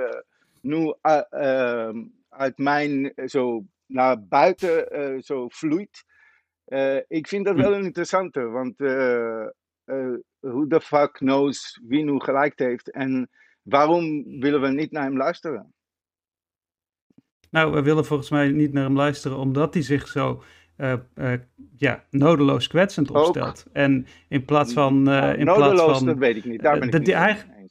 nu 0.62 0.94
uh, 1.02 1.90
uit 2.28 2.58
mijn 2.58 3.14
eh, 3.14 3.26
zo 3.26 3.64
naar 3.86 4.26
buiten 4.26 4.98
uh, 4.98 5.20
zo 5.20 5.48
vloeit. 5.48 6.04
Ik 7.08 7.28
vind 7.28 7.44
dat 7.44 7.56
wel 7.56 7.74
een 7.74 7.84
interessante, 7.84 8.40
want 8.40 8.78
hoe 10.40 10.64
de 10.68 10.80
fuck 10.80 11.12
knows 11.12 11.80
wie 11.86 12.04
nu 12.04 12.20
gelijk 12.20 12.58
heeft 12.58 12.90
en 12.90 13.30
waarom 13.62 14.24
willen 14.40 14.60
we 14.60 14.68
niet 14.68 14.90
naar 14.90 15.02
hem 15.02 15.16
luisteren? 15.16 15.74
Nou, 17.50 17.72
we 17.72 17.82
willen 17.82 18.04
volgens 18.04 18.30
mij 18.30 18.50
niet 18.50 18.72
naar 18.72 18.84
hem 18.84 18.96
luisteren 18.96 19.38
omdat 19.38 19.74
hij 19.74 19.82
zich 19.82 20.08
zo 20.08 20.42
uh, 20.76 20.94
uh, 21.14 21.32
ja, 21.76 22.04
nodeloos 22.10 22.66
kwetsend 22.66 23.10
opstelt. 23.10 23.64
Ook. 23.68 23.74
En 23.74 24.06
in 24.28 24.44
plaats 24.44 24.72
van. 24.72 25.08
Uh, 25.08 25.38
in 25.38 25.44
nodeloos, 25.44 25.84
plaats 25.84 25.98
van, 25.98 26.06
dat 26.06 26.18
weet 26.18 26.36
ik 26.36 26.44
niet. 26.44 26.62
Daar 26.62 26.78
ben 26.78 26.88
ik 26.88 26.98
niet 26.98 27.08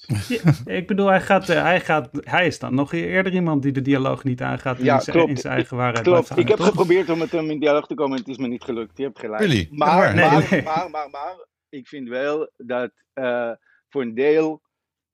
ik 0.65 0.87
bedoel, 0.87 1.07
hij, 1.07 1.21
gaat, 1.21 1.47
hij, 1.47 1.79
gaat, 1.79 2.09
hij 2.11 2.47
is 2.47 2.59
dan 2.59 2.75
nog 2.75 2.93
eerder 2.93 3.33
iemand 3.33 3.61
die 3.61 3.71
de 3.71 3.81
dialoog 3.81 4.23
niet 4.23 4.41
aangaat 4.41 4.77
en 4.77 4.83
ja, 4.83 4.95
in, 4.95 5.01
zijn, 5.01 5.27
in 5.27 5.37
zijn 5.37 5.53
eigen 5.53 5.77
waarheid 5.77 6.05
klopt. 6.05 6.29
Hangen, 6.29 6.43
ik 6.43 6.49
heb 6.49 6.57
toch? 6.57 6.67
geprobeerd 6.67 7.09
om 7.09 7.17
met 7.17 7.31
hem 7.31 7.49
in 7.49 7.59
dialoog 7.59 7.87
te 7.87 7.93
komen 7.93 8.13
en 8.13 8.19
het 8.19 8.31
is 8.31 8.37
me 8.37 8.47
niet 8.47 8.63
gelukt. 8.63 8.97
Je 8.97 9.03
hebt 9.03 9.19
gelijk. 9.19 9.41
Really? 9.41 9.67
Maar, 9.71 10.15
nee, 10.15 10.25
maar, 10.25 10.47
nee. 10.49 10.63
maar, 10.63 10.89
maar, 10.89 11.09
maar, 11.09 11.45
ik 11.69 11.87
vind 11.87 12.09
wel 12.09 12.49
dat 12.57 12.91
uh, 13.13 13.51
voor 13.89 14.01
een 14.01 14.13
deel 14.13 14.61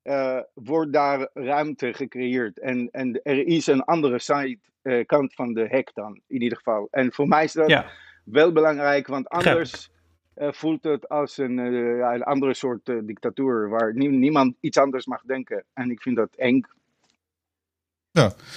eh, 0.02 0.39
wordt 0.54 0.93
daar 0.93 1.30
ruimte 1.34 1.93
gecreëerd. 1.93 2.60
En, 2.60 2.89
en 2.91 3.19
er 3.23 3.47
is 3.47 3.67
een 3.67 3.84
andere 3.84 4.19
side, 4.19 4.60
eh, 4.82 5.06
kant 5.06 5.34
van 5.34 5.54
de 5.54 5.67
hek 5.67 5.91
dan, 5.93 6.21
in 6.28 6.41
ieder 6.41 6.58
geval. 6.58 6.88
En 6.91 7.13
voor 7.13 7.28
mij 7.28 7.43
is 7.43 7.54
dat 7.54 7.69
Ja, 7.69 7.86
wel 8.23 8.52
belangrijk, 8.52 9.08
want 9.08 9.30
anders 9.30 9.89
eh, 10.38 10.52
voelt 10.52 10.84
het 10.84 11.10
als 11.10 11.38
een, 11.38 11.60
eh, 11.60 11.97
ja, 11.97 12.13
een 12.13 12.23
andere 12.23 12.54
soort 12.54 12.89
eh, 12.89 12.95
dictatuur, 13.04 13.69
waar 13.69 13.93
nie- 13.95 14.10
niemand 14.10 14.56
iets 14.60 14.78
anders 14.78 15.06
mag 15.06 15.21
denken. 15.21 15.63
En 15.73 15.91
ik 15.91 16.02
vind 16.02 16.15
dat 16.15 16.30
eng. 16.36 16.62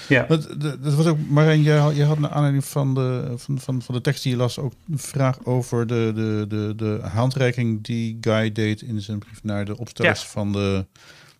ja. 0.09 0.25
Dat, 0.29 0.55
dat 0.59 0.83
dat 0.85 0.95
was 0.95 1.07
ook, 1.07 1.19
Marijn, 1.29 1.62
jij, 1.62 1.77
had- 1.79 1.97
jij 1.97 2.07
had 2.07 2.19
naar 2.19 2.31
aanleiding 2.31 2.64
van 2.64 2.95
de, 2.95 3.33
van, 3.37 3.59
van, 3.59 3.83
van 3.83 3.95
de 3.95 4.01
tekst 4.01 4.23
die 4.23 4.33
je 4.33 4.38
las 4.38 4.59
ook 4.59 4.73
een 4.90 4.99
vraag 4.99 5.45
over 5.45 5.87
de, 5.87 6.12
de, 6.14 6.45
de, 6.49 6.73
de 6.77 6.99
handreiking 7.09 7.83
die 7.85 8.19
Guy 8.21 8.53
deed 8.53 8.83
in 8.83 9.01
zijn 9.01 9.19
brief 9.19 9.43
naar 9.43 9.64
de 9.64 9.79
opstellers 9.79 10.27
van 10.27 10.53
de 10.53 10.87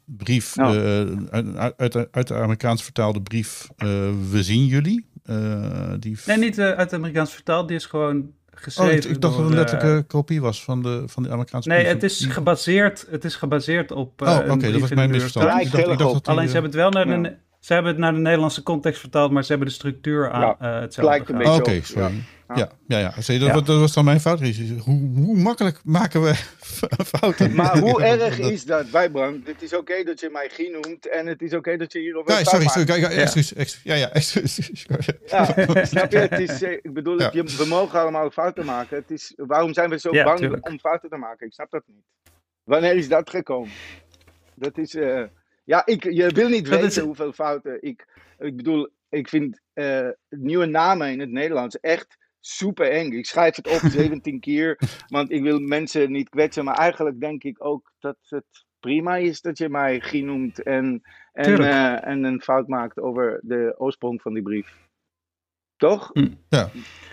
brief, 0.05 0.55
Ja. 0.55 0.75
eh, 0.75 1.71
uit, 1.77 1.95
uit, 1.95 2.13
uit 2.13 2.29
de 2.29 2.35
Amerikaans 2.35 2.83
vertaalde 2.83 3.23
brief, 3.23 3.69
eh, 3.77 3.89
we 4.31 4.43
zien 4.43 4.67
jullie. 4.67 5.07
Eh, 5.23 5.93
die 5.99 6.17
Nee, 6.27 6.37
niet 6.39 6.61
uit 6.61 6.79
het 6.79 6.93
Amerikaans 6.93 7.33
vertaald. 7.35 7.69
Die 7.69 7.77
is 7.77 7.87
gewoon 7.87 8.33
Oh, 8.79 8.87
ik, 8.87 9.05
ik 9.05 9.21
dacht 9.21 9.21
dat 9.21 9.33
het 9.33 9.39
een 9.39 9.51
eh, 9.51 9.59
letterlijke 9.59 10.03
kopie 10.07 10.41
was 10.41 10.65
van 10.65 10.83
de, 10.83 11.03
van 11.07 11.23
de 11.23 11.31
Amerikaanse 11.31 11.69
Nee, 11.69 11.81
brief. 11.81 11.93
het 11.93 12.03
is 12.03 12.27
gebaseerd, 12.27 13.07
het 13.11 13.25
is 13.25 13.35
gebaseerd 13.35 13.91
op. 13.93 14.23
eh, 14.23 14.29
Oh, 14.29 14.45
een 14.45 14.51
oké, 14.51 14.71
dat 14.73 14.81
was 14.81 14.91
mijn 14.91 15.11
misverstand. 15.11 15.47
Ja. 15.47 15.61
Ik 15.61 15.71
dacht, 15.71 15.87
ik 15.87 15.99
dacht 15.99 16.13
dat 16.13 16.25
die, 16.25 16.35
Alleen 16.35 16.49
ze 16.49 16.57
eh, 16.57 16.63
hebben 16.63 16.81
het 16.81 16.93
wel 16.95 17.05
naar 17.05 17.21
Ja. 17.23 17.35
Ze 17.61 17.73
hebben 17.73 17.91
het 17.93 18.01
naar 18.01 18.13
de 18.13 18.19
Nederlandse 18.19 18.63
context 18.63 19.01
vertaald, 19.01 19.31
maar 19.31 19.43
ze 19.43 19.49
hebben 19.51 19.69
de 19.69 19.75
structuur 19.75 20.31
aan 20.31 20.41
Ja, 20.41 20.57
eh, 20.59 20.81
hetzelfde. 20.81 21.13
lijkt 21.15 21.29
een 21.29 21.37
gehouden. 21.41 21.63
Oké, 21.67 21.75
beetje 21.79 21.95
op, 21.95 22.01
sorry. 22.01 22.15
ja. 22.15 22.25
Ja, 22.55 22.71
ja, 22.87 22.99
ja. 22.99 23.21
Zie 23.21 23.35
je, 23.35 23.41
Dat, 23.41 23.49
Ja. 23.49 23.55
was- 23.55 23.65
dat 23.65 23.81
was 23.81 23.93
dan 23.93 24.05
mijn 24.05 24.21
fout. 24.21 24.41
Hoe, 24.41 25.11
hoe 25.15 25.37
makkelijk 25.39 25.81
maken 25.85 26.23
we 26.23 26.35
fouten? 27.19 27.55
Maar 27.55 27.79
hoe 27.79 28.03
erg 28.21 28.37
Dat- 28.39 28.51
is 28.51 28.65
dat, 28.65 28.91
Wijbrand? 28.91 29.47
Het 29.47 29.63
is 29.63 29.77
oké 29.77 30.03
dat 30.05 30.21
je 30.21 30.29
mij 30.33 30.49
Guy 30.53 30.71
noemt 30.83 31.09
en 31.09 31.27
het 31.27 31.43
is 31.43 31.55
oké 31.55 31.77
dat 31.77 31.93
je 31.93 31.99
hierover 31.99 32.33
Ja, 32.33 32.39
een 32.39 32.45
sorry, 32.45 32.67
sorry. 32.69 32.89
maakt. 32.89 33.01
Ja, 33.01 33.09
ja, 33.11 33.17
excuus, 33.23 33.55
excuus. 33.55 33.83
Ja, 33.85 33.95
ja, 33.95 34.11
excuus. 34.11 34.57
Ja, 35.31 35.45
snap 35.85 36.11
je? 36.13 36.19
Het 36.19 36.39
is, 36.41 36.63
eh, 36.63 36.73
ik 36.73 36.93
bedoel, 36.95 37.19
Ja. 37.21 37.31
je- 37.33 37.45
we 37.59 37.65
mogen 37.69 38.01
allemaal 38.01 38.31
fouten 38.31 38.65
maken. 38.65 38.97
Het 38.97 39.11
is, 39.11 39.33
waarom 39.37 39.75
zijn 39.75 39.91
we 39.91 39.99
zo 39.99 40.13
Ja, 40.15 40.25
bang 40.25 40.39
tuurlijk. 40.39 40.69
om 40.69 40.79
fouten 40.79 41.09
te 41.11 41.17
maken? 41.17 41.47
Ik 41.47 41.53
snap 41.53 41.71
dat 41.71 41.83
niet. 41.87 42.05
Wanneer 42.65 42.97
is 42.97 43.09
dat 43.09 43.31
gekomen? 43.31 43.71
Dat 44.55 44.79
is, 44.79 44.95
eh, 44.95 45.23
ja, 45.71 45.87
ik, 45.87 46.05
je 46.05 46.31
wil 46.31 46.49
niet 46.49 46.69
weten 46.69 46.87
is- 46.87 46.99
hoeveel 46.99 47.33
fouten. 47.33 47.83
Ik, 47.83 48.07
ik 48.39 48.57
bedoel, 48.57 48.89
ik 49.09 49.29
vind 49.29 49.61
eh, 49.73 50.09
nieuwe 50.29 50.67
namen 50.67 51.11
in 51.11 51.21
het 51.21 51.31
Nederlands 51.31 51.81
echt 51.81 52.17
super 52.41 52.91
eng. 52.91 53.13
Ik 53.13 53.27
schrijf 53.27 53.57
het 53.57 53.67
op 53.69 53.91
17 54.01 54.41
keer, 54.41 54.79
want 55.09 55.31
ik 55.31 55.43
wil 55.43 55.59
mensen 55.61 56.13
niet 56.13 56.29
kwetsen. 56.29 56.65
Maar 56.65 56.79
eigenlijk 56.79 57.21
denk 57.21 57.43
ik 57.45 57.65
ook 57.65 57.93
dat 57.99 58.17
het 58.21 58.45
prima 58.81 59.17
is 59.17 59.41
dat 59.41 59.59
je 59.59 59.69
mij 59.69 60.01
Guy 60.01 60.23
noemt 60.23 60.63
en, 60.63 61.03
en, 61.33 61.45
eh, 61.65 62.07
en 62.07 62.25
een 62.25 62.41
fout 62.43 62.69
maakt 62.69 63.01
over 63.01 63.41
de 63.43 63.75
oorsprong 63.79 64.23
van 64.23 64.35
die 64.35 64.43
brief. 64.43 64.77
Toch? 65.81 66.11
Hm. 66.13 66.29
Ja. 66.49 66.71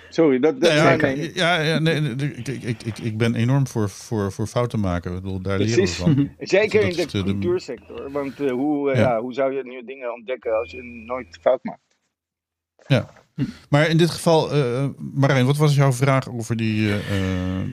Sorry, 0.09 0.39
dat, 0.39 0.61
dat 0.61 0.71
Ja, 0.71 0.75
is 0.93 1.01
ja, 1.01 1.07
mijn 1.07 1.31
ja, 1.33 1.59
ja, 1.61 1.79
nee, 1.79 1.99
nee, 2.01 2.11
ik, 2.33 2.47
ik, 2.47 2.63
ik, 2.63 2.83
ik, 2.83 2.97
ik 2.97 3.17
ben 3.17 3.35
enorm 3.35 3.67
voor, 3.67 3.89
voor, 3.89 4.31
voor 4.31 4.47
fouten 4.47 4.79
maken. 4.79 5.15
Ik 5.15 5.21
bedoel, 5.21 5.41
daar 5.41 5.59
leren 5.59 5.79
we 5.83 5.87
van. 5.87 6.29
Zeker 6.39 6.81
Dat 6.81 6.89
in 6.89 6.95
de 6.95 7.01
is 7.03 7.11
de- 7.11 7.23
cultuursector. 7.23 8.11
Want 8.11 8.39
eh, 8.39 8.51
hoe, 8.51 8.91
eh, 8.91 8.97
Ja. 8.99 9.01
ja. 9.13 9.19
hoe 9.21 9.33
zou 9.33 9.53
je 9.53 9.63
nieuwe 9.63 9.85
dingen 9.85 10.13
ontdekken 10.13 10.57
als 10.59 10.71
je 10.71 10.83
nooit 10.83 11.37
fout 11.41 11.63
maakt? 11.63 11.85
Maar 13.69 13.89
in 13.89 13.97
dit 13.97 14.09
geval, 14.09 14.51
eh 14.51 14.87
Marijn, 15.13 15.45
wat 15.45 15.57
was 15.57 15.75
jouw 15.75 15.91
vraag 15.91 16.29
over 16.29 16.55
die... 16.55 16.87
eh, 16.91 16.95
eh, 17.59 17.65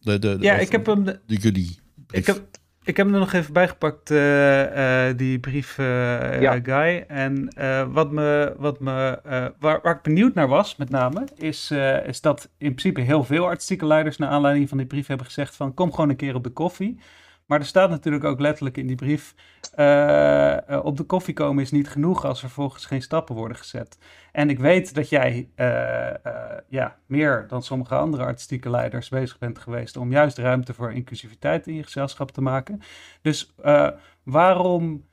de, 0.00 0.18
de, 0.18 0.18
de- 0.18 0.36
Ja, 0.44 0.50
over 0.52 0.64
ik 0.66 0.72
heb 0.72 0.86
hem. 0.86 1.04
de- 1.04 1.20
De 1.26 1.40
goodie. 1.40 1.78
Ik 2.10 2.26
heb, 2.26 2.42
ik 2.84 2.96
heb 2.96 3.06
hem 3.06 3.14
er 3.14 3.20
nog 3.20 3.32
even 3.32 3.52
bijgepakt, 3.52 4.10
eh, 4.10 5.08
eh, 5.08 5.16
die 5.16 5.38
brief, 5.38 5.78
eh, 5.78 6.40
Ja. 6.40 6.60
Guy. 6.62 7.04
En 7.08 7.52
wat 7.92 8.10
me, 8.10 8.54
wat 8.56 8.80
me, 8.80 9.18
waar, 9.58 9.80
waar 9.82 9.94
ik 9.94 10.02
benieuwd 10.02 10.34
naar 10.34 10.48
was, 10.48 10.76
met 10.76 10.90
name, 10.90 11.24
is, 11.36 11.70
is 12.06 12.20
dat 12.20 12.48
in 12.58 12.74
principe 12.74 13.00
heel 13.00 13.24
veel 13.24 13.46
artistieke 13.46 13.86
leiders 13.86 14.16
naar 14.16 14.28
aanleiding 14.28 14.68
van 14.68 14.78
die 14.78 14.86
brief 14.86 15.06
hebben 15.06 15.26
gezegd 15.26 15.56
van 15.56 15.74
kom 15.74 15.90
gewoon 15.90 16.10
een 16.10 16.16
keer 16.16 16.34
op 16.34 16.44
de 16.44 16.50
koffie. 16.50 16.98
Maar 17.52 17.60
er 17.60 17.66
staat 17.66 17.90
natuurlijk 17.90 18.24
ook 18.24 18.40
letterlijk 18.40 18.76
in 18.76 18.86
die 18.86 18.96
brief, 18.96 19.34
eh, 19.74 20.68
eh, 20.68 20.84
op 20.84 20.96
de 20.96 21.02
koffie 21.02 21.34
komen 21.34 21.62
is 21.62 21.70
niet 21.70 21.88
genoeg 21.88 22.24
als 22.24 22.42
er 22.42 22.46
vervolgens 22.46 22.86
geen 22.86 23.02
stappen 23.02 23.34
worden 23.34 23.56
gezet. 23.56 23.98
En 24.32 24.50
ik 24.50 24.58
weet 24.58 24.94
dat 24.94 25.08
jij 25.08 25.48
eh, 25.54 25.66
ja, 26.68 26.96
meer 27.06 27.44
dan 27.48 27.62
sommige 27.62 27.94
andere 27.94 28.24
artistieke 28.24 28.70
leiders 28.70 29.08
bezig 29.08 29.38
bent 29.38 29.58
geweest 29.58 29.96
om 29.96 30.10
juist 30.10 30.38
ruimte 30.38 30.74
voor 30.74 30.92
inclusiviteit 30.92 31.66
in 31.66 31.74
je 31.74 31.82
gezelschap 31.82 32.30
te 32.30 32.40
maken. 32.40 32.80
Dus 33.22 33.54
waarom, 34.22 35.06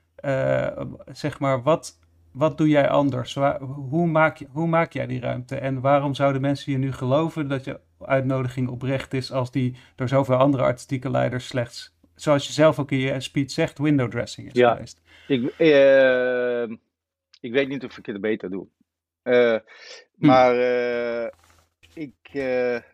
zeg 1.12 1.38
maar, 1.38 1.62
wat, 1.62 1.98
wat 2.32 2.58
doe 2.58 2.68
jij 2.68 2.88
anders? 2.88 3.38
Hoe, 3.90 4.06
maak 4.06 4.38
hoe 4.52 4.66
maak 4.66 4.92
jij 4.92 5.06
die 5.06 5.20
ruimte? 5.20 5.56
En 5.56 5.80
waarom 5.80 6.14
zouden 6.14 6.40
mensen 6.40 6.72
je 6.72 6.78
nu 6.78 6.92
geloven 6.92 7.48
dat 7.48 7.64
je 7.64 7.80
uitnodiging 7.98 8.68
oprecht 8.68 9.14
is 9.14 9.32
als 9.32 9.50
die 9.50 9.76
door 9.94 10.08
zoveel 10.08 10.36
andere 10.36 10.62
artistieke 10.62 11.10
leiders 11.10 11.46
slechts, 11.46 11.98
zoals 12.22 12.46
je 12.46 12.52
zelf 12.52 12.78
ook 12.78 12.90
in 12.90 12.98
je 12.98 13.20
speech 13.20 13.50
zegt, 13.50 13.78
window 13.78 14.10
dressing 14.10 14.46
is 14.46 14.52
Ja. 14.52 14.72
geweest? 14.72 15.00
Ik, 15.28 15.44
eh, 15.58 16.62
ik 17.40 17.52
weet 17.52 17.68
niet 17.68 17.84
of 17.84 17.98
ik 17.98 18.06
het 18.06 18.20
beter 18.20 18.50
doe. 18.50 18.66
Eh, 19.22 19.58
maar 20.14 20.56
eh, 20.58 21.28
ik, 21.94 22.14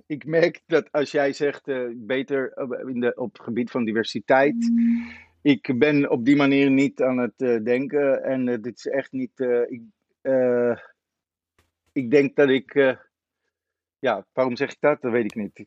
ik 0.07 0.25
merk 0.27 0.63
dat 0.67 0.93
als 0.93 1.11
jij 1.11 1.33
zegt 1.33 1.63
beter 2.07 2.53
op- 2.55 2.89
in 2.89 3.01
de, 3.01 3.15
op 3.15 3.33
het 3.33 3.43
gebied 3.43 3.71
van 3.71 3.85
diversiteit. 3.85 4.73
Ik 5.43 5.79
ben 5.79 6.11
op 6.11 6.25
die 6.25 6.37
manier 6.37 6.71
niet 6.71 7.03
aan 7.03 7.19
het 7.19 7.39
denken. 7.65 8.23
En 8.23 8.45
dit 8.63 8.77
is 8.77 8.87
echt 8.87 9.13
niet. 9.13 9.41
ik, 9.69 9.83
ik 11.93 12.11
denk 12.11 12.37
dat 12.37 12.49
ik. 12.49 12.97
ja, 13.99 14.27
waarom 14.33 14.57
zeg 14.57 14.71
ik 14.71 14.81
dat? 14.81 15.01
Dat 15.03 15.13
weet 15.13 15.25
ik 15.25 15.35
niet. 15.35 15.67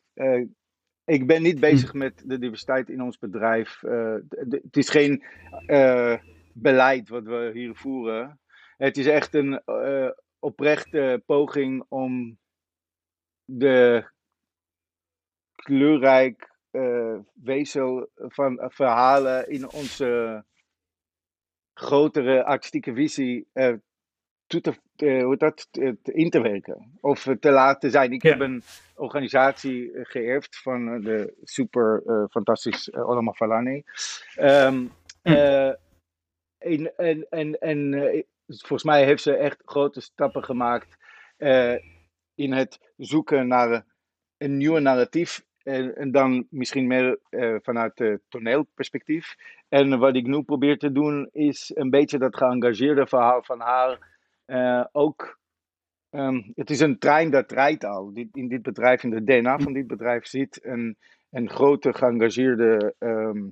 Ik 1.10 1.26
ben 1.26 1.42
niet 1.42 1.60
bezig 1.60 1.92
met 1.92 2.22
de 2.24 2.38
diversiteit 2.38 2.88
in 2.88 3.02
ons 3.02 3.18
bedrijf. 3.18 3.82
Eh, 3.82 4.14
het 4.28 4.76
is 4.76 4.88
geen 4.88 5.24
eh, 5.66 6.18
beleid 6.52 7.08
wat 7.08 7.24
we 7.24 7.50
hier 7.54 7.74
voeren. 7.74 8.40
Het 8.76 8.96
is 8.96 9.06
echt 9.06 9.34
een 9.34 9.62
eh, 9.64 10.10
oprechte 10.38 11.22
poging 11.26 11.84
om 11.88 12.38
de 13.44 14.10
kleurrijk 15.54 16.48
weefsel 17.34 18.10
van 18.14 18.70
verhalen 18.72 19.48
in 19.48 19.70
onze 19.70 20.44
grotere 21.74 22.44
artistieke 22.44 22.94
visie 22.94 23.48
toe 24.50 24.60
te, 24.60 24.74
eh, 24.96 25.24
hoe 25.24 25.36
dat, 25.36 25.68
te, 25.70 25.96
in 26.02 26.30
te 26.30 26.40
werken. 26.40 26.98
Of 27.00 27.26
te 27.40 27.50
laten 27.50 27.90
zijn. 27.90 28.12
Ik 28.12 28.22
Ja. 28.22 28.30
heb 28.30 28.40
een 28.40 28.62
organisatie 28.94 29.90
geërfd 29.94 30.56
van 30.62 30.94
eh, 30.94 31.04
de 31.04 31.34
super 31.42 32.02
eh, 32.06 32.24
fantastisch 32.30 32.88
uh, 32.88 33.08
Olama 33.08 33.32
Falani. 33.32 33.82
Ehm, 34.34 34.86
Hm. 35.22 35.30
en 36.58 36.96
en, 36.96 37.26
en, 37.30 37.58
en 37.60 38.24
volgens 38.46 38.84
mij 38.84 39.04
heeft 39.04 39.22
ze 39.22 39.36
echt 39.36 39.62
grote 39.64 40.00
stappen 40.00 40.44
gemaakt 40.44 40.96
in 42.34 42.52
het 42.52 42.80
zoeken 42.96 43.48
naar 43.48 43.84
een, 44.38 44.56
nieuwe 44.56 44.80
narratief. 44.80 45.44
En, 45.62 45.96
en 45.96 46.10
dan 46.10 46.46
misschien 46.50 46.86
meer 46.86 47.18
vanuit 47.62 47.98
het 47.98 48.20
toneelperspectief. 48.28 49.36
En 49.68 49.98
wat 49.98 50.16
ik 50.16 50.26
nu 50.26 50.42
probeer 50.42 50.78
te 50.78 50.92
doen 50.92 51.28
is 51.32 51.72
een 51.74 51.90
beetje 51.90 52.18
dat 52.18 52.36
geëngageerde 52.36 53.06
verhaal 53.06 53.42
van 53.42 53.60
haar 53.60 54.09
eh, 54.50 54.84
ook. 54.92 55.38
ehm, 56.10 56.42
het 56.54 56.70
is 56.70 56.80
een 56.80 56.98
trein 56.98 57.30
dat 57.30 57.52
rijdt 57.52 57.84
al. 57.84 58.12
Dit, 58.12 58.28
in 58.36 58.48
dit 58.48 58.62
bedrijf, 58.62 59.02
in 59.02 59.10
de 59.10 59.24
DNA 59.24 59.58
van 59.58 59.72
dit 59.72 59.86
bedrijf 59.86 60.26
zit 60.26 60.64
een, 60.64 60.96
een 61.30 61.50
grote 61.50 61.92
geëngageerde 61.94 62.94
ehm, 62.98 63.48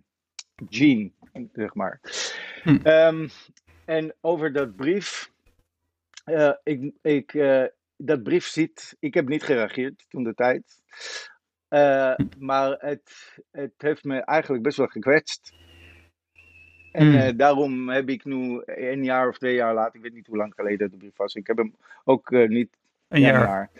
gene, 0.68 1.12
zeg 1.52 1.74
maar. 1.74 2.00
Hm. 2.62 2.76
Ehm, 2.82 3.28
en 3.84 4.14
over 4.20 4.52
dat 4.52 4.76
brief. 4.76 5.30
eh, 6.24 6.52
ik, 6.62 6.92
ik, 7.02 7.34
eh, 7.34 7.64
dat 7.96 8.22
brief 8.22 8.46
ziet. 8.46 8.96
Ik 9.00 9.14
heb 9.14 9.28
niet 9.28 9.42
gereageerd 9.42 10.06
toen 10.08 10.24
de 10.24 10.34
tijd. 10.34 10.82
Eh, 11.68 12.14
maar 12.38 12.70
het, 12.78 13.37
het 13.50 13.74
heeft 13.76 14.04
me 14.04 14.20
eigenlijk 14.20 14.62
best 14.62 14.76
wel 14.76 14.87
gekwetst. 14.87 15.52
En 16.90 17.07
Hmm. 17.07 17.14
eh, 17.14 17.37
daarom 17.37 17.88
heb 17.88 18.09
ik 18.09 18.24
nu 18.24 18.62
een 18.66 19.05
jaar 19.05 19.29
of 19.29 19.38
twee 19.38 19.55
jaar 19.55 19.74
later, 19.74 19.94
ik 19.96 20.03
weet 20.03 20.14
niet 20.14 20.27
hoe 20.27 20.37
lang 20.37 20.53
geleden 20.55 20.90
de 20.90 20.96
brief 20.96 21.16
was, 21.16 21.35
ik 21.35 21.46
heb 21.46 21.57
hem 21.57 21.74
ook 22.05 22.33
eh, 22.33 22.48
niet 22.48 22.77
Een 23.09 23.20
ja, 23.20 23.31
jaar. 23.31 23.70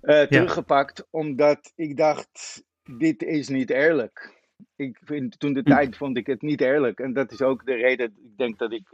eh, 0.00 0.22
teruggepakt, 0.22 1.06
omdat 1.10 1.72
ik 1.74 1.96
dacht, 1.96 2.64
dit 2.82 3.22
is 3.22 3.48
niet 3.48 3.70
eerlijk. 3.70 4.40
Ik 4.76 4.98
vind, 5.04 5.38
toen 5.38 5.52
de 5.52 5.60
Hm. 5.60 5.68
tijd 5.68 5.96
vond 5.96 6.16
ik 6.16 6.26
het 6.26 6.42
niet 6.42 6.60
eerlijk. 6.60 7.00
En 7.00 7.12
dat 7.12 7.32
is 7.32 7.42
ook 7.42 7.64
de 7.66 7.74
reden, 7.74 8.14
ik 8.24 8.36
denk 8.36 8.58
dat 8.58 8.72
ik, 8.72 8.88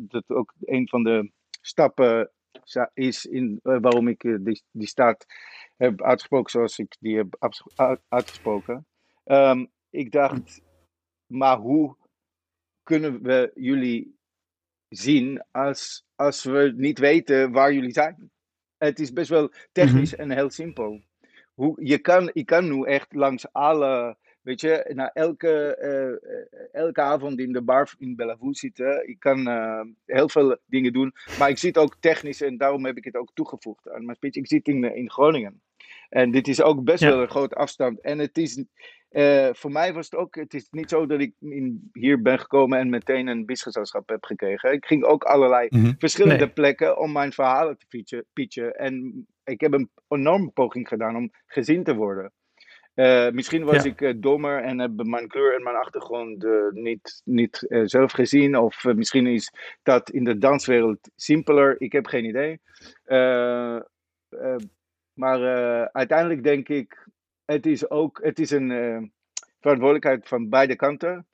dat 0.00 0.24
ook 0.30 0.54
een 0.60 0.88
van 0.88 1.02
de 1.02 1.30
stappen 1.60 2.30
is 2.94 3.26
in, 3.26 3.60
waarom 3.62 4.08
ik 4.08 4.20
die, 4.20 4.62
die 4.70 4.86
staat 4.86 5.26
heb 5.76 6.02
uitgesproken 6.02 6.50
zoals 6.50 6.78
ik 6.78 6.96
die 7.00 7.16
heb 7.16 7.58
uitgesproken. 8.08 8.86
Ehm, 9.24 9.66
ik 9.90 10.12
dacht, 10.12 10.60
maar 11.26 11.56
hoe 11.56 11.96
kunnen 12.88 13.22
we 13.22 13.50
jullie 13.54 14.16
zien 14.88 15.44
als, 15.50 16.06
als 16.14 16.44
we 16.44 16.72
niet 16.76 16.98
weten 16.98 17.52
waar 17.52 17.72
jullie 17.72 17.92
zijn? 17.92 18.30
Het 18.78 18.98
is 18.98 19.12
best 19.12 19.28
wel 19.28 19.52
technisch 19.72 20.16
en 20.16 20.30
heel 20.30 20.50
simpel. 20.50 21.00
Hoe, 21.54 21.86
je, 21.86 21.98
kan, 21.98 22.30
je 22.32 22.44
kan 22.44 22.68
nu 22.68 22.84
echt 22.84 23.14
langs 23.14 23.52
alle, 23.52 24.16
weet 24.40 24.60
je, 24.60 24.90
na 24.94 25.12
elke, 25.12 25.76
eh, 25.76 26.08
eh, 26.08 26.46
elke 26.72 27.00
avond 27.00 27.38
in 27.38 27.52
de 27.52 27.62
bar 27.62 27.94
in 27.98 28.16
Bellevue 28.16 28.54
zitten. 28.54 29.08
Ik 29.08 29.18
kan 29.20 29.48
eh, 29.48 29.80
heel 30.06 30.28
veel 30.28 30.56
dingen 30.66 30.92
doen, 30.92 31.12
maar 31.38 31.48
ik 31.48 31.58
zit 31.58 31.78
ook 31.78 31.96
technisch 32.00 32.40
en 32.42 32.56
daarom 32.56 32.84
heb 32.84 32.96
ik 32.96 33.04
het 33.04 33.16
ook 33.16 33.30
toegevoegd 33.34 33.90
aan 33.90 34.04
mijn 34.04 34.16
speech. 34.16 34.34
Ik 34.34 34.46
zit 34.46 34.68
in, 34.68 34.84
in 34.94 35.10
Groningen. 35.10 35.60
En 36.08 36.30
dit 36.30 36.48
is 36.48 36.62
ook 36.62 36.84
best 36.84 37.02
Ja. 37.02 37.08
wel 37.08 37.20
een 37.22 37.28
grote 37.28 37.54
afstand. 37.54 38.00
En 38.00 38.18
het 38.18 38.38
is, 38.38 38.64
eh, 39.08 39.48
voor 39.52 39.70
mij 39.72 39.92
was 39.92 40.04
het 40.10 40.20
ook, 40.20 40.34
het 40.34 40.54
is 40.54 40.68
niet 40.70 40.88
zo 40.90 41.06
dat 41.06 41.20
ik 41.20 41.32
in, 41.40 41.90
hier 41.92 42.22
ben 42.22 42.38
gekomen 42.38 42.78
en 42.78 42.90
meteen 42.90 43.26
een 43.26 43.46
bisgezelschap 43.46 44.08
heb 44.08 44.24
gekregen. 44.24 44.72
Ik 44.72 44.86
ging 44.86 45.04
ook 45.04 45.24
allerlei 45.24 45.66
Mhm. 45.70 45.92
verschillende 45.98 46.44
Nee. 46.44 46.52
plekken 46.52 46.98
om 46.98 47.12
mijn 47.12 47.32
verhalen 47.32 47.78
te 47.78 47.86
pitchen, 47.88 48.24
pitchen. 48.32 48.72
En 48.74 49.26
ik 49.44 49.60
heb 49.60 49.72
een 49.72 49.90
enorme 50.08 50.50
poging 50.50 50.88
gedaan 50.88 51.16
om 51.16 51.30
gezien 51.46 51.84
te 51.84 51.94
worden. 51.94 52.32
Eh, 52.94 53.30
misschien 53.30 53.64
was 53.64 53.84
Ja. 53.84 53.90
ik 53.90 54.00
eh, 54.00 54.12
dommer 54.16 54.62
en 54.62 54.78
heb 54.78 54.90
mijn 54.96 55.28
kleur 55.28 55.54
en 55.54 55.62
mijn 55.62 55.76
achtergrond 55.76 56.46
niet, 56.70 57.22
niet 57.24 57.66
zelf 57.84 58.12
gezien. 58.12 58.56
Of 58.56 58.84
misschien 58.84 59.26
is 59.26 59.52
dat 59.82 60.10
in 60.10 60.24
de 60.24 60.38
danswereld 60.38 61.10
simpeler. 61.16 61.80
Ik 61.80 61.92
heb 61.92 62.06
geen 62.06 62.24
idee. 62.24 62.60
Maar 65.14 65.40
uiteindelijk 65.92 66.42
denk 66.42 66.68
ik, 66.68 67.07
het 67.52 67.66
is 67.66 67.90
ook 67.90 68.20
het 68.22 68.38
is 68.38 68.50
een 68.50 68.70
eh, 68.70 69.02
verantwoordelijkheid 69.60 70.28
van 70.28 70.48
beide 70.48 70.76
kanten 70.76 71.26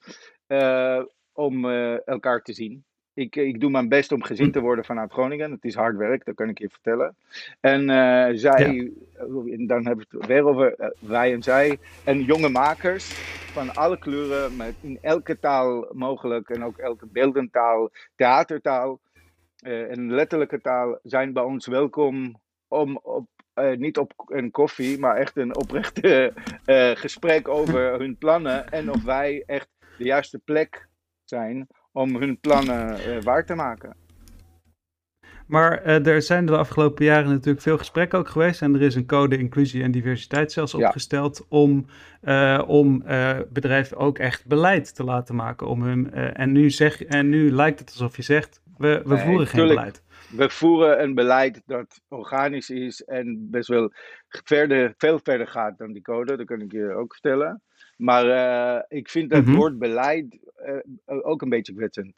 eh, 0.46 1.03
om 1.33 1.70
eh, 1.70 2.09
elkaar 2.09 2.42
te 2.42 2.53
zien. 2.53 2.85
Ik, 3.14 3.37
ik 3.37 3.61
doe 3.61 3.70
mijn 3.70 3.88
best 3.88 4.12
om 4.12 4.22
gezien 4.22 4.53
te 4.53 4.61
worden 4.61 4.85
vanuit 4.85 5.12
Groningen. 5.12 5.50
Het 5.50 5.64
is 5.64 5.74
hard 5.74 5.96
werk, 5.96 6.24
dat 6.24 6.35
kan 6.35 6.48
ik 6.48 6.59
je 6.59 6.68
vertellen. 6.68 7.16
En 7.61 7.87
zij, 8.38 8.92
dan 9.66 9.87
hebben 9.87 10.07
we 10.09 10.16
het 10.18 10.27
weer 10.27 10.44
over 10.44 10.94
wij 10.98 11.33
en 11.33 11.42
zij. 11.42 11.79
En 12.05 12.22
jonge 12.22 12.48
makers 12.48 13.05
van 13.53 13.74
alle 13.74 13.98
kleuren, 13.98 14.57
met 14.57 14.74
in 14.81 14.98
elke 15.00 15.38
taal 15.38 15.88
mogelijk. 15.92 16.48
En 16.48 16.64
ook 16.64 16.79
elke 16.79 17.07
beeldentaal, 17.07 17.90
theatertaal 18.16 19.00
eh, 19.64 19.90
en 19.90 20.12
letterlijke 20.12 20.61
taal 20.61 20.98
zijn 21.03 21.33
bij 21.33 21.42
ons 21.42 21.66
welkom 21.66 22.40
om 22.68 22.98
op, 23.03 23.27
eh, 23.54 23.76
niet 23.76 23.98
op 23.98 24.12
een 24.26 24.50
koffie, 24.50 24.98
maar 24.98 25.16
echt 25.16 25.36
een 25.36 25.56
oprechte 25.56 26.32
eh, 26.64 26.90
gesprek 26.94 27.48
over 27.48 27.98
hun 27.98 28.16
plannen. 28.18 28.68
En 28.70 28.90
of 28.90 29.02
wij 29.02 29.42
echt 29.46 29.68
de 29.96 30.04
juiste 30.04 30.38
plek 30.38 30.88
zijn 31.24 31.66
om 31.92 32.16
hun 32.16 32.40
plannen 32.40 33.04
eh, 33.04 33.22
waar 33.22 33.44
te 33.46 33.54
maken. 33.54 33.96
Maar 35.46 35.82
er 35.82 36.22
zijn 36.22 36.46
de 36.46 36.56
afgelopen 36.56 37.04
jaren 37.04 37.30
natuurlijk 37.30 37.62
veel 37.62 37.78
gesprekken 37.78 38.18
ook 38.18 38.28
geweest. 38.28 38.62
En 38.62 38.74
er 38.74 38.82
is 38.82 38.94
een 38.94 39.06
code 39.06 39.38
inclusie 39.38 39.82
en 39.82 39.90
diversiteit 39.90 40.52
zelfs 40.52 40.72
Ja. 40.72 40.86
opgesteld 40.86 41.46
om, 41.48 41.86
om 42.66 43.02
eh, 43.02 43.38
bedrijven 43.48 43.96
ook 43.96 44.18
echt 44.18 44.46
beleid 44.46 44.94
te 44.94 45.04
laten 45.04 45.34
maken. 45.34 45.66
Om 45.66 45.82
hun, 45.82 46.12
en, 46.12 46.52
nu 46.52 46.70
zeg, 46.70 47.04
en 47.04 47.28
nu 47.28 47.50
lijkt 47.50 47.78
het 47.78 47.88
alsof 47.90 48.16
je 48.16 48.22
zegt, 48.22 48.62
we, 48.78 49.02
we 49.04 49.14
Nee, 49.14 49.24
voeren 49.24 49.46
geen 49.46 49.60
tuurlijk. 49.60 49.78
beleid. 49.78 50.02
We 50.37 50.51
voeren 50.51 51.03
een 51.03 51.14
beleid 51.14 51.62
dat 51.66 52.01
organisch 52.09 52.70
is 52.70 53.03
en 53.05 53.51
best 53.51 53.68
wel 53.68 53.92
verder, 54.29 54.94
veel 54.97 55.18
verder 55.23 55.47
gaat 55.47 55.79
dan 55.79 55.92
die 55.92 56.03
code, 56.03 56.37
dat 56.37 56.47
kan 56.47 56.61
ik 56.61 56.73
je 56.73 56.92
ook 56.92 57.12
vertellen. 57.12 57.62
Maar 57.97 58.29
eh, 58.29 58.99
ik 58.99 59.09
vind 59.11 59.31
dat 59.31 59.44
Mhm. 59.44 59.55
woord 59.57 59.79
beleid 59.79 60.38
eh, 60.55 60.77
ook 61.05 61.42
een 61.42 61.49
beetje 61.49 61.75
kwetsend. 61.75 62.14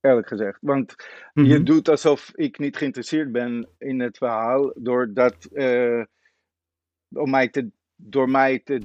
Eerlijk 0.00 0.28
gezegd. 0.28 0.58
Want 0.60 0.94
je 1.32 1.42
Mhm. 1.42 1.64
doet 1.64 1.88
alsof 1.88 2.30
ik 2.34 2.58
niet 2.58 2.76
geïnteresseerd 2.76 3.32
ben 3.32 3.68
in 3.78 4.00
het 4.00 4.16
verhaal 4.16 4.72
door 4.76 5.12
dat 5.12 5.44
eh, 5.44 6.02
om 7.08 7.30
mij 7.30 7.48
te, 7.48 7.70
door 7.96 8.30
mij 8.30 8.58
te, 8.58 8.80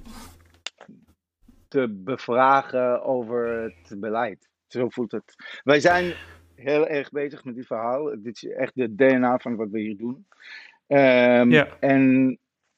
te 1.67 1.88
bevragen 1.89 3.04
over 3.04 3.47
het 3.47 3.99
beleid. 3.99 4.49
Zo 4.67 4.89
voelt 4.89 5.12
het. 5.12 5.36
Wij 5.63 5.80
zijn 5.80 6.13
heel 6.59 6.87
erg 6.87 7.09
bezig 7.09 7.43
met 7.43 7.55
dit 7.55 7.65
verhaal. 7.65 8.03
Dit 8.21 8.35
is 8.43 8.49
echt 8.49 8.71
de 8.75 8.95
DNA 8.95 9.37
van 9.37 9.55
wat 9.55 9.69
we 9.69 9.79
hier 9.79 9.97
doen. 9.97 10.27
Ehm, 10.87 11.51
Ja. 11.51 11.67
En, 11.79 12.37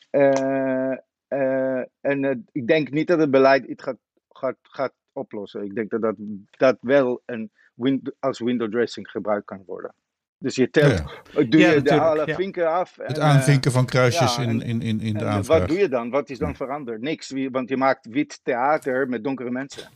eh, 0.10 0.92
eh, 1.28 1.84
en 2.02 2.46
ik 2.52 2.68
denk 2.68 2.90
niet 2.92 3.08
dat 3.08 3.20
het 3.20 3.32
beleid 3.32 3.66
iets 3.66 3.84
gaat, 3.84 3.98
gaat, 4.30 4.58
gaat 4.62 4.94
oplossen. 5.14 5.64
Ik 5.64 5.76
denk 5.76 5.90
dat 5.90 6.02
dat, 6.02 6.16
dat 6.50 6.78
wel 6.82 7.22
een 7.26 7.52
wind, 7.74 8.12
als 8.20 8.40
window 8.40 8.72
dressing 8.72 9.10
gebruikt 9.10 9.46
kan 9.46 9.64
worden. 9.66 9.94
Dus 10.38 10.56
je 10.56 10.70
telt, 10.70 10.92
Ja, 11.34 11.44
doe 11.44 11.60
Ja, 11.60 11.72
je 11.72 11.82
de 11.82 12.00
alle 12.00 12.24
ja. 12.26 12.36
vinken 12.36 12.70
af. 12.72 12.96
Het 12.96 13.18
en, 13.18 13.24
eh, 13.24 13.30
aanvinken 13.30 13.72
van 13.72 13.86
kruisjes 13.86 14.36
ja, 14.36 14.42
in, 14.44 14.50
en- 14.50 14.62
in, 14.62 14.82
in, 14.82 15.00
in 15.00 15.14
de 15.14 15.20
en 15.20 15.28
aanvraag. 15.28 15.60
wat 15.60 15.68
doe 15.68 15.78
je 15.78 15.88
dan? 15.90 16.10
Wat 16.10 16.30
is 16.30 16.38
dan 16.38 16.56
veranderd? 16.56 17.02
Niks, 17.02 17.34
want 17.52 17.70
je 17.70 17.78
maakt 17.78 18.06
wit 18.06 18.40
theater 18.44 19.10
met 19.10 19.24
donkere 19.24 19.52
mensen. 19.52 19.90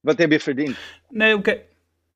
Wat 0.00 0.18
heb 0.18 0.30
je 0.30 0.40
verdiend? 0.40 0.76
Nee, 1.08 1.34
oké. 1.36 1.62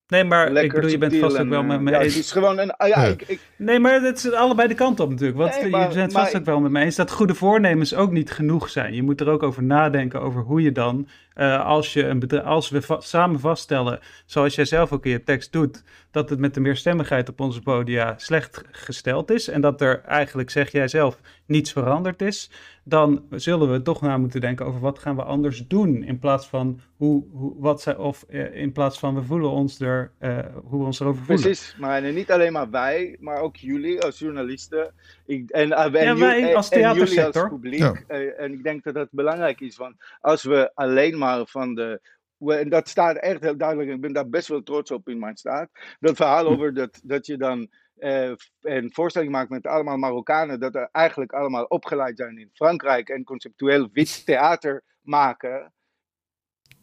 Nee, 0.08 0.24
maar 0.24 0.52
ik 0.52 0.72
bedoel, 0.72 0.90
je 0.90 0.98
bent 0.98 1.16
vast 1.16 1.38
ook 1.38 1.48
wel 1.48 1.60
eh, 1.60 1.66
met 1.66 1.80
me 1.80 1.90
ja, 1.90 2.00
eens. 2.00 2.14
Het 2.14 2.24
is 2.24 2.32
gewoon 2.32 2.58
een. 2.58 2.70
ah, 2.70 2.88
ja, 2.88 3.02
Ja. 3.02 3.08
Ik, 3.08 3.22
ik, 3.22 3.40
Nee, 3.56 3.78
maar 3.78 4.02
het 4.02 4.16
is 4.24 4.32
allebei 4.32 4.68
de 4.68 4.74
kant 4.74 5.00
op 5.00 5.10
natuurlijk. 5.10 5.38
Want 5.38 5.50
Nee, 5.60 5.80
je 5.80 5.94
bent 5.94 6.12
vast 6.12 6.36
ook 6.36 6.44
wel 6.44 6.60
met 6.60 6.70
me 6.70 6.80
eens 6.80 6.96
dat 6.96 7.10
goede 7.10 7.34
voornemens 7.34 7.94
ook 7.94 8.10
niet 8.10 8.30
genoeg 8.30 8.70
zijn. 8.70 8.94
Je 8.94 9.02
moet 9.02 9.20
er 9.20 9.28
ook 9.28 9.42
over 9.42 9.62
nadenken 9.62 10.20
over 10.20 10.42
hoe 10.42 10.62
je 10.62 10.72
dan, 10.72 11.08
eh, 11.34 11.64
als, 11.66 11.92
je 11.92 12.04
een 12.06 12.18
bedrijf, 12.18 12.44
als 12.44 12.70
we 12.70 12.82
va- 12.82 13.00
samen 13.00 13.40
vaststellen, 13.40 13.98
zoals 14.26 14.54
jij 14.54 14.64
zelf 14.64 14.92
ook 14.92 15.04
in 15.04 15.10
je 15.10 15.22
tekst 15.24 15.52
doet, 15.52 15.82
dat 16.10 16.30
het 16.30 16.38
met 16.38 16.54
de 16.54 16.60
meerstemmigheid 16.60 17.28
op 17.28 17.40
onze 17.40 17.60
podia 17.62 18.14
slecht 18.16 18.62
gesteld 18.70 19.30
is 19.30 19.48
en 19.48 19.60
dat 19.60 19.80
er 19.80 20.00
eigenlijk, 20.02 20.50
zeg 20.50 20.72
jij 20.72 20.88
zelf, 20.88 21.20
niets 21.46 21.72
veranderd 21.72 22.22
is, 22.22 22.50
dan 22.84 23.24
zullen 23.30 23.72
we 23.72 23.82
toch 23.82 24.00
na 24.00 24.18
moeten 24.18 24.40
denken 24.40 24.66
over 24.66 24.80
wat 24.80 24.98
gaan 24.98 25.16
we 25.16 25.22
anders 25.22 25.66
doen 25.66 26.02
in 26.02 26.18
plaats 26.18 26.46
van 26.46 26.80
hoe, 26.96 27.24
hoe 27.32 27.52
wat 27.58 27.82
zij, 27.82 27.96
of 27.96 28.24
eh, 28.28 28.54
in 28.54 28.72
plaats 28.72 28.98
van 28.98 29.14
we 29.14 29.22
voelen 29.22 29.50
ons 29.50 29.80
er, 29.80 30.10
eh, 30.18 30.38
hoe 30.64 30.80
we 30.80 30.86
ons 30.86 31.00
erover 31.00 31.24
voelen. 31.24 31.44
Precies, 31.44 31.76
maar 31.78 32.02
en 32.02 32.14
niet 32.14 32.30
alleen 32.30 32.52
maar 32.52 32.70
wij, 32.70 33.16
maar 33.20 33.40
ook 33.40 33.56
jullie 33.56 34.00
als 34.02 34.18
journalisten. 34.18 34.92
Ik, 35.26 35.50
en, 35.50 35.60
en 35.72 35.92
Ja, 35.92 36.04
jullie- 36.04 36.20
wij 36.20 36.48
en- 36.50 36.56
als 36.56 36.68
en 36.68 36.78
jullie 36.80 37.00
als 37.00 37.10
theatersector. 37.10 37.48
publiek. 37.48 37.78
Ja. 37.80 37.94
Eh, 38.06 38.40
en 38.44 38.52
ik 38.52 38.62
denk 38.62 38.84
dat 38.84 38.94
dat 38.94 39.08
belangrijk 39.10 39.60
is, 39.60 39.76
want 39.76 39.94
als 40.20 40.42
we 40.42 40.70
alleen 40.74 41.18
maar 41.18 41.23
van 41.46 41.74
de. 41.74 42.00
En 42.46 42.68
dat 42.68 42.88
staat 42.88 43.16
echt 43.16 43.40
heel 43.40 43.56
duidelijk, 43.56 43.90
ik 43.90 44.00
ben 44.00 44.12
daar 44.12 44.28
best 44.28 44.48
wel 44.48 44.62
trots 44.62 44.90
op 44.90 45.08
in 45.08 45.18
mijn 45.18 45.36
staat. 45.36 45.70
Dat 46.00 46.16
verhaal 46.16 46.46
over 46.46 46.74
dat, 46.74 47.00
dat 47.04 47.26
je 47.26 47.36
dan 47.36 47.70
eh, 47.96 48.32
een 48.60 48.92
voorstelling 48.92 49.32
maakt 49.32 49.50
met 49.50 49.66
allemaal 49.66 49.96
Marokkanen, 49.96 50.60
dat 50.60 50.74
er 50.74 50.88
eigenlijk 50.92 51.32
allemaal 51.32 51.64
opgeleid 51.64 52.16
zijn 52.16 52.38
in 52.38 52.50
Frankrijk 52.52 53.08
en 53.08 53.24
conceptueel 53.24 53.88
wit 53.92 54.26
theater 54.26 54.82
maken. 55.00 55.72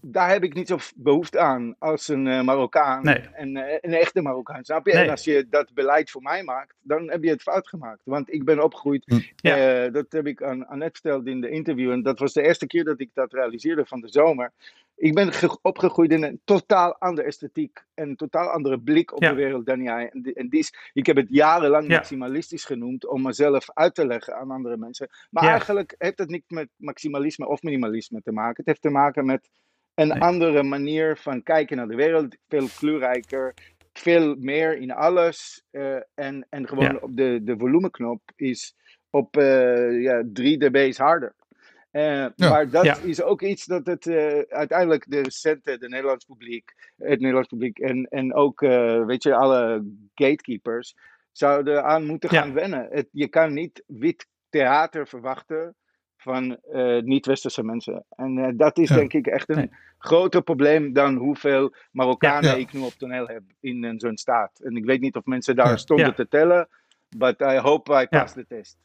Daar 0.04 0.30
heb 0.30 0.44
ik 0.44 0.54
niet 0.54 0.68
zo 0.68 0.78
behoefte 0.96 1.40
aan 1.40 1.76
als 1.80 2.08
een 2.08 2.28
eh, 2.28 2.42
Marokkaan. 2.42 3.04
Nee. 3.04 3.20
En, 3.20 3.56
eh, 3.58 3.78
een 3.82 3.94
echte 3.94 4.22
Marokkaan, 4.22 4.64
snap 4.64 4.86
je? 4.88 4.94
Nee. 4.94 5.04
En 5.04 5.10
als 5.10 5.24
je 5.24 5.48
dat 5.50 5.74
beleid 5.74 6.12
voor 6.12 6.22
mij 6.22 6.44
maakt, 6.44 6.76
dan 6.82 7.10
heb 7.10 7.24
je 7.24 7.30
het 7.30 7.42
fout 7.42 7.68
gemaakt. 7.68 8.02
Want 8.04 8.34
ik 8.34 8.46
ben 8.46 8.64
opgegroeid, 8.64 9.04
Hm. 9.06 9.20
Ja. 9.36 9.84
eh, 9.86 9.94
dat 9.94 10.06
heb 10.10 10.28
ik 10.28 10.44
aan 10.44 10.68
Annette 10.68 11.00
verteld 11.02 11.28
in 11.28 11.42
de 11.42 11.50
interview. 11.50 11.92
En 11.92 12.02
dat 12.04 12.20
was 12.20 12.34
de 12.34 12.42
eerste 12.42 12.68
keer 12.68 12.84
dat 12.84 13.00
ik 13.00 13.10
dat 13.14 13.34
realiseerde 13.34 13.86
van 13.86 14.02
de 14.02 14.10
zomer. 14.10 14.52
Ik 14.96 15.14
ben 15.14 15.34
ge- 15.34 15.58
opgegroeid 15.62 16.12
in 16.12 16.24
een 16.24 16.42
totaal 16.44 16.96
andere 17.00 17.28
esthetiek 17.28 17.84
en 17.94 18.10
een 18.10 18.16
totaal 18.16 18.48
andere 18.50 18.80
blik 18.80 19.14
op 19.16 19.22
Ja. 19.24 19.30
de 19.30 19.36
wereld 19.36 19.66
dan 19.66 19.82
jij. 19.82 20.10
En, 20.14 20.22
die- 20.22 20.34
en 20.34 20.50
die 20.50 20.60
is, 20.60 20.74
ik 20.94 21.06
heb 21.06 21.16
het 21.16 21.28
jarenlang 21.30 21.88
Ja. 21.88 21.96
maximalistisch 21.96 22.66
genoemd 22.66 23.08
om 23.08 23.22
mezelf 23.22 23.70
uit 23.74 23.96
te 23.96 24.06
leggen 24.08 24.36
aan 24.36 24.52
andere 24.52 24.78
mensen. 24.78 25.10
Maar 25.30 25.44
Ja. 25.44 25.50
eigenlijk 25.50 25.96
heeft 25.98 26.18
het 26.18 26.30
niet 26.30 26.44
met 26.48 26.70
maximalisme 26.76 27.48
of 27.48 27.62
minimalisme 27.62 28.22
te 28.22 28.32
maken. 28.32 28.56
Het 28.58 28.66
heeft 28.66 28.82
te 28.82 28.90
maken 28.90 29.26
met 29.26 29.50
een 30.02 30.08
Nee. 30.08 30.20
andere 30.20 30.64
manier 30.64 31.18
van 31.18 31.44
kijken 31.44 31.78
naar 31.78 31.88
de 31.88 31.96
wereld. 31.96 32.38
Veel 32.48 32.70
kleurrijker, 32.70 33.56
veel 33.94 34.36
meer 34.40 34.78
in 34.78 34.92
alles. 34.92 35.64
eh, 35.72 35.96
en, 36.16 36.48
en 36.50 36.68
gewoon 36.68 36.92
Ja. 36.92 36.98
op 37.02 37.16
de, 37.16 37.40
de 37.44 37.58
volumeknop 37.58 38.22
is 38.36 38.76
op 39.10 39.38
eh, 39.38 40.02
ja, 40.02 40.24
3 40.34 40.58
dB's 40.58 40.98
harder. 40.98 41.36
Eh, 41.92 42.26
Maar 42.36 42.70
dat 42.70 42.86
Ja. 42.86 42.98
is 42.98 43.22
ook 43.22 43.42
iets 43.42 43.66
dat 43.66 43.86
het 43.86 44.08
uiteindelijk 44.50 45.06
de 45.10 45.22
recente, 45.22 45.78
de 45.78 45.90
Nederlands 45.90 46.26
publiek, 46.26 46.74
het 46.98 47.20
Nederlands 47.20 47.48
publiek 47.48 47.80
en, 47.80 48.06
en 48.06 48.34
ook, 48.34 48.60
weet 49.06 49.24
je, 49.24 49.36
alle 49.36 49.86
gatekeepers 50.14 50.96
zouden 51.32 51.84
aan 51.84 52.06
moeten 52.06 52.30
gaan 52.30 52.54
wennen. 52.54 52.88
Het, 52.92 53.08
je 53.12 53.28
kan 53.28 53.54
niet 53.54 53.84
wit 53.88 54.28
theater 54.50 55.08
verwachten 55.08 55.76
van 56.22 56.58
eh, 56.58 57.02
niet-westerse 57.02 57.64
mensen. 57.64 58.04
En 58.16 58.38
eh, 58.38 58.52
dat 58.56 58.78
is 58.78 58.90
Ja. 58.90 58.96
denk 58.96 59.14
ik 59.14 59.28
echt 59.28 59.50
een 59.50 59.56
Nee. 59.56 59.70
groter 59.98 60.42
probleem 60.42 60.94
dan 60.94 61.16
hoeveel 61.16 61.74
Marokkanen 61.92 62.50
Ja. 62.50 62.56
ik 62.56 62.74
nu 62.74 62.80
op 62.80 62.94
toneel 62.94 63.28
heb 63.28 63.42
in 63.60 63.94
zo'n 64.00 64.18
staat. 64.18 64.60
En 64.60 64.76
ik 64.76 64.86
weet 64.86 65.02
niet 65.02 65.16
of 65.16 65.26
mensen 65.26 65.56
daar 65.56 65.70
Ja. 65.70 65.78
stonden 65.78 66.06
Ja. 66.06 66.14
te 66.14 66.28
tellen, 66.28 66.68
but 67.18 67.42
I 67.42 67.58
hope 67.58 67.92
I 67.94 67.96
Ja. 67.96 68.06
pass 68.20 68.34
the 68.34 68.46
test. 68.48 68.78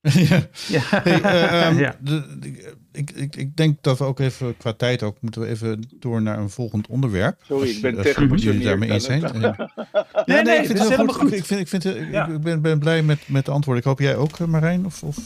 ja. 0.28 0.38
Ja. 0.68 0.80
Hey, 1.02 1.20
eh, 1.22 1.66
ehm, 1.66 1.78
ja. 1.84 1.96
de- 2.00 2.38
de- 2.38 2.74
ik, 2.92 3.10
ik, 3.10 3.36
ik 3.36 3.56
denk 3.56 3.78
dat 3.80 3.98
we 3.98 4.04
ook 4.04 4.18
even 4.18 4.56
qua 4.56 4.72
tijd 4.72 5.02
ook 5.02 5.16
moeten 5.20 5.40
we 5.40 5.46
even 5.46 5.88
door 6.00 6.22
naar 6.22 6.38
een 6.38 6.50
volgend 6.50 6.86
onderwerp. 6.86 7.36
Sorry, 7.42 7.66
Als- 7.66 7.76
ik 7.76 7.82
ben 7.82 8.02
tegen 8.02 8.36
jullie 8.36 8.64
daarmee 8.64 8.90
eens 8.90 9.04
zijn. 9.04 9.22
Nee, 10.26 10.36
Ja, 10.36 10.42
nee, 10.42 10.58
ik 10.58 10.66
vind 10.66 10.78
het 10.78 10.88
helemaal 10.88 11.14
goed. 11.14 11.32
Ik, 11.32 11.44
vind, 11.44 11.60
ik, 11.60 11.68
vind, 11.68 11.84
ik, 11.84 12.10
Ja. 12.10 12.28
ik 12.28 12.40
ben, 12.40 12.60
ben 12.62 12.78
blij 12.78 13.02
met, 13.02 13.18
met 13.26 13.44
de 13.44 13.50
antwoorden. 13.50 13.82
Ik 13.82 13.88
hoop 13.88 13.98
jij 13.98 14.16
ook, 14.16 14.38
eh, 14.38 14.46
Marijn? 14.46 14.86
Of, 14.86 15.02
of, 15.02 15.16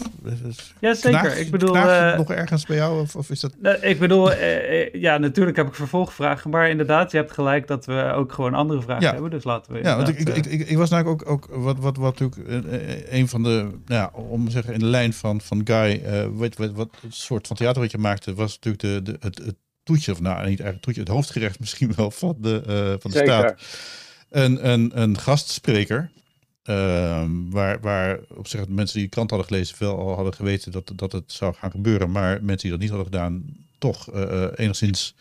Ja, 0.80 0.94
zeker. 0.94 1.38
Ik 1.38 1.50
bedoel, 1.50 1.76
eh, 1.76 2.16
nog 2.16 2.30
ergens 2.30 2.66
bij 2.66 2.76
jou? 2.76 3.00
Of, 3.00 3.16
of 3.16 3.30
is 3.30 3.40
dat... 3.40 3.54
Nou, 3.60 3.76
ik 3.80 3.98
bedoel, 3.98 4.32
eh, 4.32 4.80
eh, 4.82 4.92
ja, 4.92 5.18
natuurlijk 5.18 5.56
heb 5.56 5.66
ik 5.66 5.74
vervolgvragen, 5.74 6.50
maar 6.50 6.68
inderdaad, 6.70 7.10
je 7.10 7.16
hebt 7.16 7.32
gelijk 7.32 7.66
dat 7.66 7.86
we 7.86 8.12
ook 8.14 8.32
gewoon 8.32 8.54
andere 8.54 8.82
vragen 8.82 9.02
Ja. 9.02 9.12
hebben, 9.12 9.30
dus 9.30 9.44
laten 9.44 9.72
we 9.72 9.78
Ja, 9.82 9.96
want 9.96 10.08
ik, 10.08 10.18
ik, 10.18 10.28
ik, 10.28 10.46
ik, 10.46 10.68
ik 10.68 10.76
was 10.76 10.90
namelijk 10.90 11.30
ook, 11.30 11.48
ook 11.50 11.62
wat, 11.62 11.78
wat, 11.78 11.96
wat 11.96 12.18
natuurlijk 12.20 12.64
eh, 12.66 12.74
eh, 12.92 13.12
een 13.20 13.28
van 13.28 13.42
de, 13.42 13.48
nou 13.48 13.70
ja, 13.86 14.10
om 14.14 14.44
te 14.44 14.50
zeggen 14.50 14.72
in 14.72 14.78
de 14.78 14.86
lijn 14.86 15.12
van, 15.12 15.40
van 15.40 15.60
Guy, 15.64 16.02
eh 16.04 16.26
wat, 16.32 16.56
wat, 16.56 16.72
wat 16.72 16.88
het 17.02 17.14
soort 17.14 17.46
van 17.46 17.53
theater 17.54 17.82
wat 17.82 17.90
je 17.90 17.98
maakte, 17.98 18.34
was 18.34 18.58
natuurlijk 18.58 18.82
de, 18.82 19.12
de, 19.12 19.16
het, 19.20 19.38
het 19.38 19.56
toetje, 19.82 20.12
of 20.12 20.20
nou 20.20 20.36
niet 20.36 20.46
eigenlijk 20.46 20.80
toetje, 20.80 21.00
het 21.00 21.08
hoofdgerecht 21.08 21.60
misschien 21.64 21.94
wel 21.94 22.10
van 22.10 22.36
de, 22.38 22.62
eh, 22.66 23.00
van 23.00 23.10
de 23.10 23.18
Zeker. 23.18 23.32
staat. 23.32 23.62
Een, 24.30 24.68
een, 24.70 25.00
een 25.00 25.18
gastspreker, 25.18 26.10
ehm, 26.62 27.30
waar, 27.50 27.80
waar 27.80 28.18
op 28.34 28.46
zich 28.46 28.68
mensen 28.68 28.94
die 28.94 29.04
de 29.04 29.10
krant 29.10 29.30
hadden 29.30 29.48
gelezen 29.48 29.76
wel 29.78 29.98
al 29.98 30.14
hadden 30.14 30.34
geweten 30.34 30.72
dat, 30.72 30.92
dat 30.94 31.12
het 31.12 31.32
zou 31.32 31.54
gaan 31.54 31.70
gebeuren, 31.70 32.10
maar 32.10 32.32
mensen 32.42 32.58
die 32.58 32.70
dat 32.70 32.80
niet 32.80 32.88
hadden 32.88 33.06
gedaan, 33.06 33.44
toch 33.78 34.10
eh, 34.10 34.44
eh, 34.44 34.52
enigszins 34.56 35.14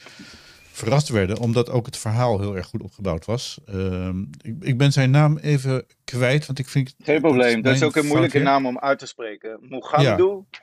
verrast 0.71 1.09
werden, 1.09 1.37
omdat 1.37 1.69
ook 1.69 1.85
het 1.85 1.97
verhaal 1.97 2.39
heel 2.39 2.55
erg 2.55 2.65
goed 2.65 2.81
opgebouwd 2.81 3.25
was. 3.25 3.59
Ehm, 3.65 4.21
ik, 4.41 4.55
ik 4.59 4.77
ben 4.77 4.91
zijn 4.91 5.11
naam 5.11 5.37
even 5.37 5.85
kwijt, 6.03 6.45
want 6.45 6.59
ik 6.59 6.67
vind... 6.67 6.95
Geen 7.03 7.21
probleem, 7.21 7.61
dat 7.61 7.75
is 7.75 7.83
ook 7.83 7.95
een 7.95 8.05
moeilijke 8.05 8.39
naam 8.39 8.65
om 8.65 8.79
uit 8.79 8.99
te 8.99 9.05
spreken. 9.05 9.59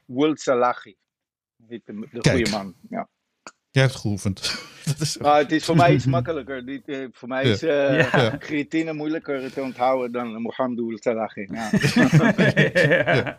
Wuld 0.06 0.40
Salahi. 0.40 0.96
Heet 1.70 1.83
De, 1.87 2.09
de 2.22 2.30
goede 2.30 2.50
man. 2.50 2.74
Ja. 2.88 3.09
Jij 3.70 3.83
hebt 3.83 3.94
geoefend. 3.94 4.40
dat 4.85 5.00
is, 5.00 5.18
Maar 5.18 5.38
het 5.38 5.52
is 5.52 5.64
voor 5.64 5.76
mij 5.76 5.94
iets 5.94 6.06
makkelijker. 6.06 6.66
Die, 6.66 6.83
eh, 6.87 7.06
voor 7.12 7.28
mij 7.28 7.44
Ja. 7.46 7.52
is 7.52 7.62
eh 7.62 7.98
Ja. 8.12 8.37
creatine 8.38 8.92
moeilijker 8.92 9.52
te 9.52 9.61
onthouden 9.62 10.12
dan 10.12 10.42
Mohamedou 10.42 10.96
Salahi. 11.00 11.48
Ja. 11.50 11.70
ja. 13.14 13.38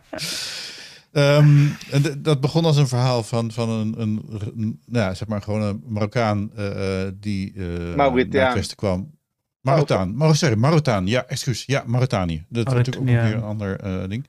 Ehm, 1.12 1.68
en 1.92 2.22
dat 2.22 2.42
begon 2.42 2.66
als 2.66 2.78
een 2.78 2.88
verhaal 2.88 3.24
van, 3.24 3.52
van 3.52 3.70
een, 3.70 4.02
een, 4.02 4.24
een- 4.56 4.80
nou 4.86 5.06
ja, 5.06 5.14
zeg 5.14 5.28
maar 5.28 5.42
gewoon 5.42 5.62
een 5.62 5.84
Marokkaan 5.88 6.52
eh, 6.56 7.02
eh, 7.06 7.12
die 7.20 7.54
eh 7.56 7.96
Mauritiaan. 7.96 8.36
naar 8.40 8.46
het 8.46 8.56
westen 8.58 8.78
kwam. 8.78 9.20
Marotaan, 9.62 10.16
Mar 10.16 10.36
sorry, 10.36 10.56
Marotaan, 10.58 11.08
ja, 11.08 11.26
excuus, 11.26 11.64
ja, 11.66 11.84
Mauritanië. 11.86 12.46
Dat 12.50 12.68
is 12.68 12.74
natuurlijk 12.74 12.98
ook 13.10 13.10
weer 13.24 13.34
een 13.36 13.44
ander 13.44 13.80
eh, 13.80 14.08
ding. 14.10 14.28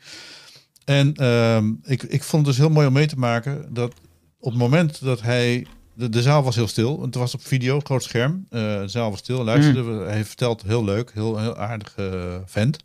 En 0.85 1.15
ehm, 1.15 1.73
ik, 1.83 2.03
ik 2.03 2.23
vond 2.23 2.47
het 2.47 2.57
dus 2.57 2.65
heel 2.65 2.75
mooi 2.75 2.87
om 2.87 2.93
mee 2.93 3.07
te 3.07 3.19
maken 3.19 3.75
dat 3.75 3.95
op 4.39 4.51
het 4.51 4.61
moment 4.61 5.05
dat 5.05 5.21
hij, 5.21 5.67
de, 5.95 6.09
de 6.09 6.23
zaal 6.23 6.43
was 6.43 6.55
heel 6.55 6.69
stil, 6.69 7.03
het 7.03 7.15
was 7.15 7.35
op 7.35 7.43
video, 7.43 7.81
groot 7.81 8.03
scherm, 8.03 8.47
eh, 8.51 8.61
de 8.61 8.89
zaal 8.89 9.11
was 9.11 9.19
stil, 9.19 9.45
luisterde, 9.45 10.05
hij 10.05 10.25
vertelt 10.25 10.63
heel 10.63 10.85
leuk, 10.85 11.13
heel, 11.15 11.39
heel 11.39 11.57
aardig 11.57 11.95
eh, 11.97 12.37
vent. 12.45 12.79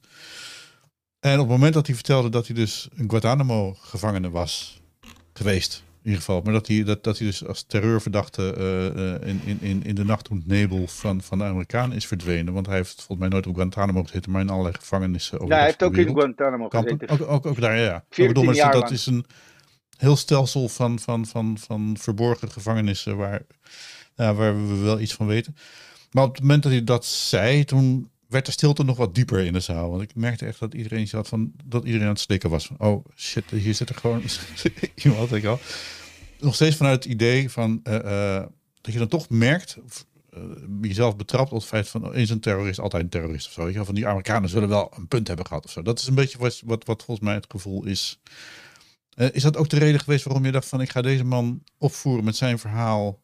En 1.20 1.34
op 1.34 1.40
het 1.40 1.48
moment 1.48 1.74
dat 1.74 1.86
hij 1.86 1.96
vertelde 1.96 2.30
dat 2.30 2.48
hij 2.48 2.56
dus 2.56 2.88
een 2.96 3.10
Guantanamo-gevangene 3.10 4.30
was 4.30 4.82
geweest, 5.34 5.84
ieder 6.08 6.20
geval, 6.26 6.41
maar 6.41 6.54
dat 6.54 6.67
hij, 6.67 6.84
dat, 6.84 7.04
dat 7.04 7.17
hij 7.17 7.28
dus 7.28 7.46
als 7.46 7.63
terreurverdachte 7.63 8.54
eh, 8.58 9.15
eh, 9.15 9.28
in, 9.28 9.41
in, 9.46 9.58
in, 9.62 9.84
in 9.84 9.96
de 9.96 10.04
nacht 10.04 10.26
toen 10.26 10.38
het 10.38 10.48
nebel 10.48 10.88
van, 10.88 11.22
van 11.22 11.38
de 11.38 11.43
Amerikanen 11.43 11.96
is 11.96 12.08
verdwenen, 12.08 12.54
want 12.54 12.65
hij 12.65 12.76
heeft 12.76 12.96
volgens 12.96 13.17
mij 13.17 13.28
nooit 13.28 13.48
op 13.48 13.56
Guantanamo 13.56 14.04
gezeten, 14.04 14.32
maar 14.32 14.41
in 14.41 14.50
allerlei 14.50 14.76
gevangenissen 14.76 15.34
over 15.34 15.48
Nou, 15.48 15.60
hij 15.60 15.70
heeft 15.70 15.84
ook 15.84 15.98
in. 15.98 16.08
Guantanamo 16.08 16.67
Kampen. 16.67 17.00
gezeten. 17.00 17.26
Ook, 17.26 17.32
ook, 17.32 17.46
ook 17.46 17.62
daar, 17.62 17.78
ja, 17.78 17.84
ja. 17.84 17.96
Ik 17.96 18.04
14 18.10 18.34
bedoel, 18.34 18.54
maar 18.54 18.72
dat 18.72 18.91
is 18.91 19.06
een 19.06 19.26
heel 19.98 20.15
stelsel 20.15 20.67
van, 20.67 21.00
van, 21.00 21.26
van, 21.26 21.58
van 21.60 21.96
verborgen 22.00 22.52
gevangenissen 22.52 23.17
waar, 23.17 23.41
ja, 24.15 24.34
waar 24.34 24.67
we 24.67 24.76
wel 24.76 25.00
iets 25.00 25.13
van 25.13 25.28
weten. 25.28 25.56
Maar 26.12 26.24
op 26.24 26.32
het 26.32 26.41
moment 26.41 26.63
dat 26.63 26.72
hij 26.72 26.84
dat 26.84 27.06
zei, 27.06 27.63
toen 27.63 28.12
werd 28.28 28.46
de 28.46 28.52
stilte 28.52 28.84
nog 28.84 28.98
wat 28.98 29.16
dieper 29.16 29.40
in 29.40 29.54
de 29.54 29.60
zaal. 29.60 29.90
Want 29.90 30.02
ik 30.02 30.16
merkte 30.16 30.46
echt 30.46 30.60
dat 30.60 30.74
iedereen 30.74 31.08
zat 31.08 31.28
van, 31.28 31.52
dat 31.66 31.86
iedereen 31.86 32.08
aan 32.08 32.13
het 32.13 32.22
slikken 32.22 32.50
was. 32.50 32.68
Van, 32.68 32.80
oh 32.80 33.06
shit, 33.16 33.44
hier 33.50 33.74
zit 33.74 33.90
er 33.90 33.96
gewoon 33.96 34.24
iemand, 35.04 35.34
ik 35.34 35.46
al. 35.46 35.60
Nog 36.40 36.56
steeds 36.56 36.76
vanuit 36.76 37.04
het 37.04 37.13
idee 37.13 37.50
van, 37.50 37.80
eh, 37.84 38.36
eh, 38.36 38.46
dat 38.82 38.94
je 38.94 39.00
dan 39.00 39.08
toch 39.08 39.30
merkt, 39.30 39.78
of, 39.84 40.06
eh, 40.30 40.42
jezelf 40.82 41.16
betrapt 41.16 41.52
op 41.52 41.58
het 41.58 41.68
feit 41.68 41.90
van, 41.90 42.08
oh, 42.08 42.16
is 42.16 42.30
een 42.30 42.40
terrorist 42.40 42.80
altijd 42.80 43.04
een 43.04 43.10
terrorist 43.10 43.48
of 43.48 43.54
zo. 43.54 43.84
Van 43.84 43.96
die 43.96 44.08
Amerikanen 44.08 44.50
zullen 44.50 44.70
wel 44.70 44.92
een 44.96 45.08
punt 45.08 45.28
hebben 45.28 45.46
gehad 45.46 45.66
of 45.66 45.72
zo. 45.72 45.82
Dat 45.82 46.00
is 46.00 46.08
een 46.08 46.16
beetje 46.16 46.38
wat, 46.38 46.62
wat, 46.66 46.86
wat 46.86 47.04
volgens 47.04 47.28
mij 47.28 47.36
het 47.36 47.46
gevoel 47.50 47.86
is. 47.86 48.20
Is 49.32 49.42
dat 49.42 49.58
ook 49.58 49.70
de 49.70 49.80
reden 49.80 50.00
geweest 50.00 50.24
waarom 50.24 50.46
je 50.46 50.52
dacht 50.52 50.68
van, 50.68 50.82
ik 50.82 50.90
ga 50.90 51.02
deze 51.02 51.24
man 51.24 51.63
opvoeren 51.78 52.24
met 52.24 52.36
zijn 52.36 52.60
verhaal? 52.60 53.22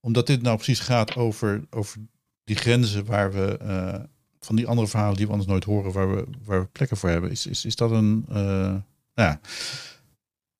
Omdat 0.00 0.26
dit 0.26 0.42
nou 0.42 0.56
precies 0.56 0.80
gaat 0.80 1.16
over, 1.16 1.64
over 1.70 1.98
die 2.44 2.56
grenzen 2.56 3.04
waar 3.04 3.32
we, 3.32 3.56
eh, 3.58 4.00
van 4.40 4.56
die 4.56 4.66
andere 4.66 4.88
verhalen 4.88 5.16
die 5.16 5.26
we 5.26 5.32
anders 5.32 5.50
nooit 5.50 5.64
horen, 5.64 5.92
waar 5.92 6.14
we, 6.14 6.26
waar 6.44 6.60
we 6.60 6.66
plekken 6.66 6.96
voor 6.96 7.08
hebben. 7.08 7.30
Is, 7.30 7.46
is, 7.46 7.64
is 7.64 7.76
dat 7.76 7.90
een, 7.90 8.24
eh, 8.28 8.34
nou 8.34 8.82
ja, 9.14 9.40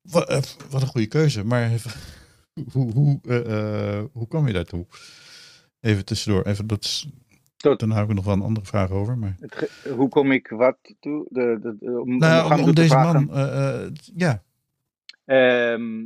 wat, 0.03 0.29
eh, 0.29 0.43
wat 0.71 0.83
een 0.83 0.89
goede 0.89 1.07
keuze. 1.07 1.45
Maar 1.45 1.71
even, 1.71 1.91
hoe, 2.73 2.93
hoe, 2.93 3.21
hoe 4.13 4.29
kwam 4.29 4.47
je 4.47 4.53
daartoe? 4.53 4.87
Even 5.81 6.05
tussendoor. 6.05 6.43
Even, 6.43 6.67
dat 6.67 6.85
is, 6.85 7.09
Tot- 7.57 7.81
dan 7.81 7.91
heb 7.91 8.09
ik 8.09 8.15
nog 8.15 8.25
wel 8.25 8.35
een 8.35 8.43
andere 8.43 8.67
vraag 8.67 8.91
over. 8.91 9.19
Maar, 9.19 9.37
hoe 9.97 10.09
kom 10.09 10.33
ik 10.33 10.49
wat 10.49 10.77
toe? 11.01 11.27
De, 11.31 11.59
de, 11.63 11.77
de- 11.81 12.01
om, 12.01 12.19
nou, 12.19 12.55
om, 12.55 12.61
om 12.69 12.75
deze 12.75 12.89
vragen? 12.89 13.27
man, 13.27 13.97
ja, 14.17 14.43
Ehm, 15.25 16.05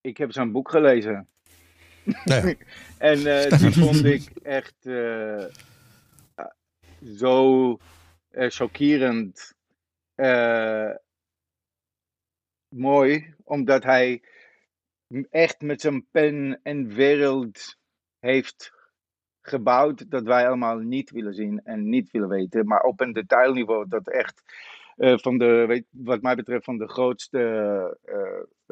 ik 0.00 0.16
heb 0.16 0.32
zijn 0.32 0.52
boek 0.52 0.70
gelezen. 0.70 1.26
En 2.98 3.26
eh, 3.26 3.58
die 3.58 3.72
vond 3.72 4.04
ik 4.04 4.30
echt 4.42 4.86
eh, 4.86 5.44
zo 7.16 7.76
eh, 8.28 8.48
chockerend 8.48 9.56
mooi, 12.68 13.34
omdat 13.44 13.84
hij 13.84 14.22
echt 15.30 15.60
met 15.60 15.80
zijn 15.80 16.06
pen 16.10 16.60
een 16.62 16.94
wereld 16.94 17.76
heeft 18.18 18.72
gebouwd 19.40 20.10
dat 20.10 20.22
wij 20.22 20.46
allemaal 20.46 20.78
niet 20.78 21.10
willen 21.10 21.34
zien 21.34 21.60
en 21.64 21.88
niet 21.88 22.10
willen 22.10 22.28
weten, 22.28 22.66
maar 22.66 22.80
op 22.80 23.00
een 23.00 23.12
detailniveau 23.12 23.88
dat 23.88 24.08
echt 24.08 24.42
van 24.96 25.38
de, 25.38 25.64
weet, 25.66 25.86
wat 25.90 26.22
mij 26.22 26.34
betreft, 26.34 26.64
van 26.64 26.78
de 26.78 26.88
grootste 26.88 27.38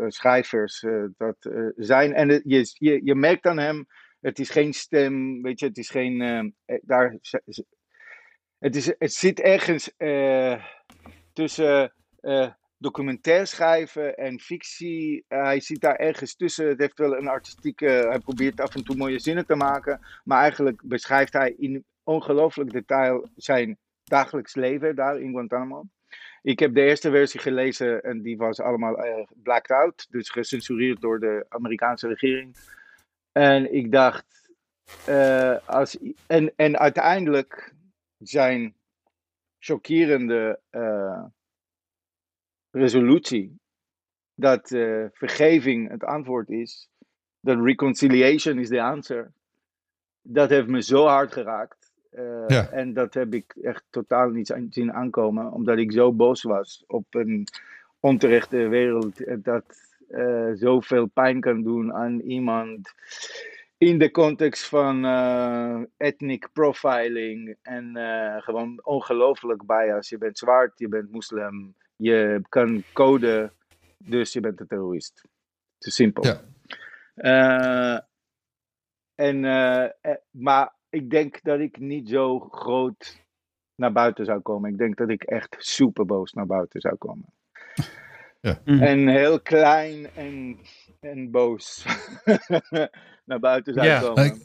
schrijvers 0.07 0.83
eh, 0.83 1.05
dat 1.17 1.37
eh, 1.45 1.67
zijn. 1.77 2.15
En 2.15 2.29
je, 2.45 2.75
je, 2.79 3.01
je 3.05 3.15
merkt 3.15 3.47
aan 3.47 3.59
hem, 3.59 3.87
het 4.21 4.39
is 4.39 4.51
geen 4.51 4.73
stem, 4.73 5.43
weet 5.43 5.61
je, 5.61 5.67
het 5.67 5.79
is 5.79 5.91
geen, 5.91 6.21
eh, 6.21 6.39
eh, 6.65 6.83
daar, 6.83 7.17
het, 8.59 8.77
is, 8.77 8.93
het 8.99 9.13
zit 9.13 9.41
ergens 9.41 9.97
eh, 9.97 10.65
tussen 11.33 11.93
eh, 12.21 12.51
documentair 12.79 13.47
schrijven 13.47 14.17
en 14.17 14.41
fictie. 14.41 15.25
Eh, 15.29 15.43
hij 15.43 15.61
zit 15.61 15.81
daar 15.81 15.97
ergens 15.97 16.37
tussen. 16.37 16.69
Het 16.69 16.79
heeft 16.79 16.99
wel 16.99 17.17
een 17.17 17.29
artistieke. 17.29 17.87
Hij 17.87 18.19
probeert 18.19 18.61
af 18.61 18.75
en 18.75 18.85
toe 18.85 18.97
mooie 18.97 19.19
zinnen 19.19 19.47
te 19.47 19.57
maken. 19.57 20.01
Maar 20.25 20.41
eigenlijk 20.41 20.83
beschrijft 20.85 21.33
hij 21.33 21.55
in 21.59 21.85
ongelooflijk 22.03 22.73
detail 22.73 23.29
zijn 23.37 23.79
dagelijks 24.05 24.55
leven 24.55 24.97
daar 24.97 25.21
in 25.21 25.31
Guantanamo. 25.31 25.85
Ik 26.47 26.59
heb 26.59 26.75
de 26.75 26.83
eerste 26.83 27.11
versie 27.11 27.41
gelezen 27.41 28.03
en 28.03 28.23
die 28.23 28.37
was 28.37 28.61
allemaal 28.61 28.99
eh, 28.99 29.27
blacked 29.43 29.71
out. 29.71 30.07
Dus 30.11 30.31
gecensureerd 30.31 31.01
door 31.01 31.21
de 31.21 31.47
Amerikaanse 31.49 32.09
regering. 32.09 32.57
En 33.33 33.75
ik 33.75 33.93
dacht. 33.93 34.51
eh, 35.07 35.69
als, 35.69 35.99
en, 36.27 36.53
en 36.57 36.79
uiteindelijk 36.79 37.75
zijn 38.19 38.75
chockerende 39.59 40.61
eh, 40.71 41.25
resolutie 42.71 43.61
dat 44.35 44.69
vergeving 45.13 45.91
het 45.91 46.05
antwoord 46.05 46.49
is, 46.49 46.89
dat 47.41 47.65
reconciliation 47.65 48.59
is 48.59 48.69
the 48.69 48.83
answer, 48.83 49.33
dat 50.23 50.51
heeft 50.51 50.69
me 50.69 50.83
zo 50.83 51.07
hard 51.07 51.33
geraakt. 51.33 51.86
Eh, 52.17 52.45
Ja. 52.47 52.69
En 52.71 52.93
dat 52.93 53.15
heb 53.15 53.35
ik 53.35 53.55
echt 53.63 53.85
totaal 53.91 54.29
niet 54.31 54.53
aan- 54.53 54.67
zien 54.71 54.93
aankomen, 54.93 55.53
omdat 55.53 55.79
ik 55.79 55.93
zo 55.93 56.13
boos 56.13 56.43
was 56.43 56.85
op 56.87 57.15
een 57.15 57.47
onterechte 58.01 58.57
wereld 58.69 59.25
eh, 59.25 59.37
dat 59.39 59.65
eh, 60.09 60.51
zoveel 60.55 61.07
pijn 61.07 61.41
kan 61.41 61.63
doen 61.63 61.93
aan 61.93 62.21
iemand 62.21 62.93
in 63.79 63.99
de 63.99 64.11
context 64.11 64.69
van 64.69 65.05
eh, 65.05 65.81
ethnic 65.97 66.49
profiling 66.53 67.57
en 67.63 67.93
gewoon 68.43 68.81
ongelooflijk 68.83 69.67
bias. 69.67 70.09
Je 70.09 70.19
bent 70.19 70.39
zwart, 70.39 70.79
je 70.79 70.89
bent 70.89 71.11
moslim, 71.11 71.75
je 71.97 72.41
kan 72.49 72.83
code, 72.93 73.53
dus 73.99 74.33
je 74.33 74.41
bent 74.41 74.61
een 74.61 74.67
terrorist. 74.67 75.23
Te 75.79 75.91
simpel. 75.91 76.25
Ja. 76.25 76.41
En, 79.15 79.41
maar 80.31 80.76
ik 80.97 81.11
denk 81.11 81.43
dat 81.43 81.61
ik 81.61 81.79
niet 81.79 82.09
zo 82.09 82.39
groot 82.41 83.25
naar 83.75 83.93
buiten 83.93 84.25
zou 84.25 84.41
komen. 84.41 84.71
Ik 84.71 84.79
denk 84.79 84.97
dat 84.97 85.09
ik 85.09 85.23
echt 85.23 85.57
super 85.59 86.07
boos 86.07 86.33
naar 86.33 86.47
buiten 86.47 86.81
zou 86.81 86.95
komen. 86.97 87.25
Ja. 88.41 88.61
Mhm. 88.65 88.83
En 88.83 89.09
heel 89.09 89.41
klein 89.41 90.07
en, 90.15 90.59
en 91.01 91.31
boos 91.31 91.85
naar 93.25 93.41
buiten 93.41 93.83
Ja. 93.85 94.01
komen. 94.01 94.25
Ik- 94.25 94.45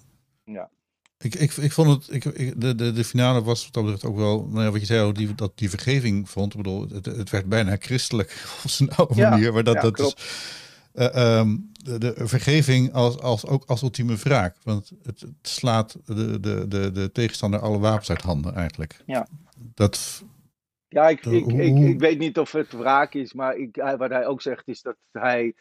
Ik, 1.18 1.36
ik, 1.36 1.52
ik 1.52 1.72
vond 1.72 1.90
het, 1.90 2.16
ik, 2.16 2.26
ik- 2.26 2.62
de, 2.62 2.76
de, 2.76 2.92
de 2.92 3.04
finale 3.04 3.44
was 3.44 3.64
wat 3.64 3.74
dat 3.74 3.84
betreft 3.84 4.06
ook 4.06 4.16
wel, 4.16 4.48
nou 4.48 4.64
ja, 4.64 4.72
wat 4.72 4.80
je 4.80 4.86
zei, 4.86 5.12
die, 5.12 5.36
dat 5.36 5.58
die 5.58 5.70
vergeving 5.70 6.30
vond. 6.30 6.52
Ik 6.52 6.58
bedoel, 6.62 6.88
het, 6.90 7.06
het 7.06 7.30
werd 7.30 7.46
bijna 7.50 7.76
christelijk 7.80 8.30
op 8.64 8.70
zijn 8.70 8.92
oude 8.92 9.16
Ja, 9.16 9.30
manier. 9.30 9.54
Maar 9.54 9.64
dat, 9.64 9.74
ja, 9.76 9.82
dat 9.82 9.94
klopt. 9.94 10.18
is 10.20 10.70
eh, 10.94 11.16
ehm, 11.40 11.58
de, 11.84 11.98
de 11.98 12.14
vergeving 12.28 12.94
als, 12.94 13.20
als, 13.20 13.48
ook 13.48 13.64
als 13.66 13.82
ultieme 13.82 14.16
wraak. 14.16 14.56
Want 14.64 14.92
het, 15.04 15.22
het 15.22 15.36
slaat 15.42 15.98
de, 16.06 16.40
de, 16.40 16.68
de, 16.68 16.92
de 16.92 17.12
tegenstander 17.12 17.60
alle 17.60 17.80
wapens 17.80 18.10
uit 18.10 18.22
handen 18.22 18.54
eigenlijk. 18.56 18.98
Ja. 19.06 19.28
Dat, 19.76 20.24
Ja, 20.88 21.10
ik, 21.10 21.26
ik, 21.26 21.46
ik, 21.46 21.72
hoe- 21.72 21.86
ik 21.90 22.00
weet 22.00 22.20
niet 22.20 22.38
of 22.40 22.52
het 22.52 22.72
wraak 22.72 23.14
is, 23.14 23.34
maar 23.34 23.56
ik, 23.56 23.76
wat 23.98 24.10
hij 24.10 24.26
ook 24.26 24.42
zegt 24.42 24.68
is 24.68 24.82
dat 24.82 24.96
hij 25.12 25.54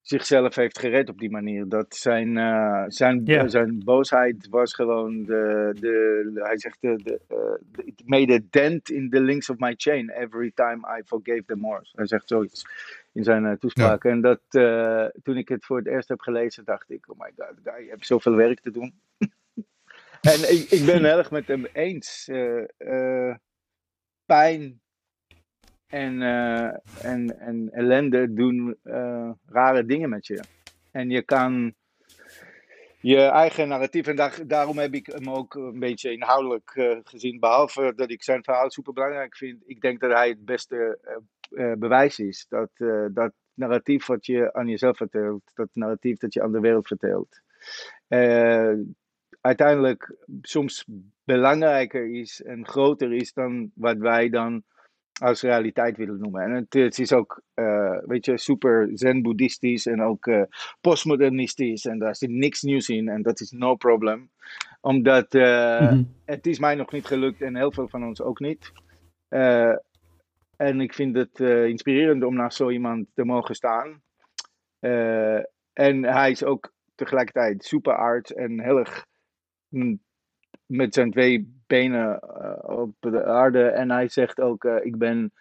zichzelf 0.00 0.54
heeft 0.54 0.78
gered 0.78 1.08
op 1.08 1.18
die 1.18 1.30
manier. 1.30 1.68
Dat 1.68 1.96
zijn, 1.96 2.36
eh, 2.38 2.84
zijn, 2.86 3.22
zijn 3.50 3.82
boosheid 3.84 4.46
was 4.50 4.74
gewoon 4.74 5.22
de, 5.24 5.74
de, 5.80 6.30
hij 6.42 6.58
zegt 6.58 6.76
de, 6.80 7.00
de, 7.02 7.20
eh, 7.28 7.36
de- 7.72 7.84
it 7.84 8.02
made 8.04 8.32
a 8.34 8.38
dent 8.50 8.90
in 8.90 9.10
the 9.10 9.20
links 9.20 9.50
of 9.50 9.58
my 9.58 9.74
chain 9.76 10.10
every 10.10 10.50
time 10.54 10.98
I 10.98 11.02
forgave 11.06 11.42
them 11.46 11.58
more. 11.58 11.86
Hij 11.92 12.06
zegt 12.06 12.28
zoiets 12.28 12.62
in 13.16 13.24
zijn 13.24 13.46
eh, 13.46 13.52
toespraak. 13.52 14.04
En 14.04 14.20
dat, 14.20 14.40
eh, 14.48 15.06
toen 15.22 15.36
ik 15.36 15.48
het 15.48 15.64
voor 15.64 15.76
het 15.76 15.86
eerst 15.86 16.08
heb 16.08 16.20
gelezen, 16.20 16.64
dacht 16.64 16.90
ik, 16.90 17.10
oh 17.10 17.18
my 17.18 17.32
god, 17.36 17.54
guy, 17.62 17.84
je 17.84 17.90
hebt 17.90 18.06
zoveel 18.06 18.34
werk 18.34 18.60
te 18.60 18.70
doen. 18.70 19.00
en 20.32 20.40
ik, 20.54 20.66
ik 20.70 20.86
ben 20.86 21.04
erg 21.04 21.30
met 21.30 21.46
hem 21.46 21.66
eens. 21.72 22.28
Eh, 22.28 23.34
pijn 24.24 24.80
en, 25.86 26.22
en, 27.02 27.40
en 27.40 27.68
ellende 27.72 28.32
doen 28.32 28.78
rare 29.46 29.86
dingen 29.86 30.08
met 30.08 30.26
je. 30.26 30.40
En 30.90 31.10
je 31.10 31.22
kan 31.22 31.74
je 33.06 33.20
eigen 33.20 33.68
narratief, 33.68 34.06
en 34.06 34.16
daar, 34.16 34.40
daarom 34.46 34.78
heb 34.78 34.94
ik 34.94 35.06
hem 35.06 35.30
ook 35.30 35.54
een 35.54 35.78
beetje 35.78 36.12
inhoudelijk 36.12 36.70
eh, 36.74 36.98
gezien, 37.02 37.38
behalve 37.38 37.92
dat 37.96 38.10
ik 38.10 38.22
zijn 38.22 38.44
verhaal 38.44 38.70
super 38.70 38.92
belangrijk 38.92 39.36
vind. 39.36 39.62
Ik 39.66 39.80
denk 39.80 40.00
dat 40.00 40.12
hij 40.12 40.28
het 40.28 40.44
beste 40.44 40.98
eh, 41.02 41.70
eh, 41.70 41.78
bewijs 41.78 42.18
is. 42.18 42.46
Dat, 42.48 42.70
dat 43.12 43.32
narratief 43.54 44.06
wat 44.06 44.26
je 44.26 44.52
aan 44.52 44.68
jezelf 44.68 44.96
vertelt, 44.96 45.42
dat 45.54 45.68
narratief 45.72 46.18
dat 46.18 46.34
je 46.34 46.42
aan 46.42 46.52
de 46.52 46.60
wereld 46.60 46.86
vertelt, 46.86 47.40
uiteindelijk 49.40 50.16
soms 50.40 50.84
belangrijker 51.24 52.14
is 52.14 52.42
en 52.42 52.66
groter 52.66 53.12
is 53.12 53.32
dan 53.32 53.70
wat 53.74 53.98
wij 53.98 54.28
dan 54.28 54.62
als 55.18 55.42
realiteit 55.42 55.96
willen 55.96 56.18
noemen. 56.20 56.42
En 56.42 56.50
het, 56.50 56.72
het 56.72 56.98
is 56.98 57.12
ook, 57.12 57.42
eh, 57.54 57.98
weet 58.06 58.24
je, 58.24 58.38
super 58.38 58.88
zen-boeddhistisch 58.92 59.86
en 59.86 60.02
ook 60.02 60.26
eh, 60.26 60.42
postmodernistisch. 60.80 61.84
En 61.84 61.98
daar 61.98 62.16
zit 62.16 62.30
niks 62.30 62.62
nieuws 62.62 62.88
in 62.88 63.08
en 63.08 63.22
dat 63.22 63.40
is 63.40 63.50
no 63.50 63.74
problem. 63.74 64.30
Omdat 64.80 65.34
eh, 65.34 65.80
Mhm. 65.80 66.02
het 66.24 66.46
is 66.46 66.58
mij 66.58 66.74
nog 66.74 66.92
niet 66.92 67.06
gelukt 67.06 67.42
en 67.42 67.56
heel 67.56 67.72
veel 67.72 67.88
van 67.88 68.04
ons 68.04 68.20
ook 68.20 68.40
niet. 68.40 68.72
En 70.56 70.80
ik 70.80 70.94
vind 70.94 71.16
het 71.16 71.40
inspirerend 71.68 72.24
om 72.24 72.34
naast 72.34 72.56
zo 72.56 72.70
iemand 72.70 73.06
te 73.14 73.24
mogen 73.24 73.54
staan. 73.54 74.02
En 75.72 76.04
hij 76.04 76.30
is 76.30 76.44
ook 76.44 76.72
tegelijkertijd 76.94 77.64
super 77.64 77.96
art 77.96 78.30
en 78.30 78.60
heel 78.60 78.78
erg 78.78 79.06
mm, 79.68 80.00
met 80.66 80.94
zijn 80.94 81.10
twee 81.10 81.55
benen 81.66 82.20
eh, 82.20 82.78
op 82.78 82.94
de 83.00 83.24
aarde. 83.24 83.62
En 83.68 83.90
hij 83.90 84.08
zegt 84.08 84.40
ook, 84.40 84.64
eh, 84.64 84.84
ik 84.84 84.98
ben 84.98 85.32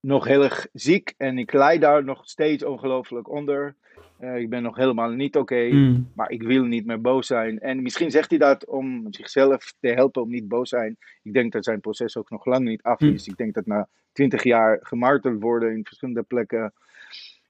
nog 0.00 0.24
heel 0.24 0.42
erg 0.42 0.66
ziek 0.72 1.14
en 1.16 1.38
ik 1.38 1.52
lijk 1.52 1.80
daar 1.80 2.04
nog 2.04 2.20
steeds 2.28 2.64
ongelooflijk 2.64 3.28
onder. 3.30 3.74
Eh, 4.18 4.36
ik 4.36 4.48
ben 4.50 4.62
nog 4.62 4.76
helemaal 4.76 5.10
niet 5.10 5.36
oké, 5.36 5.64
Mhm. 5.64 6.00
maar 6.14 6.30
ik 6.30 6.42
wil 6.42 6.64
niet 6.64 6.86
meer 6.86 7.00
boos 7.00 7.26
zijn. 7.26 7.60
En 7.60 7.82
misschien 7.82 8.10
zegt 8.10 8.30
hij 8.30 8.38
dat 8.38 8.66
om 8.66 9.06
zichzelf 9.12 9.74
te 9.80 9.88
helpen 9.88 10.22
om 10.22 10.30
niet 10.30 10.48
boos 10.48 10.68
te 10.68 10.76
zijn. 10.76 10.96
Ik 11.22 11.32
denk 11.32 11.52
dat 11.52 11.64
zijn 11.64 11.80
proces 11.80 12.16
ook 12.16 12.30
nog 12.30 12.44
lang 12.44 12.64
niet 12.64 12.82
af 12.82 12.98
Hm. 12.98 13.04
is. 13.06 13.26
Ik 13.28 13.36
denk 13.36 13.54
dat 13.54 13.66
na 13.66 13.88
twintig 14.12 14.42
jaar 14.42 14.78
gemarteld 14.82 15.40
worden 15.42 15.72
in 15.72 15.84
verschillende 15.84 16.22
plekken... 16.22 16.72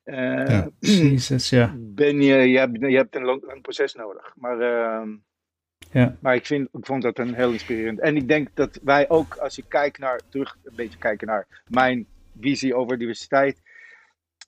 eh, 0.02 0.46
Ja. 0.46 0.68
Jezus, 0.78 1.50
ja. 1.50 1.74
ben 2.00 2.20
je, 2.20 2.34
je 2.34 2.58
hebt, 2.58 2.80
je 2.80 2.96
hebt 2.96 3.14
een 3.16 3.24
lang, 3.24 3.42
lang 3.44 3.62
proces 3.62 3.94
nodig. 3.94 4.32
Maar, 4.36 4.60
ehm, 4.60 5.16
Ja. 5.92 6.16
maar 6.20 6.34
ik, 6.34 6.46
vind, 6.46 6.68
ik 6.72 6.86
vond 6.86 7.02
dat 7.02 7.18
een 7.18 7.34
heel 7.34 7.52
inspirerend. 7.52 8.00
En 8.00 8.16
ik 8.16 8.28
denk 8.28 8.48
dat 8.54 8.80
wij 8.82 9.08
ook, 9.08 9.36
als 9.36 9.56
je 9.56 9.64
kijkt 9.68 9.98
naar, 9.98 10.20
terug 10.28 10.56
een 10.64 10.76
beetje 10.76 10.98
kijken 10.98 11.26
naar 11.26 11.46
mijn 11.68 12.06
visie 12.40 12.74
over 12.74 12.98
diversiteit. 12.98 13.62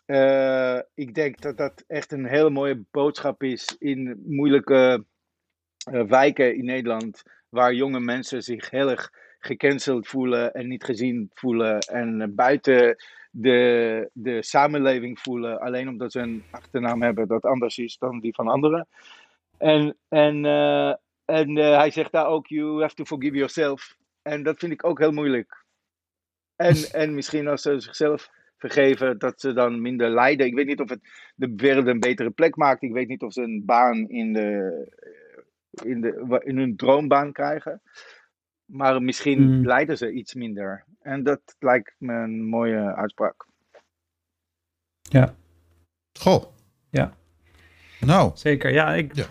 eh, 0.07 0.79
ik 0.95 1.15
denk 1.15 1.41
dat 1.41 1.57
dat 1.57 1.85
echt 1.87 2.13
een 2.13 2.27
hele 2.27 2.51
mooie 2.51 2.85
boodschap 2.91 3.43
is 3.43 3.77
in 3.79 4.23
moeilijke 4.27 5.05
eh, 5.91 6.03
wijken 6.03 6.57
in 6.57 6.65
Nederland. 6.65 7.23
Waar 7.49 7.75
jonge 7.75 8.01
mensen 8.01 8.43
zich 8.43 8.71
heel 8.71 8.91
erg 8.91 9.11
gecanceld 9.39 10.07
voelen 10.09 10.53
en 10.55 10.69
niet 10.69 10.85
gezien 10.85 11.31
voelen. 11.35 11.79
En 11.79 12.35
buiten 12.35 12.97
de, 13.31 14.11
de 14.13 14.43
samenleving 14.43 15.19
voelen. 15.21 15.61
Alleen 15.61 15.89
omdat 15.89 16.13
ze 16.13 16.21
een 16.21 16.45
achternaam 16.51 17.03
hebben 17.03 17.29
dat 17.29 17.43
anders 17.45 17.79
is 17.79 17.99
dan 17.99 18.21
die 18.21 18.35
van 18.35 18.49
anderen. 18.49 18.87
En, 19.59 19.97
en, 20.09 20.45
eh, 20.45 20.95
en 21.27 21.57
eh, 21.57 21.77
hij 21.77 21.91
zegt 21.91 22.13
daar 22.13 22.27
ook: 22.27 22.47
You 22.47 22.81
have 22.81 22.95
to 22.95 23.05
forgive 23.05 23.35
yourself. 23.37 23.97
En 24.23 24.43
dat 24.43 24.59
vind 24.59 24.73
ik 24.73 24.85
ook 24.85 24.99
heel 24.99 25.13
moeilijk. 25.13 25.65
En, 26.57 26.77
en 27.03 27.15
misschien 27.15 27.49
als 27.49 27.63
ze 27.63 27.81
zichzelf 27.81 28.31
vergeven, 28.59 29.19
dat 29.19 29.41
ze 29.41 29.53
dan 29.53 29.81
minder 29.81 30.11
lijden. 30.11 30.47
Ik 30.47 30.55
weet 30.55 30.67
niet 30.67 30.81
of 30.81 30.89
het 30.89 31.01
de 31.35 31.53
wereld 31.57 31.87
een 31.87 32.01
betere 32.01 32.31
plek 32.31 32.57
maakt. 32.57 32.83
Ik 32.83 32.93
weet 32.93 33.09
niet 33.09 33.23
of 33.23 33.33
ze 33.33 33.43
een 33.43 33.63
baan 33.65 34.09
in, 34.09 34.33
de, 34.33 34.71
in, 35.85 36.01
de, 36.01 36.43
in 36.45 36.59
hun 36.59 36.77
droombaan 36.77 37.33
krijgen. 37.33 37.83
Maar 38.65 39.03
misschien 39.03 39.43
Hmm. 39.43 39.67
lijden 39.67 39.97
ze 39.99 40.13
iets 40.13 40.35
minder. 40.35 40.85
En 41.01 41.23
dat 41.23 41.41
lijkt 41.59 41.95
me 41.99 42.13
een 42.15 42.45
mooie 42.45 42.95
uitspraak. 42.95 43.47
Ja, 45.03 45.35
goh. 46.19 46.45
Ja. 46.91 47.13
Nou, 48.01 48.31
zeker. 48.35 48.73
Ja, 48.73 48.95
ik, 48.95 49.15
Ja. 49.15 49.27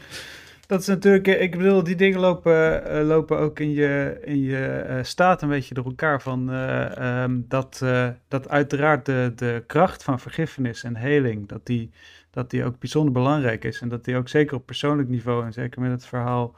Dat 0.67 0.79
is 0.79 0.87
natuurlijk, 0.87 1.27
eh, 1.27 1.41
ik 1.41 1.57
bedoel, 1.57 1.83
die 1.83 1.95
dingen 1.95 2.19
lopen, 2.19 2.85
eh, 2.85 3.05
lopen 3.05 3.39
ook 3.39 3.59
in 3.59 3.71
je, 3.71 4.21
in 4.23 4.41
je 4.41 4.65
eh, 4.65 5.03
staat 5.03 5.41
een 5.41 5.49
beetje 5.49 5.73
door 5.73 5.85
elkaar. 5.85 6.21
Van, 6.21 6.51
eh, 6.51 6.97
ehm, 6.97 7.41
dat, 7.47 7.83
dat 8.27 8.49
uiteraard 8.49 9.05
de, 9.05 9.31
de 9.35 9.63
kracht 9.67 10.03
van 10.03 10.19
vergiffenis 10.19 10.83
en 10.83 10.95
heling, 10.95 11.47
dat 11.47 11.65
die, 11.65 11.91
dat 12.29 12.49
die 12.49 12.65
ook 12.65 12.79
bijzonder 12.79 13.13
belangrijk 13.13 13.63
is. 13.63 13.81
En 13.81 13.89
dat 13.89 14.05
die 14.05 14.15
ook 14.15 14.29
zeker 14.29 14.55
op 14.55 14.65
persoonlijk 14.65 15.09
niveau, 15.09 15.45
en 15.45 15.53
zeker 15.53 15.81
met 15.81 15.91
het 15.91 16.05
verhaal 16.05 16.55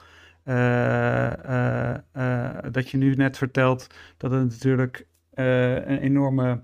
dat 2.72 2.90
je 2.90 2.98
nu 2.98 3.16
net 3.16 3.38
vertelt, 3.38 3.88
dat 4.18 4.32
het 4.32 4.42
natuurlijk 4.50 5.08
een 5.34 5.98
enorme 6.00 6.62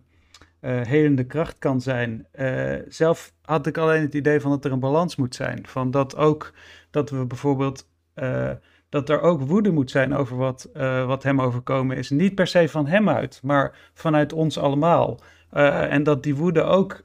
eh, 0.63 0.81
helende 0.81 1.23
kracht 1.25 1.59
kan 1.59 1.81
zijn. 1.81 2.27
Eh, 2.31 2.75
zelf 2.87 3.33
had 3.41 3.67
ik 3.67 3.77
alleen 3.77 4.01
het 4.01 4.13
idee 4.13 4.39
van 4.39 4.51
dat 4.51 4.65
er 4.65 4.71
een 4.71 4.79
balans 4.79 5.15
moet 5.15 5.35
zijn. 5.35 5.67
Van 5.67 5.91
dat 5.91 6.15
ook 6.15 6.53
dat 6.91 7.09
we 7.09 7.25
bijvoorbeeld. 7.25 7.87
eh, 8.13 8.51
dat 8.89 9.09
er 9.09 9.21
ook 9.21 9.41
woede 9.41 9.71
moet 9.71 9.91
zijn 9.91 10.15
over 10.15 10.37
wat, 10.37 10.69
wat 11.05 11.23
hem 11.23 11.41
overkomen 11.41 11.97
is. 11.97 12.09
Niet 12.09 12.35
per 12.35 12.47
se 12.47 12.69
van 12.69 12.87
hem 12.87 13.09
uit, 13.09 13.39
maar 13.43 13.91
vanuit 13.93 14.33
ons 14.33 14.57
allemaal. 14.57 15.19
En 15.49 16.03
dat 16.03 16.23
die 16.23 16.35
woede 16.35 16.61
ook 16.61 17.03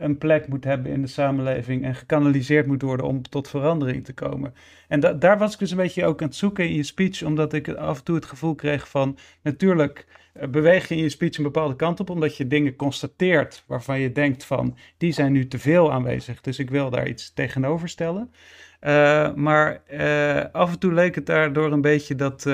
een 0.00 0.18
plek 0.18 0.48
moet 0.48 0.64
hebben 0.64 0.92
in 0.92 1.00
de 1.02 1.08
samenleving 1.08 1.84
en 1.84 1.94
gekanaliseerd 1.94 2.66
moet 2.66 2.82
worden 2.82 3.06
om 3.06 3.22
tot 3.22 3.48
verandering 3.48 4.04
te 4.04 4.12
komen. 4.12 4.54
En 4.88 5.00
da- 5.00 5.12
daar 5.12 5.38
was 5.38 5.52
ik 5.52 5.58
dus 5.58 5.70
een 5.70 5.76
beetje 5.76 6.04
ook 6.04 6.20
aan 6.20 6.26
het 6.26 6.36
zoeken 6.36 6.68
in 6.68 6.74
je 6.74 6.82
speech, 6.82 7.22
omdat 7.22 7.52
ik 7.52 7.68
af 7.68 7.98
en 7.98 8.04
toe 8.04 8.14
het 8.14 8.24
gevoel 8.24 8.54
kreeg 8.54 8.88
van 8.88 9.18
natuurlijk 9.42 10.06
eh, 10.32 10.48
beweeg 10.48 10.88
je 10.88 10.94
in 10.96 11.02
je 11.02 11.08
speech 11.08 11.36
een 11.36 11.42
bepaalde 11.44 11.76
kant 11.76 12.00
op, 12.00 12.10
omdat 12.10 12.36
je 12.36 12.46
dingen 12.46 12.76
constateert 12.76 13.64
waarvan 13.66 14.00
je 14.00 14.12
denkt 14.12 14.44
van 14.44 14.76
die 14.96 15.12
zijn 15.12 15.32
nu 15.32 15.48
te 15.48 15.58
veel 15.58 15.92
aanwezig, 15.92 16.40
dus 16.40 16.58
ik 16.58 16.70
wil 16.70 16.90
daar 16.90 17.08
iets 17.08 17.32
tegenover 17.32 17.88
stellen. 17.88 18.32
Eh, 18.80 19.34
maar 19.34 19.82
eh, 19.86 20.44
af 20.52 20.72
en 20.72 20.78
toe 20.78 20.92
leek 20.92 21.14
het 21.14 21.26
daardoor 21.26 21.72
een 21.72 21.80
beetje 21.80 22.14
dat, 22.14 22.46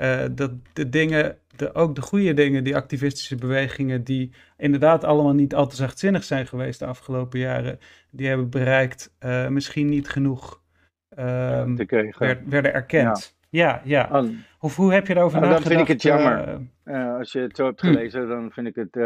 eh, 0.00 0.24
dat 0.32 0.50
de 0.72 0.88
dingen, 0.88 1.36
de, 1.56 1.74
ook 1.74 1.94
de 1.94 2.00
goede 2.00 2.34
dingen, 2.34 2.64
die 2.64 2.76
activistische 2.76 3.36
bewegingen, 3.36 4.04
die 4.04 4.32
inderdaad 4.56 5.04
allemaal 5.04 5.34
niet 5.34 5.54
al 5.54 5.66
te 5.66 5.76
zachtzinnig 5.76 6.24
zijn 6.24 6.46
geweest 6.46 6.78
de 6.78 6.86
afgelopen 6.86 7.38
jaren, 7.38 7.78
die 8.10 8.28
hebben 8.28 8.50
bereikt, 8.50 9.14
eh, 9.18 9.48
misschien 9.48 9.86
niet 9.88 10.08
genoeg 10.08 10.62
ehm, 11.08 11.74
te 11.74 11.84
krijgen. 11.84 12.26
werd- 12.26 12.48
werden 12.48 12.72
erkend. 12.74 13.36
Ja, 13.50 13.80
ja. 13.84 14.24
Of 14.60 14.76
hoe 14.76 14.92
heb 14.92 15.06
je 15.06 15.16
erover 15.16 15.40
Nou, 15.40 15.52
dan 15.52 15.60
nagedacht? 15.62 15.76
vind 15.76 15.80
ik 15.88 15.94
het 15.94 16.02
jammer. 16.02 16.60
Eh, 16.84 17.16
als 17.16 17.32
je 17.32 17.40
het 17.40 17.56
zo 17.56 17.64
hebt 17.64 17.80
Hm. 17.80 17.86
gelezen, 17.86 18.28
dan 18.28 18.50
vind 18.52 18.66
ik 18.66 18.74
het 18.74 18.96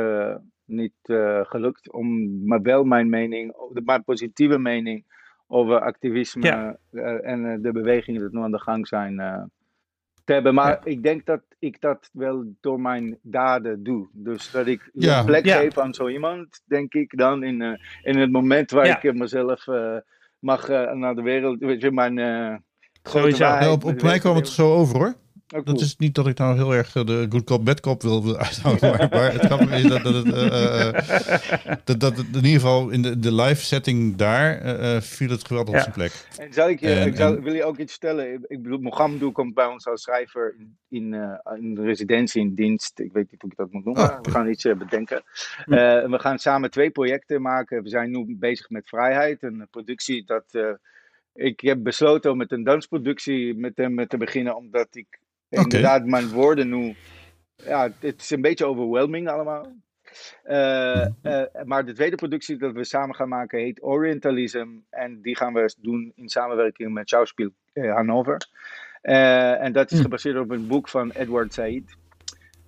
niet 0.65 0.95
gelukt 1.43 1.93
om 1.93 2.39
maar 2.47 2.63
wel 2.63 2.85
mijn 2.85 3.09
mening, 3.09 3.53
de, 3.73 3.83
mijn 3.85 4.05
positieve 4.05 4.59
mening 4.59 5.05
over 5.47 5.81
activisme 5.81 6.47
Ja. 6.47 6.77
en 7.23 7.63
de 7.63 7.73
bewegingen 7.73 8.21
die 8.21 8.39
nu 8.39 8.45
aan 8.45 8.51
de 8.51 8.61
gang 8.61 8.87
zijn, 8.89 9.15
te 10.25 10.33
hebben. 10.33 10.55
Maar 10.55 10.81
ik 10.85 11.03
denk 11.03 11.27
dat 11.27 11.41
ik 11.59 11.81
dat 11.81 12.11
wel 12.13 12.45
door 12.61 12.81
mijn 12.81 13.19
daden 13.23 13.83
doe. 13.83 14.09
Dus 14.13 14.51
dat 14.51 14.67
ik 14.67 14.91
Ja. 14.93 15.19
een 15.19 15.25
plek 15.25 15.45
Ja. 15.45 15.59
geef 15.59 15.79
aan 15.79 15.95
zo 15.95 16.09
iemand, 16.09 16.61
denk 16.65 16.95
ik 16.95 17.17
dan. 17.19 17.43
In, 17.43 17.63
eh, 17.63 17.73
in 18.03 18.19
het 18.19 18.31
moment 18.33 18.71
waar 18.71 18.87
Ja. 18.87 18.97
ik 18.97 19.05
eh, 19.05 19.13
mezelf 19.13 19.69
eh, 19.69 19.97
mag 20.39 20.69
eh, 20.69 20.93
naar 20.93 21.15
de 21.15 21.23
wereld. 21.23 21.59
Weet 21.59 21.81
je, 21.81 21.91
mijn. 21.93 22.19
eh 22.19 22.55
grote 23.03 23.19
Sowieso. 23.19 23.45
waarheid 23.45 23.65
Ja, 23.69 23.73
op, 23.73 23.85
op 23.85 24.03
mij 24.03 24.19
kwam 24.19 24.37
het 24.37 24.49
zo 24.49 24.75
over 24.75 24.97
hoor. 24.99 25.15
Oh, 25.55 25.65
Dat 25.65 25.81
is 25.81 25.97
niet 25.97 26.15
dat 26.15 26.27
ik 26.27 26.39
nou 26.39 26.57
heel 26.57 26.75
erg 26.75 26.97
eh, 26.97 27.05
de 27.05 27.27
good 27.29 27.45
cop, 27.45 27.65
bad 27.65 27.81
cop 27.81 28.03
wil, 28.03 28.37
uithouden. 28.39 28.91
Maar, 28.91 29.09
maar 29.11 29.33
het 29.33 29.45
grappige 29.45 29.77
is 29.77 29.83
dat, 29.89 30.03
dat 30.03 30.15
het... 30.15 30.33
eh, 30.35 30.89
eh, 30.89 31.77
dat, 31.85 32.01
dat 32.01 32.17
het 32.17 32.27
in 32.27 32.35
ieder 32.35 32.51
geval 32.61 32.91
in 32.91 33.03
de, 33.03 33.19
de 33.19 33.33
live 33.35 33.65
setting 33.65 34.17
daar 34.17 35.03
viel 35.03 35.31
het 35.31 35.47
geweldig 35.47 35.73
Ja. 35.75 35.79
op 35.79 35.83
zijn 35.85 35.95
plek. 35.95 36.29
En 36.39 36.53
zal 36.53 36.69
ik 36.69 36.81
je, 36.81 36.89
En- 36.93 37.07
ik 37.07 37.19
en- 37.19 37.43
wil 37.43 37.55
je 37.55 37.65
ook 37.65 37.79
iets 37.79 37.93
vertellen? 37.93 38.33
Ik- 38.49 38.63
bedoel, 38.63 38.79
Mohamedou 38.79 39.33
komt 39.33 39.55
bij 39.55 39.67
ons 39.67 39.87
als 39.87 40.03
schrijver 40.03 40.55
in, 40.59 40.77
in, 40.89 41.15
eh, 41.15 41.57
in 41.61 41.79
residentie 41.85 42.41
in 42.41 42.55
dienst. 42.55 42.99
Ik 42.99 43.13
weet 43.13 43.31
niet 43.31 43.43
hoe 43.43 43.51
ik 43.51 43.57
dat 43.57 43.73
moet 43.73 43.85
noemen. 43.85 44.03
Oh, 44.03 44.11
oké. 44.13 44.21
We 44.23 44.31
gaan 44.31 44.49
iets 44.49 44.63
bedenken. 44.63 45.23
Hm. 45.65 45.73
Eh, 45.73 46.09
we 46.11 46.19
gaan 46.19 46.39
samen 46.39 46.71
twee 46.71 46.91
projecten 46.91 47.43
maken. 47.43 47.83
We 47.83 47.89
zijn 47.89 48.11
nu 48.11 48.37
bezig 48.39 48.71
met 48.71 48.89
Vrijheid, 48.89 49.43
een 49.43 49.67
productie 49.71 50.25
dat. 50.27 50.45
eh, 50.51 50.63
ik 51.37 51.61
heb 51.61 51.83
besloten 51.83 52.31
om 52.31 52.37
met 52.37 52.53
een 52.53 52.65
dansproductie 52.65 53.55
met 53.55 53.77
hem 53.77 54.07
te 54.07 54.17
beginnen, 54.17 54.57
omdat 54.57 54.87
ik 54.91 55.07
Inderdaad 55.63 56.05
mijn 56.07 56.29
woorden 56.29 56.69
nu. 56.69 56.95
Ja, 57.57 57.89
het 58.01 58.21
is 58.21 58.31
een 58.31 58.41
beetje 58.41 58.67
overwhelming 58.67 59.29
allemaal. 59.29 59.73
Eh, 60.43 61.05
eh, 61.23 61.43
maar 61.65 61.85
de 61.85 61.93
tweede 61.93 62.17
productie 62.17 62.57
dat 62.57 62.73
we 62.73 62.85
samen 62.85 63.15
gaan 63.15 63.29
maken 63.29 63.59
heet 63.59 63.83
Orientalism. 63.83 64.67
En 64.91 65.21
die 65.23 65.37
gaan 65.37 65.53
we 65.53 65.75
doen 65.81 66.13
in 66.15 66.29
samenwerking 66.29 66.93
met 66.93 67.09
Schauspiel 67.09 67.51
eh, 67.73 67.95
Hannover. 67.95 68.47
En 69.03 69.73
dat 69.73 69.91
is 69.91 69.97
Hm. 69.99 70.03
gebaseerd 70.05 70.39
op 70.39 70.51
een 70.51 70.67
boek 70.67 70.89
van 70.89 71.11
Edward 71.11 71.53
Said. 71.55 71.97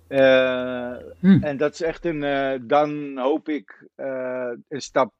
Eh, 0.07 0.95
Hm. 1.19 1.43
En 1.43 1.57
dat 1.57 1.73
is 1.73 1.81
echt 1.81 2.05
een. 2.05 2.19
dan 2.67 3.17
hoop 3.17 3.49
ik 3.49 3.85
een 3.95 4.81
stap, 4.81 5.13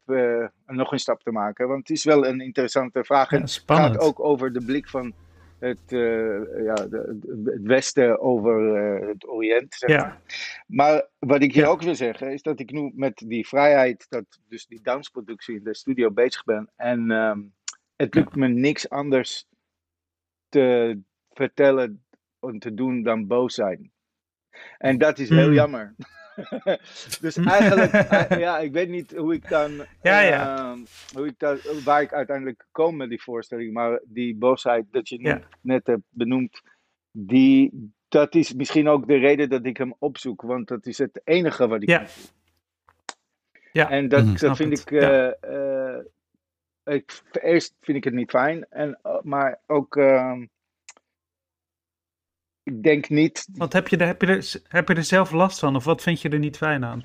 nog 0.66 0.92
een 0.92 1.00
stap 1.00 1.24
te 1.24 1.32
maken. 1.32 1.68
Want 1.68 1.88
het 1.88 1.98
is 1.98 2.04
wel 2.04 2.28
een 2.28 2.40
interessante 2.42 3.04
vraag. 3.04 3.32
En 3.32 3.38
Ja, 3.38 3.44
het 3.44 3.64
gaat 3.68 3.98
ook 4.00 4.20
over 4.20 4.54
de 4.54 4.62
blik 4.66 4.88
van 4.88 5.14
het, 5.60 5.80
eh, 5.88 6.64
ja, 6.64 6.74
het 6.74 7.62
Westen 7.62 8.20
over 8.20 8.76
eh, 8.76 9.08
het 9.08 9.28
Oriënt. 9.28 9.74
Zeg 9.74 9.90
maar. 9.90 9.98
Ja, 10.00 10.22
Maar 10.68 11.08
wat 11.20 11.42
ik 11.42 11.54
hier 11.54 11.64
Ja. 11.64 11.70
ook 11.70 11.82
wil 11.82 11.96
zeggen, 11.96 12.32
is 12.34 12.42
dat 12.42 12.60
ik 12.60 12.72
nu 12.72 12.92
met 12.96 13.24
die 13.26 13.48
vrijheid, 13.48 14.06
dat, 14.10 14.40
dus 14.48 14.66
die 14.66 14.82
dansproductie 14.82 15.56
in 15.56 15.64
de 15.64 15.76
studio 15.76 16.12
bezig 16.12 16.44
ben. 16.44 16.72
En 16.76 17.12
ehm, 17.12 17.42
het 17.96 18.16
lukt 18.16 18.36
me 18.36 18.48
niks 18.48 18.90
anders 18.90 19.46
te 20.50 21.00
vertellen 21.32 22.06
en 22.40 22.60
te 22.60 22.74
doen 22.74 23.04
dan 23.04 23.28
boos 23.28 23.54
zijn. 23.54 23.92
En 24.78 24.98
dat 24.98 25.20
is 25.20 25.30
heel 25.30 25.44
Hmm. 25.46 25.54
jammer. 25.54 25.96
dus 27.22 27.38
eigenlijk, 27.38 27.92
eh, 28.10 28.40
ja, 28.40 28.60
ik 28.60 28.72
weet 28.72 28.90
niet 28.90 29.12
hoe 29.16 29.34
ik 29.34 29.50
dan, 29.50 29.86
Ja, 30.02 30.20
ja. 30.22 30.70
ehm, 30.72 30.80
hoe 31.16 31.28
ik 31.28 31.34
dat, 31.40 31.82
waar 31.84 32.02
ik 32.02 32.14
uiteindelijk 32.14 32.66
kom 32.72 32.96
met 32.98 33.10
die 33.10 33.22
voorstelling, 33.22 33.74
maar 33.74 34.02
die 34.06 34.36
boosheid 34.36 34.86
dat 34.92 35.10
je 35.10 35.22
Ja. 35.22 35.42
net 35.62 35.88
hebt 35.88 36.04
benoemd, 36.10 36.62
die, 37.12 37.92
dat 38.08 38.36
is 38.36 38.54
misschien 38.54 38.88
ook 38.88 39.08
de 39.08 39.16
reden 39.18 39.50
dat 39.50 39.66
ik 39.66 39.78
hem 39.78 39.94
opzoek, 40.00 40.42
want 40.42 40.68
dat 40.68 40.86
is 40.86 40.98
het 40.98 41.22
enige 41.24 41.68
wat 41.68 41.82
ik 41.82 41.90
Ja. 41.90 41.98
kan 41.98 42.08
doen. 42.16 42.26
Ja, 43.72 43.90
En 43.90 44.08
dat, 44.10 44.24
Mhm. 44.26 44.38
dat 44.38 44.56
vind 44.58 44.72
het, 44.72 44.82
ik, 44.82 44.90
ja. 45.02 45.34
eh, 45.40 45.96
eh, 45.96 46.06
ik, 46.84 47.22
eerst 47.42 47.74
vind 47.82 47.98
ik 47.98 48.04
het 48.04 48.14
niet 48.14 48.30
fijn, 48.30 48.66
en, 48.70 49.00
maar 49.22 49.60
ook, 49.68 49.96
ehm, 49.96 50.46
ik 52.68 52.84
denk 52.84 53.10
niet 53.10 53.48
wat 53.54 53.74
heb 53.74 53.88
je, 53.88 53.98
er, 53.98 54.06
heb, 54.08 54.22
je 54.22 54.28
er, 54.28 54.62
heb 54.68 54.88
je 54.88 54.94
er 54.96 55.04
zelf 55.04 55.32
last 55.32 55.60
van? 55.60 55.76
Of 55.76 55.84
wat 55.84 56.02
vind 56.02 56.22
je 56.22 56.30
er 56.30 56.40
niet 56.40 56.58
fijn 56.58 56.84
aan? 56.86 57.02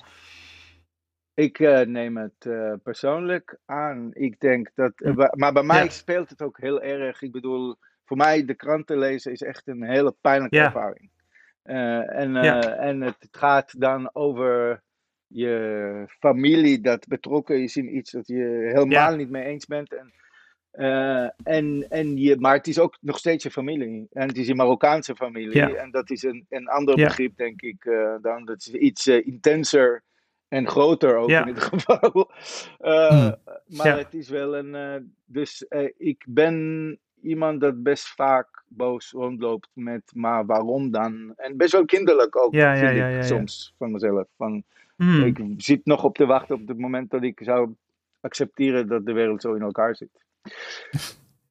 Ik 1.35 1.59
eh, 1.59 1.81
neem 1.87 2.17
het 2.17 2.47
eh, 2.47 2.73
persoonlijk 2.83 3.59
aan. 3.65 4.11
Ik 4.13 4.41
denk 4.41 4.71
dat. 4.75 4.93
eh, 5.01 5.15
wa- 5.15 5.33
maar 5.37 5.53
bij 5.53 5.63
mij 5.63 5.79
Hm. 5.79 5.85
Ja. 5.85 5.91
speelt 5.91 6.31
het 6.31 6.43
ook 6.43 6.59
heel 6.61 6.83
erg. 6.83 7.23
Ik 7.23 7.33
bedoel, 7.33 7.77
voor 8.05 8.17
mij 8.17 8.45
de 8.45 8.55
kranten 8.55 8.99
lezen 8.99 9.33
is 9.33 9.43
echt 9.43 9.69
een 9.69 9.83
hele 9.83 10.15
pijnlijke 10.21 10.57
Ja. 10.57 10.65
ervaring. 10.65 11.11
En 11.63 12.33
Ja. 12.33 12.61
en 12.77 13.01
het 13.01 13.29
gaat 13.31 13.81
dan 13.81 14.11
over 14.15 14.83
je 15.27 16.05
familie 16.19 16.81
dat 16.81 17.07
betrokken 17.07 17.63
is 17.63 17.77
in 17.77 17.97
iets 17.97 18.11
dat 18.11 18.27
je 18.27 18.71
helemaal 18.75 19.17
niet 19.17 19.31
mee 19.31 19.45
eens 19.45 19.67
bent. 19.67 19.95
En, 19.95 20.13
eh, 20.73 21.29
en, 21.43 21.87
en 21.89 22.17
je, 22.17 22.37
maar 22.37 22.55
het 22.57 22.67
is 22.67 22.79
ook 22.79 22.97
nog 23.01 23.19
steeds 23.19 23.43
je 23.45 23.51
familie. 23.51 24.07
En 24.13 24.29
het 24.29 24.37
is 24.39 24.47
je 24.47 24.55
Marokkaanse 24.55 25.15
familie. 25.17 25.57
Ja. 25.57 25.75
En 25.75 25.91
dat 25.91 26.11
is 26.11 26.23
een, 26.23 26.47
een 26.49 26.69
ander 26.69 26.99
Ja. 26.99 27.05
begrip, 27.07 27.37
denk 27.37 27.63
ik. 27.63 27.85
eh, 27.85 28.15
dan. 28.23 28.45
Dat 28.45 28.57
is 28.57 28.69
iets 28.73 29.07
eh, 29.07 29.27
intenser 29.27 30.03
en 30.49 30.69
groter 30.69 31.17
ook 31.17 31.29
Ja. 31.29 31.47
in 31.47 31.55
dit 31.55 31.63
geval. 31.73 32.31
Hmm. 32.79 33.37
Maar 33.67 33.99
het 33.99 34.15
is 34.15 34.29
wel 34.29 34.57
een. 34.57 35.13
dus 35.25 35.67
ik 35.97 36.25
ben 36.29 36.99
iemand 37.23 37.61
dat 37.61 37.83
best 37.83 38.09
vaak 38.09 38.63
boos 38.69 39.11
rondloopt 39.11 39.69
met. 39.73 40.03
Maar 40.15 40.47
waarom 40.47 40.91
dan? 40.91 41.33
En 41.37 41.57
best 41.57 41.73
wel 41.73 41.85
kinderlijk 41.85 42.37
ook, 42.37 42.55
Ja, 42.55 42.77
vind 42.77 42.97
ja, 42.97 43.07
ik 43.07 43.15
ja, 43.15 43.23
soms 43.23 43.75
van 43.79 43.91
mezelf. 43.93 44.27
Van, 44.37 44.63
Hmm. 44.97 45.23
Ik 45.25 45.41
zit 45.57 45.85
nog 45.85 46.05
op 46.05 46.17
te 46.17 46.27
wachten 46.27 46.55
op 46.61 46.69
het 46.69 46.79
moment 46.79 47.11
dat 47.11 47.23
ik 47.23 47.41
zou 47.43 47.75
accepteren 48.21 48.87
dat 48.89 49.07
de 49.07 49.13
wereld 49.13 49.41
zo 49.43 49.55
in 49.55 49.63
elkaar 49.63 49.97
zit. 49.97 50.09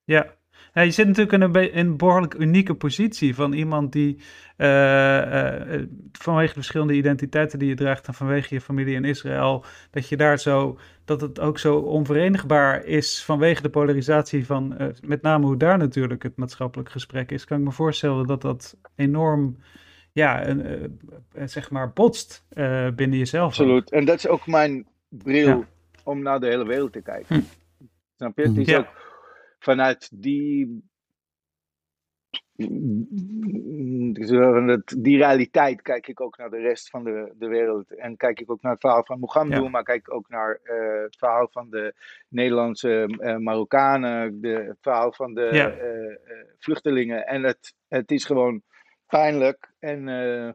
Ja. 0.04 0.34
Ja, 0.74 0.82
je 0.82 0.92
zit 0.92 1.08
natuurlijk 1.08 1.34
in 1.34 1.42
een, 1.42 1.72
in 1.74 1.86
een 1.86 1.98
behoorlijk 1.98 2.34
unieke 2.34 2.74
positie 2.74 3.36
van 3.36 3.54
iemand 3.54 3.92
die 3.92 4.18
eh, 4.58 5.74
eh, 5.74 5.88
vanwege 6.12 6.48
de 6.48 6.54
verschillende 6.54 6.94
identiteiten 6.94 7.60
die 7.60 7.68
je 7.68 7.76
draagt 7.76 8.08
en 8.08 8.14
vanwege 8.14 8.54
je 8.54 8.62
familie 8.62 8.96
in 8.96 9.06
Israël, 9.06 9.66
dat 9.92 10.10
je 10.10 10.18
daar 10.18 10.40
zo, 10.40 10.78
dat 11.06 11.22
het 11.22 11.40
ook 11.40 11.60
zo 11.60 11.76
onverenigbaar 11.78 12.86
is 12.86 13.24
vanwege 13.24 13.62
de 13.62 13.70
polarisatie 13.70 14.46
van 14.46 14.78
eh, 14.78 14.88
met 15.02 15.22
name 15.22 15.46
hoe 15.46 15.58
daar 15.58 15.78
natuurlijk 15.78 16.24
het 16.24 16.38
maatschappelijk 16.38 16.90
gesprek 16.92 17.32
is, 17.32 17.46
kan 17.46 17.58
ik 17.60 17.64
me 17.64 17.72
voorstellen 17.72 18.28
dat 18.28 18.42
dat 18.42 18.78
enorm, 18.96 19.58
ja, 20.12 20.48
een, 20.48 20.66
eh, 20.66 20.84
eh, 21.34 21.48
zeg 21.48 21.70
maar 21.70 21.92
botst 21.94 22.46
eh, 22.50 22.88
binnen 22.96 23.18
jezelf. 23.18 23.48
Absoluut. 23.48 23.92
En 23.92 24.06
dat 24.06 24.18
is 24.18 24.28
ook 24.28 24.48
mijn 24.48 24.88
bril 25.10 25.48
Ja. 25.48 25.68
om 26.04 26.22
naar 26.22 26.40
de 26.40 26.48
hele 26.48 26.66
wereld 26.66 26.92
te 26.94 27.02
kijken. 27.02 27.36
Hm. 27.36 27.42
Snap 28.22 28.38
je? 28.38 28.48
Het 28.48 28.58
is 28.58 28.68
Ja. 28.68 28.78
ook 28.78 28.88
vanuit 29.60 30.10
die. 30.22 30.84
het- 34.66 34.96
Die 34.98 35.18
realiteit 35.18 35.82
kijk 35.82 36.08
ik 36.08 36.22
ook 36.22 36.38
naar 36.38 36.50
de 36.50 36.58
rest 36.58 36.90
van 36.90 37.04
de, 37.04 37.32
de 37.36 37.48
wereld. 37.48 37.96
En 37.96 38.18
kijk 38.18 38.40
ik 38.40 38.52
ook 38.52 38.62
naar 38.62 38.72
het 38.72 38.82
verhaal 38.82 39.06
van 39.06 39.20
Mohamedou, 39.20 39.64
Ja. 39.64 39.70
maar 39.70 39.84
kijk 39.84 40.08
ik 40.08 40.14
ook 40.14 40.30
naar 40.30 40.60
eh, 40.64 41.02
het 41.02 41.16
verhaal 41.18 41.48
van 41.52 41.70
de 41.70 41.94
Nederlandse 42.28 43.18
eh, 43.20 43.38
Marokkanen, 43.38 44.42
de, 44.42 44.48
het 44.50 44.78
verhaal 44.82 45.14
van 45.14 45.34
de 45.34 45.50
Ja. 45.52 45.70
eh, 45.72 46.12
eh, 46.12 46.18
vluchtelingen. 46.60 47.28
En 47.28 47.44
het, 47.44 47.74
het 47.88 48.12
is 48.12 48.26
gewoon 48.26 48.62
pijnlijk. 49.08 49.72
En, 49.80 50.08
eh, 50.08 50.52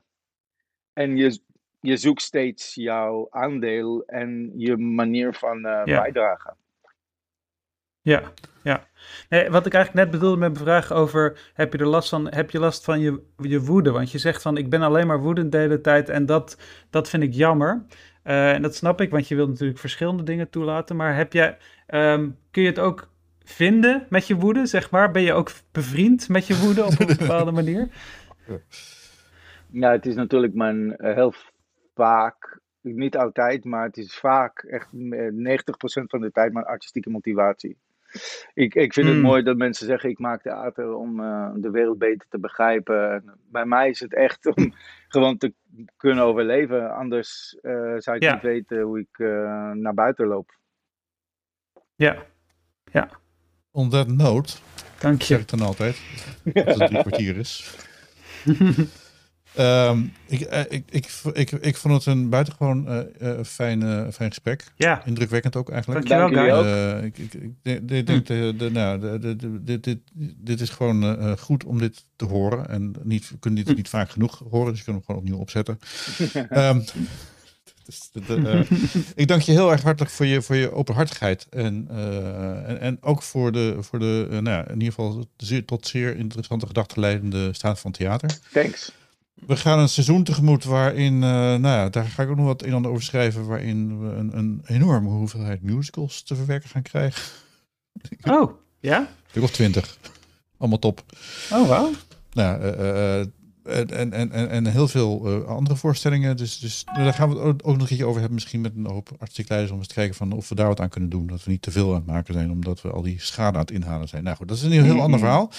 en 0.93 1.17
je, 1.17 1.41
je 1.81 1.97
zoekt 1.97 2.23
steeds 2.23 2.75
jouw 2.75 3.27
aandeel 3.31 4.05
en 4.05 4.53
je 4.57 4.77
manier 4.77 5.35
van 5.35 5.61
Ja. 5.61 5.85
bijdragen. 5.85 6.57
Ja, 8.07 8.23
ja. 8.63 8.87
Nee, 9.29 9.51
wat 9.51 9.67
ik 9.67 9.75
eigenlijk 9.75 10.05
net 10.05 10.15
bedoelde 10.21 10.39
met 10.41 10.53
mijn 10.53 10.65
vraag 10.65 10.93
over, 10.93 11.51
heb 11.55 11.73
je 11.73 11.79
er 11.79 11.87
last 11.87 12.09
van, 12.09 12.33
heb 12.33 12.51
je 12.51 12.59
last 12.59 12.85
van 12.85 13.01
je, 13.01 13.23
je 13.37 13.61
woede? 13.61 13.91
Want 13.91 14.11
je 14.11 14.19
zegt 14.19 14.43
van, 14.43 14.57
ik 14.57 14.71
ben 14.71 14.83
alleen 14.83 15.07
maar 15.07 15.21
woedend 15.21 15.53
de 15.53 15.59
hele 15.59 15.81
tijd 15.81 16.09
en 16.09 16.27
dat, 16.27 16.59
dat 16.91 17.09
vind 17.09 17.23
ik 17.23 17.33
jammer. 17.33 17.85
Eh, 18.23 18.53
en 18.53 18.63
dat 18.63 18.75
snap 18.75 19.01
ik, 19.01 19.11
want 19.11 19.29
je 19.29 19.35
wilt 19.35 19.49
natuurlijk 19.49 19.79
verschillende 19.79 20.23
dingen 20.23 20.51
toelaten. 20.51 20.97
Maar 20.97 21.17
heb 21.17 21.33
jij, 21.33 21.57
ehm, 21.87 22.31
kun 22.51 22.63
je 22.63 22.69
het 22.69 22.79
ook 22.79 23.09
vinden 23.45 24.07
met 24.09 24.27
je 24.27 24.35
woede, 24.35 24.67
zeg 24.67 24.91
maar? 24.91 25.11
Ben 25.11 25.23
je 25.23 25.33
ook 25.33 25.51
bevriend 25.73 26.29
met 26.29 26.47
je 26.47 26.57
woede 26.57 26.85
op 26.85 27.01
een 27.01 27.17
bepaalde 27.19 27.53
manier? 27.61 27.89
Ja, 29.71 29.91
het 29.91 30.07
is 30.07 30.15
natuurlijk 30.15 30.55
mijn 30.55 30.97
eh, 30.97 31.15
heel 31.15 31.35
vaak, 31.95 32.61
niet 32.81 33.17
altijd, 33.17 33.65
maar 33.65 33.85
het 33.85 33.97
is 33.97 34.15
vaak 34.15 34.59
echt 34.59 34.89
eh, 34.93 35.33
90% 35.33 36.05
van 36.07 36.21
de 36.21 36.31
tijd 36.33 36.53
mijn 36.53 36.67
artistieke 36.67 37.11
motivatie. 37.11 37.77
Ik, 38.55 38.75
ik 38.75 38.93
vind 38.93 39.07
het 39.09 39.17
Mm. 39.17 39.23
mooi 39.23 39.43
dat 39.43 39.57
mensen 39.57 39.87
zeggen: 39.87 40.11
ik 40.11 40.19
maak 40.19 40.43
theater 40.43 40.95
om 40.95 41.21
eh, 41.21 41.51
de 41.55 41.71
wereld 41.71 41.99
beter 41.99 42.27
te 42.29 42.39
begrijpen. 42.39 43.11
En 43.13 43.39
Bij 43.51 43.65
mij 43.65 43.89
is 43.89 44.01
het 44.01 44.15
echt 44.15 44.47
om 44.47 44.75
gewoon 45.09 45.37
te 45.39 45.55
kunnen 45.97 46.25
overleven. 46.25 46.95
Anders 46.95 47.59
eh, 47.63 47.95
zou 47.97 48.17
ik 48.17 48.23
Ja. 48.23 48.33
niet 48.33 48.43
weten 48.43 48.81
hoe 48.81 48.99
ik 48.99 49.19
eh, 49.19 49.71
naar 49.71 49.95
buiten 49.95 50.27
loop. 50.27 50.59
Ja, 51.95 52.17
On 53.71 53.91
that 53.91 54.09
note, 54.09 54.57
dank 55.01 55.23
zeg 55.23 55.37
je. 55.37 55.43
ik 55.43 55.49
dan 55.49 55.61
altijd, 55.61 56.01
als 56.67 56.75
het 56.75 56.87
drie 56.87 57.01
kwartier 57.01 57.37
is. 57.37 57.77
Ehm, 59.57 60.03
ik, 60.27 60.41
eh, 60.41 60.61
ik, 60.69 60.85
ik, 60.91 61.09
ik, 61.33 61.51
ik 61.51 61.77
vond 61.77 61.95
het 61.95 62.07
een 62.07 62.29
buitengewoon 62.29 62.89
eh, 62.89 63.01
eh, 63.39 63.45
fijn, 63.45 64.13
fijn 64.13 64.29
gesprek. 64.29 64.65
Ja, 64.77 65.03
Indrukwekkend 65.05 65.57
ook 65.57 65.71
eigenlijk. 65.71 66.09
dankjewel 66.09 66.63
Dank. 66.63 66.75
Eh, 67.01 67.05
ik, 67.05 67.19
ik, 67.19 67.35
ik 67.35 67.51
denk- 67.63 67.91
ik 67.91 68.07
denk 68.07 68.27
de, 68.27 68.55
de, 68.59 68.71
nou, 68.71 69.01
de, 69.01 69.19
de, 69.19 69.37
de- 69.37 69.63
dit, 69.63 69.85
dit, 69.85 69.99
dit 70.37 70.61
is 70.61 70.71
gewoon 70.71 71.39
goed 71.39 71.65
om 71.65 71.79
dit 71.79 72.05
te 72.17 72.25
horen. 72.25 72.69
En 72.69 72.95
niet, 73.03 73.29
we 73.31 73.39
kunnen 73.39 73.65
dit 73.65 73.77
niet 73.77 73.89
vaak 73.89 74.11
genoeg 74.11 74.43
horen, 74.51 74.69
dus 74.71 74.79
je 74.79 74.85
kunt 74.85 74.97
hem 74.97 75.05
gewoon 75.07 75.21
opnieuw 75.21 75.39
opzetten. 75.39 75.79
Ehm, 76.49 76.81
dus 77.85 78.09
de- 78.13 78.21
de, 78.21 78.67
ik 79.23 79.29
dank 79.29 79.43
je 79.43 79.53
heel 79.53 79.71
erg 79.73 79.83
hartelijk 79.83 80.13
voor 80.13 80.27
je, 80.27 80.43
voor 80.43 80.57
je 80.57 80.73
openhartigheid. 80.73 81.47
En, 81.51 81.87
eh, 81.91 82.69
en, 82.69 82.81
en 82.81 82.99
ook 83.01 83.23
voor 83.23 83.53
de, 83.53 83.77
voor 83.81 83.99
de 83.99 84.27
nou 84.31 84.45
ja, 84.49 84.67
in 84.69 84.73
ieder 84.73 84.89
geval 84.95 85.27
zeer, 85.37 85.65
tot 85.65 85.87
zeer 85.87 86.17
interessante 86.17 86.67
gedachtenleidende 86.67 87.53
staat 87.53 87.81
van 87.81 87.91
theater. 87.93 88.39
Thanks. 88.53 88.93
We 89.47 89.57
gaan 89.57 89.79
een 89.79 89.89
seizoen 89.89 90.23
tegemoet 90.25 90.65
waarin, 90.65 91.15
eh, 91.15 91.31
nou 91.31 91.63
ja, 91.63 91.89
daar 91.89 92.05
ga 92.05 92.23
ik 92.23 92.29
ook 92.29 92.37
nog 92.37 92.47
wat 92.47 92.63
een 92.63 92.69
en 92.69 92.75
ander 92.75 92.91
over 92.91 93.03
schrijven, 93.03 93.47
waarin 93.47 94.01
we 94.01 94.15
een, 94.15 94.39
een 94.39 94.63
enorme 94.67 95.09
hoeveelheid 95.09 95.63
musicals 95.63 96.23
te 96.23 96.35
verwerken 96.35 96.69
gaan 96.69 96.83
krijgen. 96.83 97.23
Oh, 98.23 98.53
ja? 98.81 99.09
Een 99.33 99.43
of 99.43 99.51
twintig. 99.51 99.99
Allemaal 100.59 100.79
top. 100.79 101.03
Oh, 101.53 101.69
wauw. 101.69 101.91
Nou, 102.33 102.63
eh, 102.63 103.21
eh, 103.21 103.27
en, 103.67 104.13
en, 104.13 104.33
en, 104.33 104.49
en 104.51 104.67
heel 104.67 104.89
veel 104.89 105.27
eh, 105.27 105.49
andere 105.49 105.77
voorstellingen. 105.77 106.37
Dus, 106.37 106.59
dus 106.59 106.85
nou, 106.85 107.05
daar 107.05 107.15
gaan 107.15 107.29
we 107.29 107.35
het 107.35 107.45
ook 107.45 107.63
nog 107.63 107.81
een 107.81 107.87
keertje 107.87 108.05
over 108.05 108.21
hebben. 108.21 108.35
Misschien 108.35 108.61
met 108.61 108.73
een 108.77 108.87
hoop 108.87 109.11
artistiek 109.19 109.49
leiders 109.49 109.73
om 109.73 109.79
eens 109.79 109.89
te 109.89 109.95
kijken 109.95 110.15
van 110.15 110.33
of 110.33 110.49
we 110.49 110.55
daar 110.55 110.67
wat 110.67 110.81
aan 110.81 110.89
kunnen 110.89 111.11
doen. 111.11 111.27
Dat 111.27 111.45
we 111.45 111.51
niet 111.51 111.63
te 111.63 111.71
veel 111.71 111.89
aan 111.89 111.95
het 111.95 112.07
maken 112.07 112.35
zijn, 112.35 112.51
omdat 112.51 112.83
we 112.83 112.91
al 112.91 113.03
die 113.03 113.21
schade 113.21 113.55
aan 113.55 113.65
het 113.65 113.71
inhalen 113.71 114.09
zijn. 114.09 114.25
Nou 114.25 114.37
goed, 114.37 114.49
dat 114.49 114.57
is 114.57 114.63
een 114.63 114.71
heel, 114.71 114.83
heel 114.83 115.01
ander 115.01 115.19
verhaal. 115.19 115.51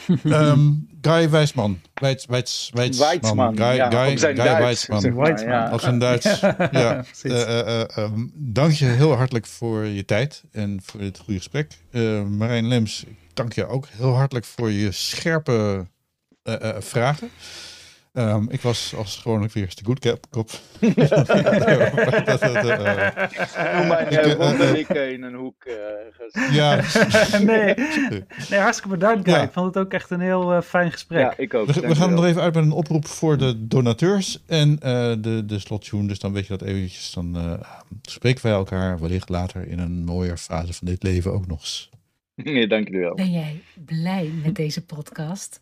Ehm, 0.24 0.70
Guy 1.00 1.30
Wijsman. 1.30 1.80
Wijts, 1.94 2.26
Wijtsman. 2.26 2.96
Weidsman. 2.96 3.56
Guy, 3.56 3.74
ja, 3.74 3.90
Guy, 3.90 4.18
Guy 4.18 4.34
ja. 4.34 5.68
Als 5.68 5.82
een 5.84 5.98
Duits. 5.98 6.40
ja. 6.40 7.04
Eh, 7.22 7.42
eh, 7.42 7.80
eh, 7.80 7.96
ehm, 7.96 8.26
dank 8.34 8.72
je 8.72 8.84
heel 8.84 9.12
hartelijk 9.12 9.46
voor 9.46 9.84
je 9.84 10.04
tijd 10.04 10.42
en 10.52 10.80
voor 10.82 11.00
dit 11.00 11.18
goede 11.18 11.38
gesprek. 11.38 11.72
Eh, 11.90 12.22
Marijn 12.22 12.68
Lems, 12.68 13.04
ik 13.04 13.16
dank 13.34 13.52
je 13.52 13.66
ook 13.66 13.86
heel 13.90 14.14
hartelijk 14.14 14.46
voor 14.46 14.70
je 14.70 14.92
scherpe 14.92 15.86
eh, 16.42 16.70
eh, 16.70 16.80
vragen. 16.80 17.30
Ehm, 18.12 18.44
ik 18.48 18.60
was 18.60 18.94
als 18.96 19.16
gewoonlijk 19.16 19.52
weer 19.52 19.72
de 19.74 19.84
good 19.84 19.98
cap, 19.98 20.26
kop. 20.30 20.50
Dat, 22.24 22.40
eh, 22.42 23.88
mijn 23.88 24.06
Ik, 24.06 24.12
eh, 24.12 24.26
uh, 24.30 24.34
wonderlikken 24.36 25.12
in 25.12 25.22
een 25.22 25.34
hoek. 25.34 25.64
eh, 25.64 25.74
gast. 26.18 26.52
ja, 26.52 26.80
nee. 27.44 27.74
nee, 28.50 28.58
hartstikke 28.60 28.88
bedankt. 28.96 29.26
Ja. 29.26 29.42
Ik 29.42 29.52
vond 29.52 29.66
het 29.74 29.84
ook 29.84 29.92
echt 29.92 30.10
een 30.10 30.20
heel 30.20 30.52
eh, 30.52 30.62
fijn 30.62 30.92
gesprek. 30.92 31.20
ja, 31.20 31.34
ik 31.36 31.54
ook. 31.54 31.66
we, 31.66 31.80
we 31.80 31.94
gaan 31.94 32.08
er 32.08 32.14
nog 32.14 32.24
even 32.24 32.42
uit 32.42 32.54
met 32.54 32.64
een 32.64 32.70
oproep 32.72 33.06
voor 33.06 33.38
de 33.38 33.66
donateurs 33.66 34.42
en 34.46 34.78
eh, 34.80 35.12
de, 35.18 35.42
de 35.46 35.58
slottune. 35.58 36.08
Dus 36.08 36.18
dan 36.18 36.32
weet 36.32 36.46
je 36.46 36.56
dat 36.56 36.68
eventjes. 36.68 37.12
Dan 37.12 37.36
eh, 37.36 37.52
spreken 38.02 38.42
wij 38.42 38.52
elkaar 38.52 39.00
wellicht 39.00 39.28
later 39.28 39.68
in 39.68 39.78
een 39.78 40.04
mooier 40.04 40.36
fase 40.36 40.72
van 40.72 40.86
dit 40.86 41.02
leven 41.02 41.32
ook 41.32 41.46
nog 41.46 41.60
eens. 41.60 41.90
Nee, 42.34 42.66
dank 42.68 42.86
jullie 42.88 43.00
wel. 43.02 43.14
Ben 43.14 43.30
jij 43.32 43.62
blij 43.84 44.30
met 44.44 44.54
deze 44.54 44.84
podcast? 44.84 45.61